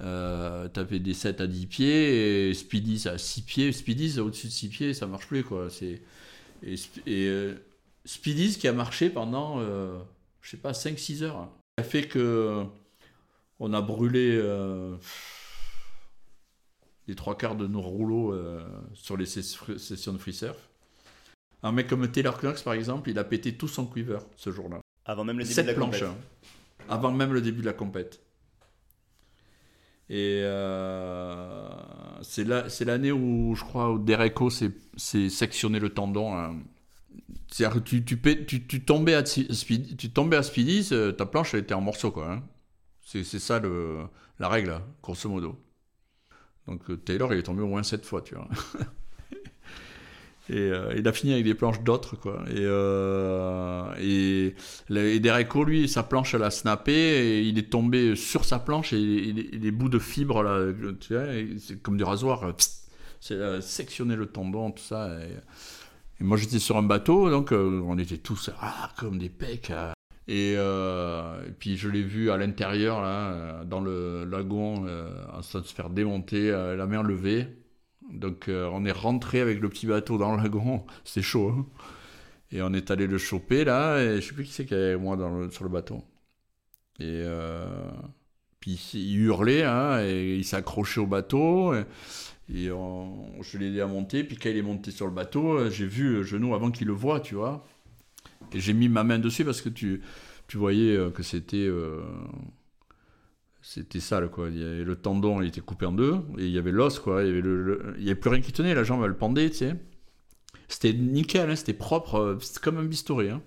[0.00, 3.72] euh tu avais des 7 à 10 pieds, et Speedy à 6 pieds.
[3.72, 5.44] Speedy au-dessus de 6 pieds, ça marche plus.
[5.44, 5.70] Quoi.
[5.70, 6.02] C'est,
[6.64, 6.76] et,
[7.08, 7.54] euh,
[8.04, 9.96] Speedy qui a marché pendant, euh,
[10.42, 11.48] je sais pas, 5-6 heures.
[11.78, 12.64] Ça fait que
[13.60, 14.36] on a brûlé
[17.06, 18.36] les trois quarts de nos rouleaux
[18.94, 20.58] sur les sessions de free surf.
[21.64, 24.80] Un mec comme Taylor Knox, par exemple, il a pété tout son quiver ce jour-là.
[25.06, 26.02] Avant même le début de la planches.
[26.02, 26.14] Hein.
[26.90, 28.20] Avant même le début de la compète.
[30.10, 31.66] Et euh,
[32.20, 36.36] c'est l'année où, je crois, où Dereco s'est sectionné le tendon.
[36.36, 36.54] Hein.
[37.50, 41.60] C'est-à-dire que tu, tu, tu, tombais à Speedy, tu tombais à Speedy, ta planche elle
[41.60, 42.10] était en morceaux.
[42.10, 42.30] quoi.
[42.30, 42.42] Hein.
[43.00, 44.00] C'est ça le,
[44.38, 45.58] la règle, grosso modo.
[46.66, 48.48] Donc euh, Taylor, il est tombé au moins 7 fois, tu vois.
[50.50, 52.44] Et euh, il a fini avec des planches d'autres, quoi.
[52.50, 58.44] Et, euh, et, Dereco, lui, sa planche, elle a snappé, et il est tombé sur
[58.44, 60.70] sa planche, et, les bouts de fibres, là,
[61.00, 61.24] tu vois,
[61.58, 62.54] c'est comme du rasoir,
[63.20, 65.18] c'est sectionner le tendon, tout ça.
[66.20, 69.72] Et, moi, j'étais sur un bateau, donc euh, on était tous ah, comme des pecs.
[70.28, 70.56] Et,
[71.58, 74.86] puis je l'ai vu à l'intérieur, là, dans le lagon,
[75.32, 77.48] en train de se faire démonter, la mer levée.
[78.12, 81.48] Donc euh, on est rentré avec le petit bateau dans le lagon, c'était chaud.
[81.50, 81.66] Hein.
[82.50, 84.96] et on est allé le choper là, et je sais plus qui c'est qui avait
[84.96, 85.16] moi
[85.50, 86.04] sur le bateau.
[87.00, 87.66] Et euh,
[88.60, 91.74] puis il hurlait, hein, et il s'est accroché au bateau.
[91.74, 91.84] Et,
[92.48, 96.12] je l'ai aidé à monter, puis quand il est monté sur le bateau, j'ai vu
[96.14, 97.66] le genou avant qu'il le voie, tu vois.
[98.52, 100.02] Et j'ai mis ma main dessus parce que tu,
[100.46, 101.68] tu voyais euh, que c'était
[103.64, 104.50] c'était sale quoi.
[104.50, 107.24] Il le tendon, il était coupé en deux et il y avait l'os quoi.
[107.24, 107.34] Il
[107.98, 109.76] y avait plus rien qui tenait, la jambe elle pendait, tu sais.
[110.68, 113.30] C'était nickel, hein, c'était propre, euh, c'était comme un bistouri.
[113.30, 113.40] Hein.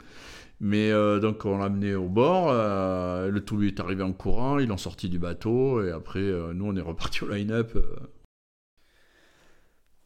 [0.60, 4.12] Mais euh, donc on l'a amené au bord, euh, le tout lui est arrivé en
[4.12, 7.78] courant, ils l'ont sorti du bateau et après nous on est reparti au line-up.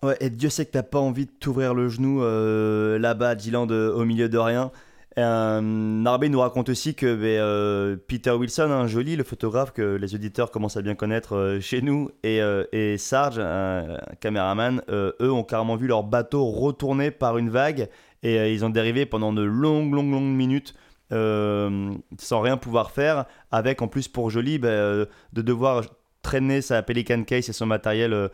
[0.04, 4.04] Ouais, et Dieu sait que t'as pas envie de t'ouvrir le genou là-bas Giland au
[4.04, 4.72] milieu de rien.
[5.18, 9.96] Euh, Narbé nous raconte aussi que ben, euh, Peter Wilson, un joli, le photographe que
[9.96, 14.82] les auditeurs commencent à bien connaître euh, chez nous, et, euh, et Sarge, un, caméraman,
[14.90, 17.90] eux ont carrément vu leur bateau retourner par une vague
[18.24, 20.76] et ils ont dérivé pendant de longues, longues, longues minutes.
[21.10, 25.84] sans rien pouvoir faire, avec en plus pour joli ben, de devoir
[26.22, 28.30] traîner sa Pelican Case et son matériel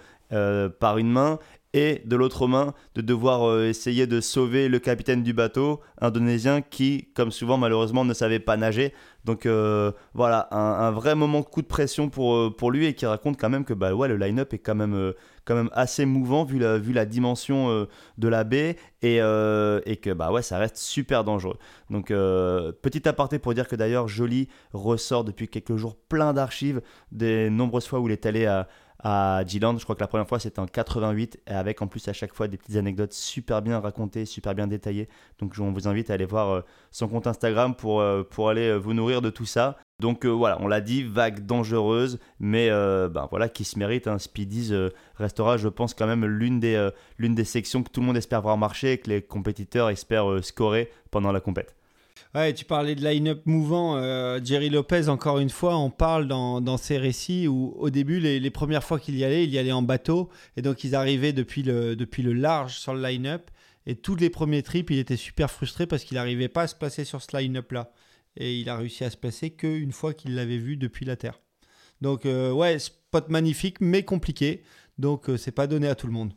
[0.79, 1.39] par une main
[1.73, 6.61] et de l'autre main de devoir euh, essayer de sauver le capitaine du bateau indonésien
[6.61, 8.93] qui, comme souvent malheureusement, ne savait pas nager.
[9.25, 13.05] Donc euh, voilà, un, vrai moment coup de pression pour, euh, pour lui et qui
[13.05, 15.13] raconte quand même que bah, ouais, le line-up est quand même,
[15.43, 17.87] quand même assez mouvant vu la, vu la dimension
[18.17, 21.57] de la baie et, et, que bah, ouais, ça reste super dangereux.
[21.89, 27.49] Donc petit aparté pour dire que d'ailleurs Jolie ressort depuis quelques jours plein d'archives des
[27.49, 28.69] nombreuses fois où il est allé à
[28.99, 29.77] à G-Land.
[29.77, 32.33] Je crois que la première fois c'était en 88 et avec en plus à chaque
[32.33, 35.07] fois des petites anecdotes super bien racontées, super bien détaillées.
[35.39, 38.69] Donc on vous invite à aller voir euh, son compte Instagram pour, euh, pour aller
[38.69, 39.77] euh, vous nourrir de tout ça.
[39.99, 44.05] Donc voilà, on l'a dit, vague dangereuse, mais ben, voilà, qui se mérite.
[44.05, 44.19] Hein.
[44.19, 44.71] Speedies
[45.15, 48.43] restera, je pense, quand même l'une des, l'une des sections que tout le monde espère
[48.43, 51.76] voir marcher et que les compétiteurs espèrent scorer pendant la compète.
[52.35, 53.97] Ouais, tu parlais de line-up mouvant.
[53.97, 58.51] Euh, Jerry Lopez, encore une fois, on parle dans, ses récits où, au début, les,
[58.51, 60.29] premières fois qu'il y allait, il y allait en bateau.
[60.55, 63.49] Et donc, ils arrivaient depuis le, depuis le large sur le line-up.
[63.85, 66.75] Et tous les premiers trips, il était super frustré parce qu'il n'arrivait pas à se
[66.75, 67.91] placer sur ce line-up-là.
[68.35, 71.39] Et il a réussi à se placer qu'une fois qu'il l'avait vu depuis la Terre.
[72.01, 74.61] Donc, euh, ouais, spot magnifique, mais compliqué.
[74.97, 76.33] Donc, euh, c'est pas donné à tout le monde.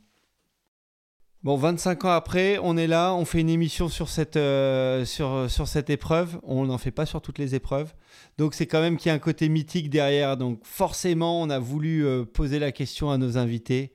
[1.42, 5.50] Bon, 25 ans après, on est là, on fait une émission sur cette, euh, sur,
[5.50, 6.38] sur cette épreuve.
[6.42, 7.94] On n'en fait pas sur toutes les épreuves.
[8.36, 10.36] Donc c'est quand même qu'il y a un côté mythique derrière.
[10.36, 13.94] Donc forcément, on a voulu euh, poser la question à nos invités.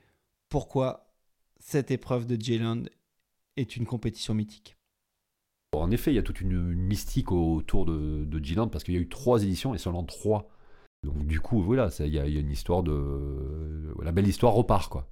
[0.49, 1.11] Pourquoi
[1.59, 2.83] cette épreuve de J-Land
[3.57, 4.75] est une compétition mythique?
[5.73, 8.97] En effet, il y a toute une, mystique autour de, de G-Land parce qu'il y
[8.97, 10.49] a eu trois éditions et seulement trois.
[11.03, 13.93] Donc du coup, voilà, il y, a une histoire de...
[14.01, 15.07] La belle histoire repart, quoi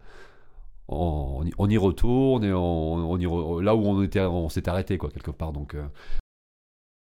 [0.88, 5.32] on, y retourne et on, y là où on était, on s'est arrêté quoi quelque
[5.32, 5.54] part.
[5.54, 5.86] Donc euh.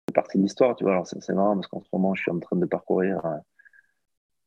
[0.07, 1.03] c'est partie de l'histoire, tu vois.
[1.05, 3.37] c'est marrant parce qu'en ce moment, je suis en train de parcourir euh,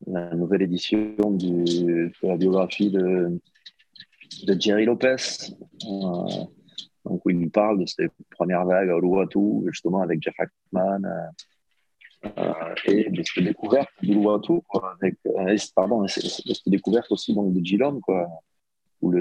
[0.06, 3.40] la nouvelle édition de la biographie de,
[4.58, 5.16] Jerry Lopez.
[5.86, 6.44] Euh,
[7.04, 11.02] donc où il parle de ses premières vagues à Uluwatu, justement avec Jeff Hackman.
[12.86, 14.54] et de cette découverte d'Uluwatu,
[14.98, 15.16] avec,
[15.74, 18.26] pardon, cette découverte aussi donc, de Geelong, quoi
[19.02, 19.12] où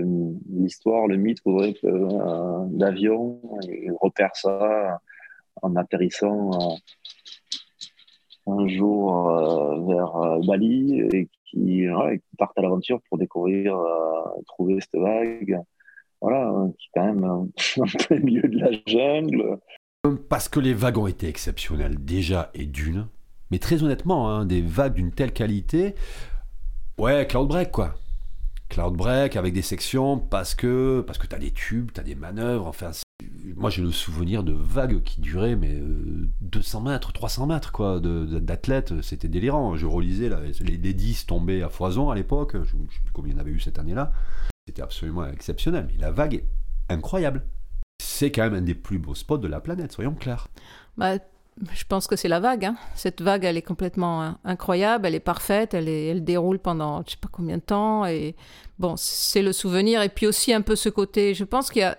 [0.50, 1.88] l'histoire, le, mythe voudrait que
[2.78, 3.40] l'avion
[4.02, 5.00] repère ça
[5.62, 11.86] en atterrissant euh, un jour euh, vers euh, Bali et qui,
[12.38, 13.78] partent à l'aventure pour découvrir,
[14.48, 15.62] trouver cette vague.
[16.20, 17.48] Voilà, qui est quand même en
[18.08, 19.60] plein milieu de la jungle.
[20.30, 23.08] Parce que les vagues ont été exceptionnelles déjà et d'une.
[23.52, 25.94] Mais très honnêtement, hein, des vagues d'une telle qualité,
[26.98, 27.94] ouais, cloud break quoi.
[28.74, 32.04] Cloud Break avec des sections parce que, parce que tu as des tubes, tu as
[32.04, 32.90] des manœuvres, enfin,
[33.56, 35.80] moi j'ai le souvenir de vagues qui duraient mais
[36.42, 39.76] 200 mètres, 300 mètres quoi, d'athlètes, c'était délirant.
[39.76, 40.28] Je relisais
[40.62, 43.38] les, les 10 tombaient à foison à l'époque, je ne sais plus combien il y
[43.38, 44.12] en avait eu cette année-là.
[44.68, 45.88] C'était absolument exceptionnel.
[45.94, 46.48] Mais la vague est
[46.90, 47.44] incroyable.
[48.02, 50.48] C'est quand même un des plus beaux spots de la planète, soyons clairs.
[50.98, 51.20] Bah,
[51.72, 52.66] je pense que c'est la vague.
[52.66, 52.76] Hein.
[52.96, 57.04] Cette vague, elle est complètement hein, incroyable, elle est parfaite, elle, est, elle déroule pendant
[57.06, 58.06] je sais pas combien de temps.
[58.06, 58.36] Et
[58.80, 60.02] bon, c'est le souvenir.
[60.02, 61.98] Et puis aussi un peu ce côté, je pense qu'il y a,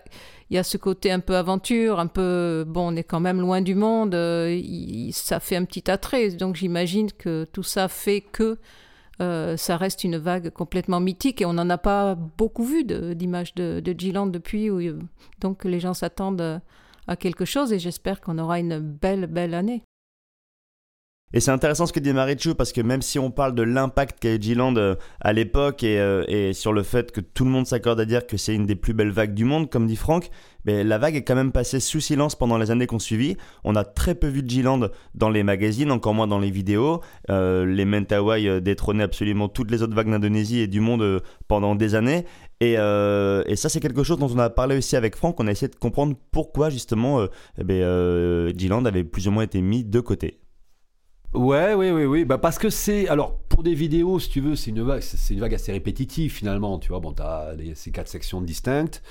[0.51, 3.41] il y a ce côté un peu aventure, un peu, bon, on est quand même
[3.41, 4.61] loin du monde, euh,
[5.13, 6.31] ça fait un petit attrait.
[6.31, 8.59] Donc j'imagine que tout ça fait que
[9.23, 13.55] euh, ça reste une vague complètement mythique et on n'en a pas beaucoup vu d'images
[13.55, 14.71] de, de, depuis.
[14.71, 14.81] Où,
[15.41, 16.61] donc les gens s'attendent
[17.07, 19.83] à quelque chose et j'espère qu'on aura une belle, belle année.
[21.35, 24.21] Et c'est intéressant ce que dit Marichou parce que même si on parle de l'impact
[24.21, 27.67] qu'a eu G-Land euh, à l'époque euh, et, sur le fait que tout le monde
[27.67, 30.31] s'accorde à dire que c'est une des plus belles vagues du monde, comme dit Franck,
[30.65, 33.37] mais la vague est quand même passée sous silence pendant les années qu'on suivit.
[33.65, 37.01] On a très peu vu de G-Land dans les magazines, encore moins dans les vidéos.
[37.31, 41.97] Euh, les Mentawai détrônaient absolument toutes les autres vagues d'Indonésie et du monde pendant des
[41.97, 42.27] années.
[42.61, 45.39] Et, et, ça, c'est quelque chose dont on a parlé aussi avec Franck.
[45.41, 47.27] On a essayé de comprendre pourquoi, justement,
[47.59, 50.41] eh ben, G-Land avait plus ou moins été mis de côté.
[51.35, 52.25] Ouais, oui, oui, oui.
[52.25, 53.09] Bah parce que c'est.
[53.09, 56.31] Alors, pour des vidéos, si tu veux, c'est une vague, c'est une vague assez répétitive
[56.33, 56.79] finalement.
[56.79, 59.03] Tu vois, bon, t'as ces quatre sections distinctes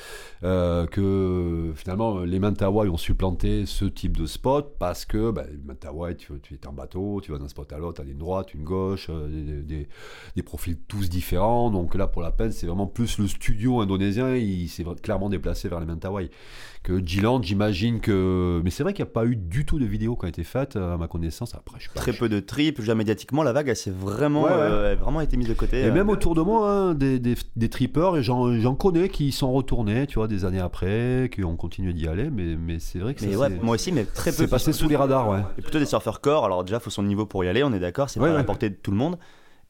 [0.43, 6.15] euh, que finalement les Mentawai ont supplanté ce type de spot parce que bah, les
[6.15, 8.63] tu, tu es en bateau, tu vas d'un spot à l'autre, t'as une droite, une
[8.63, 9.87] gauche, euh, des,
[10.35, 11.71] des, profils tous différents.
[11.71, 14.33] Donc là, pour la peine, c'est vraiment plus le studio indonésien.
[14.35, 16.29] Il s'est clairement déplacé vers les Mentawai
[16.83, 18.61] que Gilland, j'imagine que.
[18.63, 20.43] Mais c'est vrai qu'il n'y a pas eu du tout de vidéos qui ont été
[20.43, 21.55] faites, à ma connaissance.
[21.55, 25.21] Après, je Très peu de trips, déjà médiatiquement, la vague, elle s'est vraiment, euh, vraiment
[25.21, 25.81] été mise de côté.
[25.81, 29.51] Et même euh, autour de moi, hein, des, des, des trippers, j'en connais qui sont
[29.53, 33.13] retournés, tu vois, des années après, qui ont continué d'y aller, mais, mais c'est vrai
[33.13, 34.37] que mais ouais, Moi aussi, mais très peu.
[34.37, 35.39] C'est passé sous les radars, ouais.
[35.57, 37.71] Et plutôt des surfeurs corps, alors déjà, il faut son niveau pour y aller, on
[37.71, 39.17] est d'accord, c'est pas à la portée de tout le monde.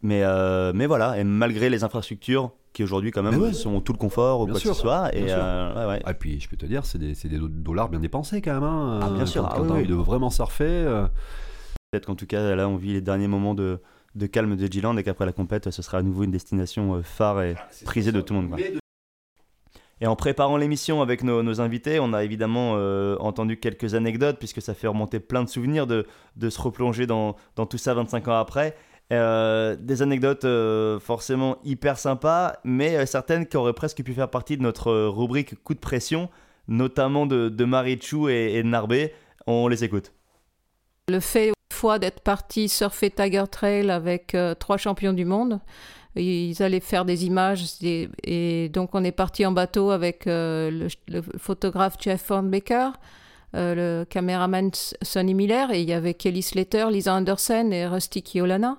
[0.03, 3.97] Mais, euh, mais voilà, et malgré les infrastructures qui aujourd'hui quand même sont tout le
[3.97, 5.15] confort ou quoi que ce soit.
[5.15, 8.41] Et, euh, ouais, ah, puis je peux te dire, c'est des, des, dollars bien dépensés
[8.41, 8.63] quand même.
[8.63, 9.47] Hein, ah, bien sûr.
[9.47, 10.65] Quand, ah, de vraiment surfer.
[10.65, 11.07] Euh.
[11.91, 13.79] Peut-être qu'en tout cas, là, on vit les derniers moments de,
[14.15, 17.41] de calme de G-Land et qu'après la compète, ce sera à nouveau une destination phare
[17.43, 17.55] et
[17.85, 18.59] prisée de tout le monde.
[20.01, 22.73] Et en préparant l'émission avec nos, nos, invités, on a évidemment
[23.21, 27.37] entendu quelques anecdotes, puisque ça fait remonter plein de souvenirs de, de se replonger dans,
[27.55, 28.75] dans tout ça 25 ans après.
[29.19, 34.29] Euh, des anecdotes euh, forcément hyper sympas, mais euh, certaines qui auraient presque pu faire
[34.29, 36.29] partie de notre rubrique coup de pression,
[36.67, 39.13] notamment de, de Marichou et, de Narbé.
[39.47, 40.13] On les écoute.
[41.09, 45.59] Le fait fois d'être parti surfer Tiger Trail avec trois champions du monde,
[46.15, 50.87] ils allaient faire des images et, donc on est parti en bateau avec le,
[51.37, 52.93] photographe Jeff Hornbaker.
[53.53, 54.71] le caméraman
[55.01, 58.77] Sonny Miller et il y avait Kelly Slater, Lisa Anderson et Rusty Kiolana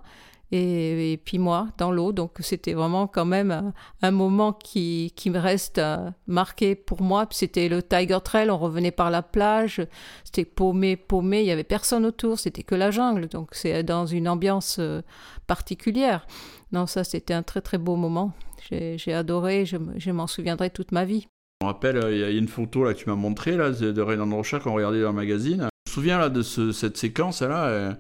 [0.55, 2.12] et, puis moi dans l'eau.
[2.12, 3.72] Donc c'était vraiment quand même
[4.02, 7.26] un, moment qui, qui, me reste euh, marqué pour moi.
[7.31, 9.86] C'était le Tiger Trail, on revenait par la plage,
[10.24, 13.28] c'était paumé, paumé, il y avait personne autour, c'était que la jungle.
[13.28, 15.02] Donc c'est dans une ambiance euh,
[15.47, 16.26] particulière.
[16.72, 18.32] Non, ça c'était un très très beau moment.
[18.70, 21.26] J'ai adoré, je, m'en souviendrai toute ma vie.
[21.60, 24.01] Je me rappelle, il y a une photo là que tu m'as montrée là, de
[24.01, 25.68] Renan Rocha qu'on regardait dans le magazine.
[25.86, 27.97] Je me souviens là de cette séquence là.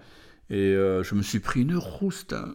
[0.52, 2.32] Euh, je me suis pris une rouste.
[2.32, 2.52] Hein.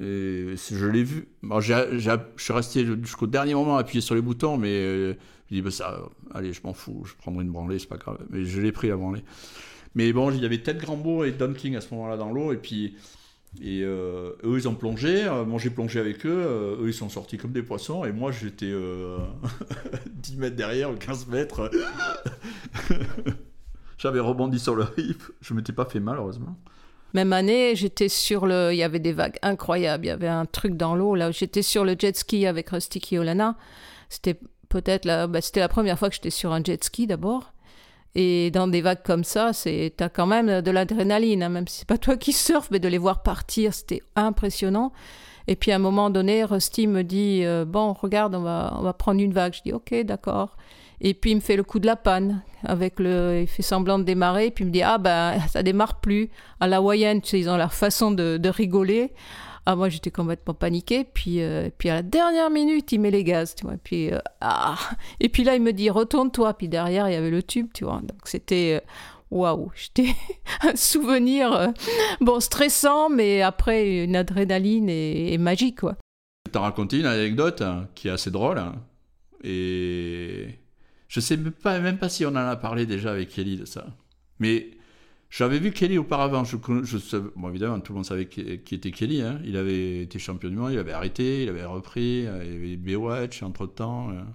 [0.00, 1.28] Et je l'ai vu.
[1.42, 5.14] je suis resté jusqu'au dernier moment appuyé sur les boutons, mais euh,
[5.50, 6.02] je dis, bah, ça,
[6.34, 8.18] allez, je m'en fous, je prendrai une branlée, c'est pas grave.
[8.30, 9.24] Mais je l'ai pris la branlée.
[9.94, 12.52] Mais bon, il y avait Ted Grambo et Don King à ce moment-là dans l'eau,
[12.52, 12.96] et puis
[13.62, 17.38] et euh, eux, ils ont plongé, moi j'ai plongé avec eux, eux ils sont sortis
[17.38, 18.70] comme des poissons, et moi j'étais
[20.06, 21.70] 10 mètres derrière, 15 mètres.
[23.98, 26.58] J'avais rebondi sur le riff, je m'étais pas fait mal, heureusement.
[27.14, 28.72] Même année, j'étais sur le.
[28.72, 30.04] Il y avait des vagues incroyables.
[30.04, 31.14] Il y avait un truc dans l'eau.
[31.14, 33.56] Là, j'étais sur le jet ski avec Rusty Kiolana.
[34.08, 34.38] C'était
[34.68, 35.26] peut-être la.
[35.26, 37.52] Bah, c'était la première fois que j'étais sur un jet ski d'abord.
[38.14, 41.80] Et dans des vagues comme ça, c'est t'as quand même de l'adrénaline, hein, même si
[41.80, 44.92] c'est pas toi qui surfe, mais de les voir partir, c'était impressionnant.
[45.48, 48.82] Et puis à un moment donné, Rusty me dit euh, bon, regarde, on va on
[48.82, 49.54] va prendre une vague.
[49.54, 50.56] Je dis ok, d'accord.
[51.00, 52.42] Et puis il me fait le coup de la panne.
[52.64, 54.50] Avec le, il fait semblant de démarrer.
[54.50, 56.30] Puis il me dit ah ben ça démarre plus.
[56.60, 59.12] À la hawaïenne, tu sais, ils ont leur façon de, de rigoler.
[59.68, 61.02] Ah, moi, j'étais complètement paniquée.
[61.02, 63.76] Puis, euh, puis à la dernière minute, il met les gaz, tu vois.
[63.82, 64.76] Puis, euh, ah.
[65.18, 66.54] Et puis là, il me dit, retourne-toi.
[66.54, 68.00] Puis derrière, il y avait le tube, tu vois.
[68.00, 68.86] Donc c'était, euh,
[69.32, 70.14] waouh, j'étais
[70.62, 71.72] un souvenir,
[72.20, 75.96] bon, stressant, mais après, une adrénaline et, magique, quoi.
[76.50, 78.58] Tu as raconté une anecdote hein, qui est assez drôle.
[78.58, 78.76] Hein.
[79.42, 80.60] Et
[81.08, 83.86] Je sais même pas, si on en a parlé déjà avec Kelly de ça.
[84.38, 84.70] Mais
[85.30, 86.44] j'avais vu Kelly auparavant.
[86.44, 89.22] Je, je, bon, évidemment, tout le monde savait qui, était Kelly.
[89.22, 89.40] Hein.
[89.44, 92.20] Il avait été champion du monde, il avait arrêté, il avait repris.
[92.20, 94.10] Il y avait Baywatch entre temps.
[94.10, 94.26] Hein.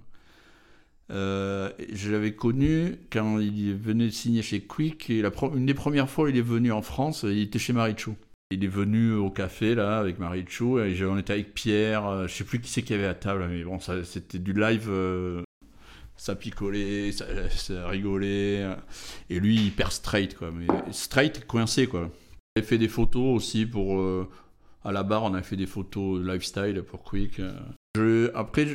[1.12, 5.10] Euh, je l'avais connu quand il venait signer chez Quick.
[5.10, 5.24] Et
[5.54, 8.16] une des premières fois, il est venu en France, il était chez Marichou.
[8.52, 12.06] Il est venu au café là avec Marichou et on était avec Pierre.
[12.06, 14.54] Euh, je sais plus qui c'est qu'il y avait à table, mais bon, c'était du
[14.54, 14.88] live.
[14.90, 15.42] Euh,
[16.22, 17.26] ça picolait, ça,
[17.88, 18.64] rigolait.
[19.32, 20.52] Et lui, hyper straight, quoi.
[20.52, 22.12] Mais straight, coincé, quoi.
[22.56, 24.00] J'ai fait des photos aussi pour.
[24.84, 27.42] à la barre, on a fait des photos lifestyle pour Quick.
[27.96, 28.68] Je, après,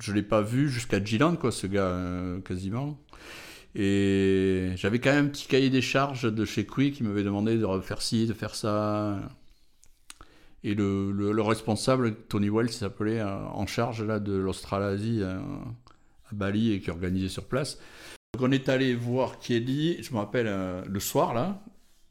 [0.00, 2.96] je l'ai pas vu jusqu'à Gilland, quoi, ce gars, euh, quasiment.
[3.74, 7.58] Et j'avais quand même un petit cahier des charges de chez Quick qui m'avait demandé
[7.58, 9.18] de faire ci, de faire ça.
[10.62, 15.22] Et le, le, responsable, Tony Wells, s'appelait euh, en charge là, de l'Australasie
[16.30, 17.78] à, Bali et qui organisait sur place.
[18.34, 21.62] Donc on est allé voir Kelly, je me rappelle, euh, le soir là,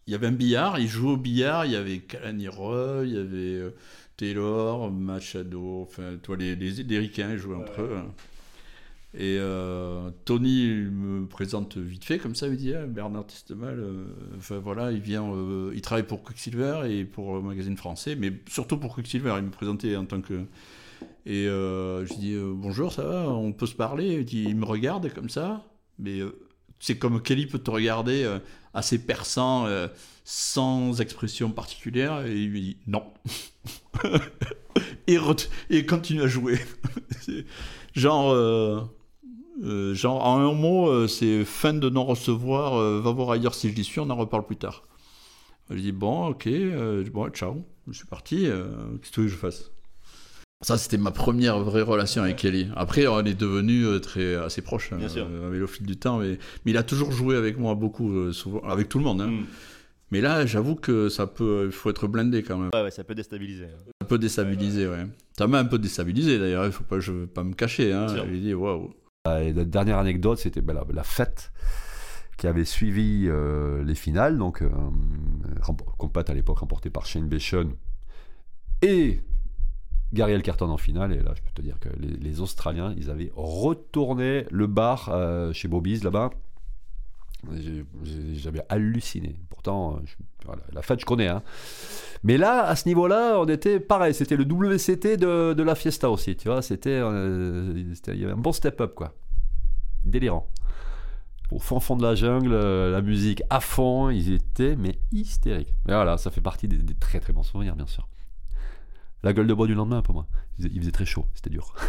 [0.07, 3.13] il y avait un billard, il jouait au billard, il y avait Kalani Roy, il
[3.13, 3.73] y avait
[4.17, 7.97] Taylor, Machado, enfin, toi, les, les, les ricains jouaient entre eux.
[7.97, 8.11] Hein.
[9.15, 14.05] Et euh, Tony me présente vite fait, comme ça, il dit ah, Bernard Testemal, euh,
[14.37, 18.33] enfin voilà, il vient, euh, il travaille pour Quicksilver et pour le magazine français, mais
[18.49, 19.35] surtout pour Quicksilver.
[19.37, 20.45] Il me présentait en tant que.
[21.25, 24.25] Et je dis bonjour, ça va, on peut se parler.
[24.31, 25.63] Il, me regarde comme ça,
[25.99, 26.19] mais
[26.79, 28.29] c'est comme Kelly peut te regarder
[28.73, 29.67] assez perçant,
[30.23, 33.03] sans expression particulière, et il lui dit non.
[35.07, 36.59] et, continue à jouer.
[37.95, 38.81] genre, euh,
[39.63, 43.75] euh, genre, en un mot, euh, c'est fin de non-recevoir, va voir ailleurs si je
[43.75, 44.83] dis suis, on en reparle plus tard.
[45.69, 46.49] Je dis bon, ok,
[47.11, 48.47] bon, ciao, je suis parti,
[49.01, 49.71] qu'est-ce que je fasse?
[50.63, 52.69] Ça, c'était ma première vraie relation avec Kelly.
[52.75, 56.19] Après, on est devenu très assez proches hein, avec le fil du temps.
[56.19, 59.21] Mais, mais, il a toujours joué avec moi beaucoup, souvent, avec tout le monde.
[59.21, 59.27] Hein.
[59.27, 59.45] Mm.
[60.13, 62.69] Mais là, j'avoue que ça peut, il faut être blindé quand même.
[62.71, 63.65] Ouais, ouais ça peut déstabiliser.
[63.99, 65.07] Ça peut déstabiliser, ouais.
[65.35, 66.67] Ça m'a un peu déstabilisé d'ailleurs.
[66.67, 67.91] Il faut pas, je veux pas me cacher.
[67.91, 68.05] Hein.
[68.29, 68.93] J'ai dit waouh.
[69.25, 71.51] La dernière anecdote, c'était ben, la, fête
[72.37, 74.37] qui avait suivi euh, les finales.
[74.37, 74.69] Donc, euh,
[75.97, 77.71] combat à l'époque remporté par Shane Bashon
[78.83, 79.19] et
[80.13, 81.13] Gary Elkerton en finale.
[81.13, 85.51] Et là, je peux te dire que les, Australiens, ils avaient retourné le bar euh,
[85.53, 86.29] chez Bobby's là-bas.
[88.35, 89.35] J'avais halluciné.
[89.49, 89.99] Pourtant,
[90.71, 91.27] la fête, je connais.
[91.27, 91.43] Hein.
[92.23, 94.13] Mais là, à ce niveau-là, on était pareil.
[94.13, 96.37] C'était le WCT de, de, la Fiesta aussi.
[96.37, 99.13] Tu vois, c'était, euh, il y avait un bon step-up, quoi.
[100.05, 100.47] Délirant.
[101.51, 105.73] Au fond fond de la jungle, euh, la musique à fond, ils étaient mais hystériques.
[105.85, 108.07] Mais voilà, ça fait partie des, des très très bons souvenirs, bien sûr.
[109.23, 110.27] La gueule de bois du lendemain pour moi.
[110.59, 111.73] Il faisait très chaud, c'était dur.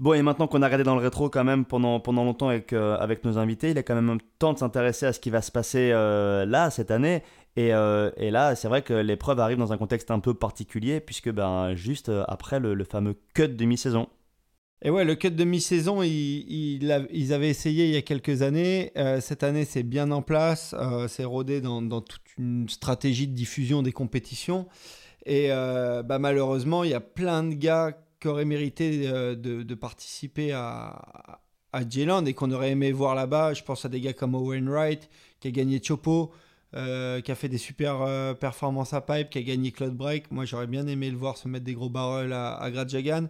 [0.00, 2.72] Bon, et maintenant qu'on a regardé dans le rétro quand même pendant, pendant longtemps avec,
[2.72, 5.40] euh, avec nos invités, il est quand même temps de s'intéresser à ce qui va
[5.40, 7.22] se passer euh, là, cette année.
[7.54, 10.98] Et, euh, et là, c'est vrai que l'épreuve arrive dans un contexte un peu particulier,
[10.98, 14.08] puisque ben, juste après le, fameux cut de mi-saison.
[14.82, 18.92] Et ouais, le cut de mi-saison, il, ils avaient essayé il y a quelques années.
[19.20, 20.74] cette année, c'est bien en place.
[21.08, 24.66] c'est rodé dans, toute une stratégie de diffusion des compétitions.
[25.24, 27.96] Et bah, malheureusement, il y a plein de gars
[28.28, 31.40] aurait mérité euh, de, participer à,
[31.72, 33.54] à et qu'on aurait aimé voir là-bas.
[33.54, 35.08] Je pense à des gars comme Owen Wright,
[35.40, 36.32] qui a gagné Chopo,
[36.74, 40.30] euh, qui a fait des super euh, performances à pipe, qui a gagné Cloud Break.
[40.30, 43.28] Moi, j'aurais bien aimé le voir se mettre des gros barrels à, à Grajagan.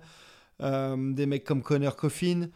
[0.61, 2.49] Des mecs comme Connor Coffin.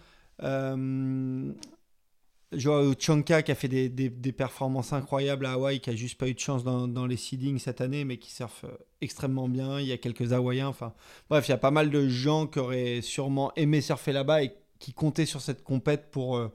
[2.52, 6.28] Joao Chonka qui a fait des, des, performances incroyables à Hawaï, qui a juste pas
[6.28, 9.80] eu de chance dans, dans les seedings cette année, mais qui surfe euh, extrêmement bien.
[9.80, 10.68] Il y a quelques Hawaïens.
[10.68, 10.94] Enfin,
[11.28, 14.54] bref, il y a pas mal de gens qui auraient sûrement aimé surfer là-bas et
[14.78, 16.50] qui comptaient sur cette compète pour, euh,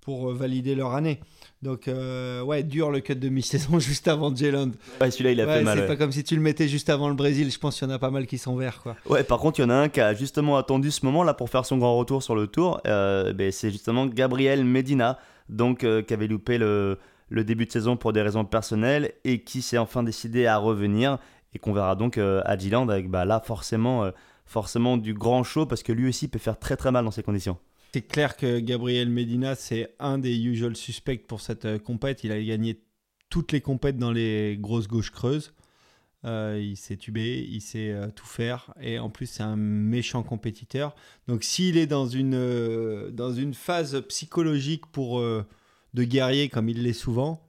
[0.00, 1.20] pour euh, valider leur année.
[1.60, 4.70] Donc, euh, ouais, dur le cut de mi-saison juste avant Jeland.
[5.00, 5.78] Ouais, celui-là, il a fait mal.
[5.78, 7.50] C'est pas comme si tu le mettais juste avant le Brésil.
[7.50, 8.96] Je pense qu'il y en a pas mal qui sont verts, quoi.
[9.06, 11.50] Ouais, par contre, il y en a un qui a justement attendu ce moment-là pour
[11.50, 12.80] faire son grand retour sur le tour.
[12.86, 15.18] Euh, ben, c'est justement Gabriel Medina,
[15.48, 16.98] donc, euh, qui avait loupé le,
[17.28, 21.18] le, début de saison pour des raisons personnelles et qui s'est enfin décidé à revenir
[21.54, 24.08] et qu'on verra donc à Giland avec bah, là, forcément,
[24.44, 27.22] forcément du grand show parce que lui aussi peut faire très très mal dans ces
[27.22, 27.56] conditions.
[27.92, 32.22] C'est clair que Gabriel Medina, c'est un des usual suspects pour cette euh, compète.
[32.22, 32.82] Il a gagné
[33.30, 35.54] toutes les compètes dans les grosses gauches creuses.
[36.24, 38.74] Euh, il sait tuber, il sait euh, tout faire.
[38.80, 40.94] Et en plus, c'est un méchant compétiteur.
[41.28, 46.92] Donc, s'il est dans une, dans une phase psychologique pour, de guerrier, comme il l'est
[46.92, 47.48] souvent,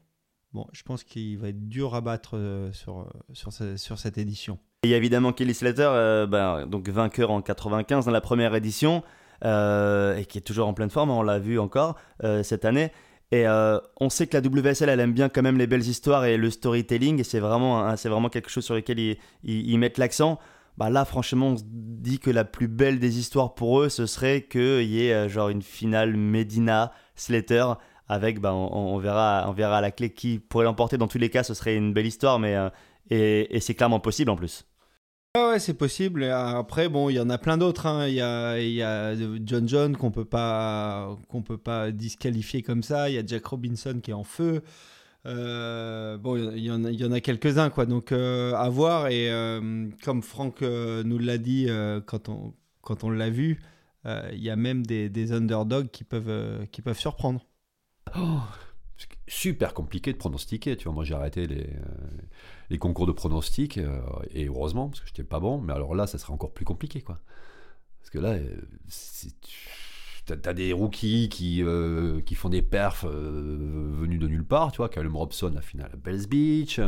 [0.53, 4.57] bon, je pense qu'il va être dur à battre sur, sur, cette édition.
[4.83, 8.55] Et il y a évidemment Kelly Slater, ben, donc vainqueur en 95 dans la première
[8.55, 9.03] édition.
[9.43, 11.95] Et qui est toujours en pleine forme, on l'a vu encore
[12.43, 12.91] cette année.
[13.31, 16.37] Et on sait que la WSL, elle aime bien quand même les belles histoires et
[16.37, 20.39] le storytelling, et c'est vraiment, vraiment quelque chose sur lequel ils, mettent l'accent.
[20.77, 24.05] Bah là, franchement, on se dit que la plus belle des histoires pour eux, ce
[24.05, 27.65] serait qu'il y ait genre une finale Medina Slater
[28.07, 30.97] avec, bah, on, verra, on verra à la clé qui pourrait l'emporter.
[30.97, 32.55] Dans tous les cas, ce serait une belle histoire, mais
[33.11, 34.65] et c'est clairement possible en plus.
[35.37, 36.23] Ouais, c'est possible.
[36.23, 37.85] Après, bon, il y en a plein d'autres.
[37.85, 38.07] Hein.
[38.07, 39.15] Il y, a,
[39.45, 43.09] John John qu'on peut pas qu'on peut pas disqualifier comme ça.
[43.09, 44.63] Il y a Jack Robinson qui est en feu.
[45.27, 47.85] Euh, bon, il y en a, y en a quelques-uns, quoi.
[47.85, 49.09] Donc, euh, à voir.
[49.09, 51.67] Et euh, comme Franck nous l'a dit
[52.07, 53.61] quand on, quand on l'a vu,
[54.05, 57.45] il y a même des, des underdogs qui peuvent, qui peuvent surprendre.
[58.17, 58.39] Oh,
[59.29, 60.75] super compliqué de pronostiquer.
[60.75, 61.67] Tu vois, moi, j'ai arrêté les
[62.69, 63.99] les concours de pronostics, euh,
[64.31, 67.01] et heureusement, parce que j'étais pas bon, mais alors là, ça serait encore plus compliqué,
[67.01, 67.19] quoi.
[67.99, 68.61] Parce que là, euh,
[70.25, 74.77] t'as as des rookies qui, euh, qui font des perfs venus de nulle part, tu
[74.77, 76.79] vois, Callum Robson, la finale à Bells Beach.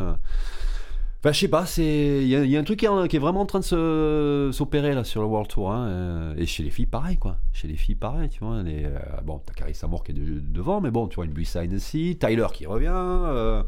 [1.24, 4.50] Enfin, je sais pas, il y, a un truc qui est, vraiment en train de
[4.52, 5.70] s'opérer là sur le World Tour.
[5.70, 7.36] Hein, et chez les filles, pareil, quoi.
[7.52, 8.60] Chez les filles, pareil, tu vois.
[8.64, 8.88] Les,
[9.22, 12.48] bon, t'as Carissa Moore qui est devant, mais bon, tu vois, une Buissa aussi, Tyler
[12.52, 13.64] qui revient.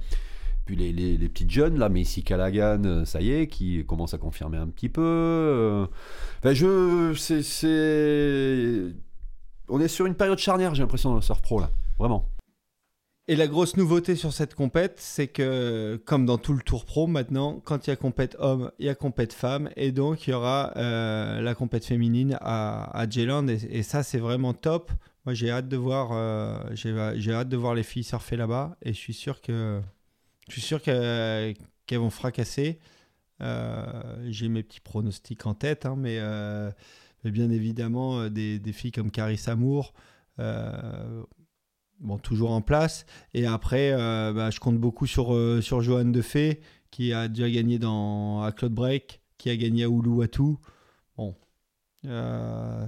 [0.65, 4.57] Puis les, petites jeunes, là, Messi Callaghan, euh, ça y est, qui commence à confirmer
[4.57, 5.03] un petit peu.
[5.03, 5.87] Euh.
[6.39, 7.13] Enfin, je.
[7.43, 8.95] C'est.
[9.69, 11.71] On est sur une période charnière, j'ai l'impression, dans le surf pro, là.
[11.99, 12.27] Vraiment.
[13.27, 17.07] Et la grosse nouveauté sur cette compète, c'est que, comme dans tout le Tour Pro
[17.07, 20.31] maintenant, quand il y a compète homme, il y a compète femme, et donc il
[20.31, 24.93] y aura euh, la compète féminine à, à J-Land, et, ça c'est vraiment top.
[25.25, 26.11] Moi j'ai hâte de voir,
[26.75, 29.95] j'ai hâte de voir les filles surfer là-bas, et je suis sûr qu'elles
[31.93, 32.79] vont fracasser.
[33.41, 36.71] Euh, j'ai mes petits pronostics en tête, hein, mais, euh,
[37.25, 39.93] bien évidemment, euh, des, filles comme Carissa Moore,
[42.05, 43.07] bon, toujours en place.
[43.35, 43.93] Et après,
[44.33, 46.61] bah, je compte beaucoup sur, sur Johan Defay,
[46.91, 50.57] qui a déjà gagné dans, à Claude Break, qui a gagné à Uluwatu.
[51.17, 51.35] Bon,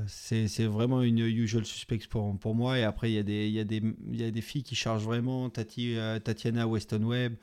[0.07, 2.79] c'est vraiment une usual suspect pour, pour moi.
[2.79, 5.51] Et après, il y, a des, y, y a des filles qui chargent vraiment.
[5.51, 7.35] Tati, Tatiana Weston Webb.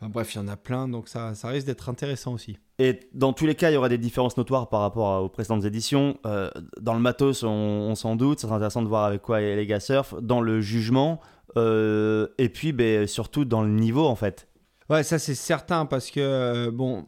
[0.00, 0.88] Enfin, bref, il y en a plein.
[0.88, 2.58] Donc ça, ça risque d'être intéressant aussi.
[2.78, 5.64] Et dans tous les cas, il y aura des différences notoires par rapport aux précédentes
[5.64, 6.18] éditions.
[6.24, 6.50] Euh,
[6.80, 8.40] dans le matos, on, s'en doute.
[8.40, 10.14] C'est intéressant de voir avec quoi les gars surfent.
[10.20, 11.20] Dans le jugement.
[11.56, 14.48] Euh, et puis, ben, surtout dans le niveau, en fait.
[14.88, 17.06] Ouais, ça c'est certain parce que, euh, bon,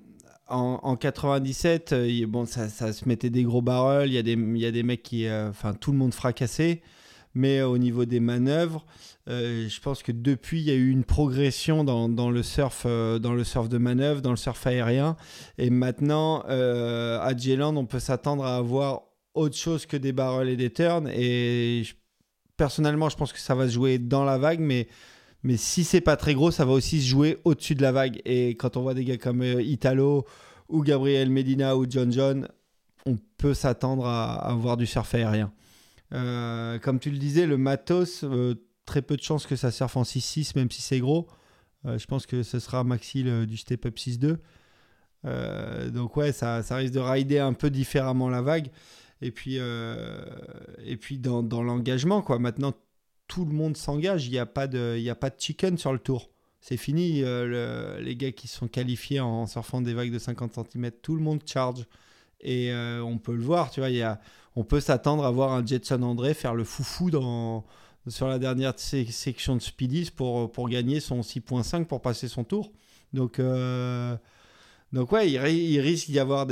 [0.48, 4.58] en, 97, euh, bon, ça, se mettait des gros barrels, il y, a des, il
[4.58, 5.26] y a des mecs qui.
[5.26, 6.82] Euh, enfin, tout le monde fracassé.
[7.34, 8.84] Mais au niveau des manœuvres,
[9.28, 13.32] euh, je pense que depuis, il y a eu une progression dans, le, surf, dans
[13.32, 15.16] le surf de manœuvre, dans le surf aérien.
[15.58, 19.02] Et maintenant, à J-Land, on peut s'attendre à avoir
[19.34, 21.08] autre chose que des barrels et des turns.
[21.08, 21.84] Et
[22.56, 24.88] personnellement, je pense que ça va se jouer dans la vague, mais
[25.42, 28.20] mais si c'est pas très gros, ça va aussi se jouer au-dessus de la vague.
[28.24, 30.24] Et quand on voit des gars comme euh, Italo
[30.68, 32.48] ou Gabriel Medina ou John John,
[33.06, 35.52] on peut s'attendre à, avoir voir du surf aérien.
[36.12, 39.96] Euh, comme tu le disais, le matos, euh, très peu de chances que ça surfe
[39.96, 41.28] en 6-6, même si c'est gros.
[41.84, 44.38] je pense que ce sera Maxi du Step Up 6-2.
[45.90, 48.70] donc ouais, ça, risque de rider un peu différemment la vague.
[49.20, 52.38] Et puis, et puis dans, dans l'engagement, quoi.
[52.38, 52.74] Maintenant,
[53.32, 54.26] tout le monde s'engage.
[54.26, 56.30] Il n'y a, pas de, a pas de chicken sur le tour.
[56.60, 57.22] C'est fini.
[57.22, 61.22] Euh, les gars qui sont qualifiés en, surfant des vagues de 50 cm, tout le
[61.22, 61.86] monde charge.
[62.40, 64.20] Et euh, on peut le voir, tu vois, il y a,
[64.56, 67.10] on peut s'attendre à voir un Jetson André faire le foufou
[68.08, 72.72] sur la dernière section de Speedies pour, gagner son 6.5 pour passer son tour.
[73.12, 74.16] Donc, euh,
[74.92, 76.46] donc ouais, il, risque d'y avoir,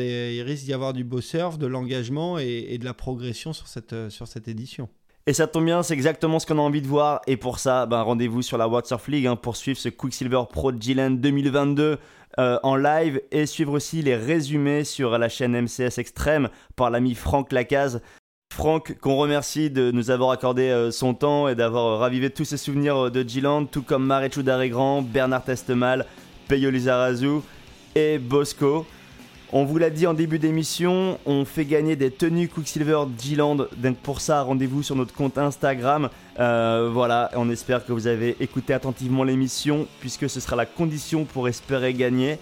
[0.72, 4.88] avoir du beau surf, de l'engagement et, de la progression sur cette édition.
[5.30, 7.20] Et ça tombe bien, c'est exactement ce qu'on a envie de voir.
[7.28, 10.72] Et pour ça, ben, rendez-vous sur la Surf League hein, pour suivre ce Quicksilver Pro
[10.72, 11.98] G-Land 2022
[12.40, 17.14] euh, en live et suivre aussi les résumés sur la chaîne MCS Extrême par l'ami
[17.14, 18.02] Franck Lacaze.
[18.52, 22.56] Franck, qu'on remercie de nous avoir accordé euh, son temps et d'avoir ravivé tous ses
[22.56, 26.06] souvenirs euh, de G-Land, tout comme Maréchou Daré-Grand, Bernard Testemal,
[26.48, 27.38] Peyo Lizarazu
[27.94, 28.84] et Bosco.
[29.52, 33.66] On vous l'a dit en début d'émission, on fait gagner des tenues Quicksilver G-Land.
[33.78, 36.08] Donc pour ça, rendez-vous sur notre compte Instagram.
[36.38, 41.24] Euh, voilà, on espère que vous avez écouté attentivement l'émission, puisque ce sera la condition
[41.24, 42.38] pour espérer gagner.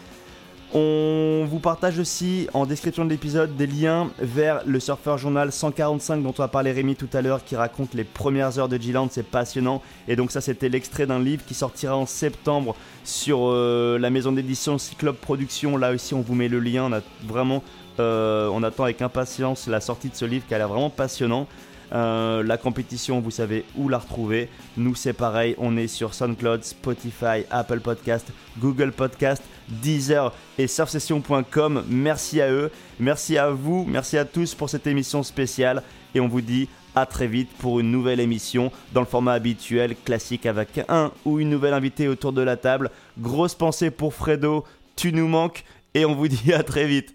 [0.75, 6.23] On vous partage aussi en description de l'épisode des liens vers le Surfer Journal 145
[6.23, 9.09] dont on a parlé Rémi tout à l'heure qui raconte les premières heures de G-Land,
[9.11, 9.81] c'est passionnant.
[10.09, 14.31] Et donc ça c'était l'extrait d'un livre qui sortira en septembre sur euh, la maison
[14.31, 15.79] d'édition Cyclope Productions.
[15.79, 17.63] Là aussi on vous met le lien, on.
[18.01, 21.49] Euh, on attend avec impatience la sortie de ce livre qui a l'air vraiment passionnant.
[21.93, 24.49] Euh, la compétition, vous savez où la retrouver.
[24.77, 31.85] Nous, c'est pareil, on est sur SoundCloud, Spotify, Apple Podcast, Google Podcast, Deezer et surfsession.com.
[31.89, 32.71] Merci à eux,
[33.01, 35.83] merci à vous, merci à tous pour cette émission spéciale
[36.15, 39.95] et on vous dit à très vite pour une nouvelle émission dans le format habituel,
[40.05, 42.91] classique avec un ou une nouvelle invitée autour de la table.
[43.19, 44.65] Grosse pensée pour Fredo,
[44.97, 47.15] tu nous manques et on vous dit à très vite.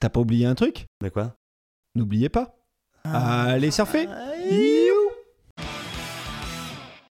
[0.00, 0.86] T'as pas oublié un truc?
[1.02, 1.34] De quoi?
[1.94, 2.54] N'oubliez pas.
[3.12, 4.08] Allez surfer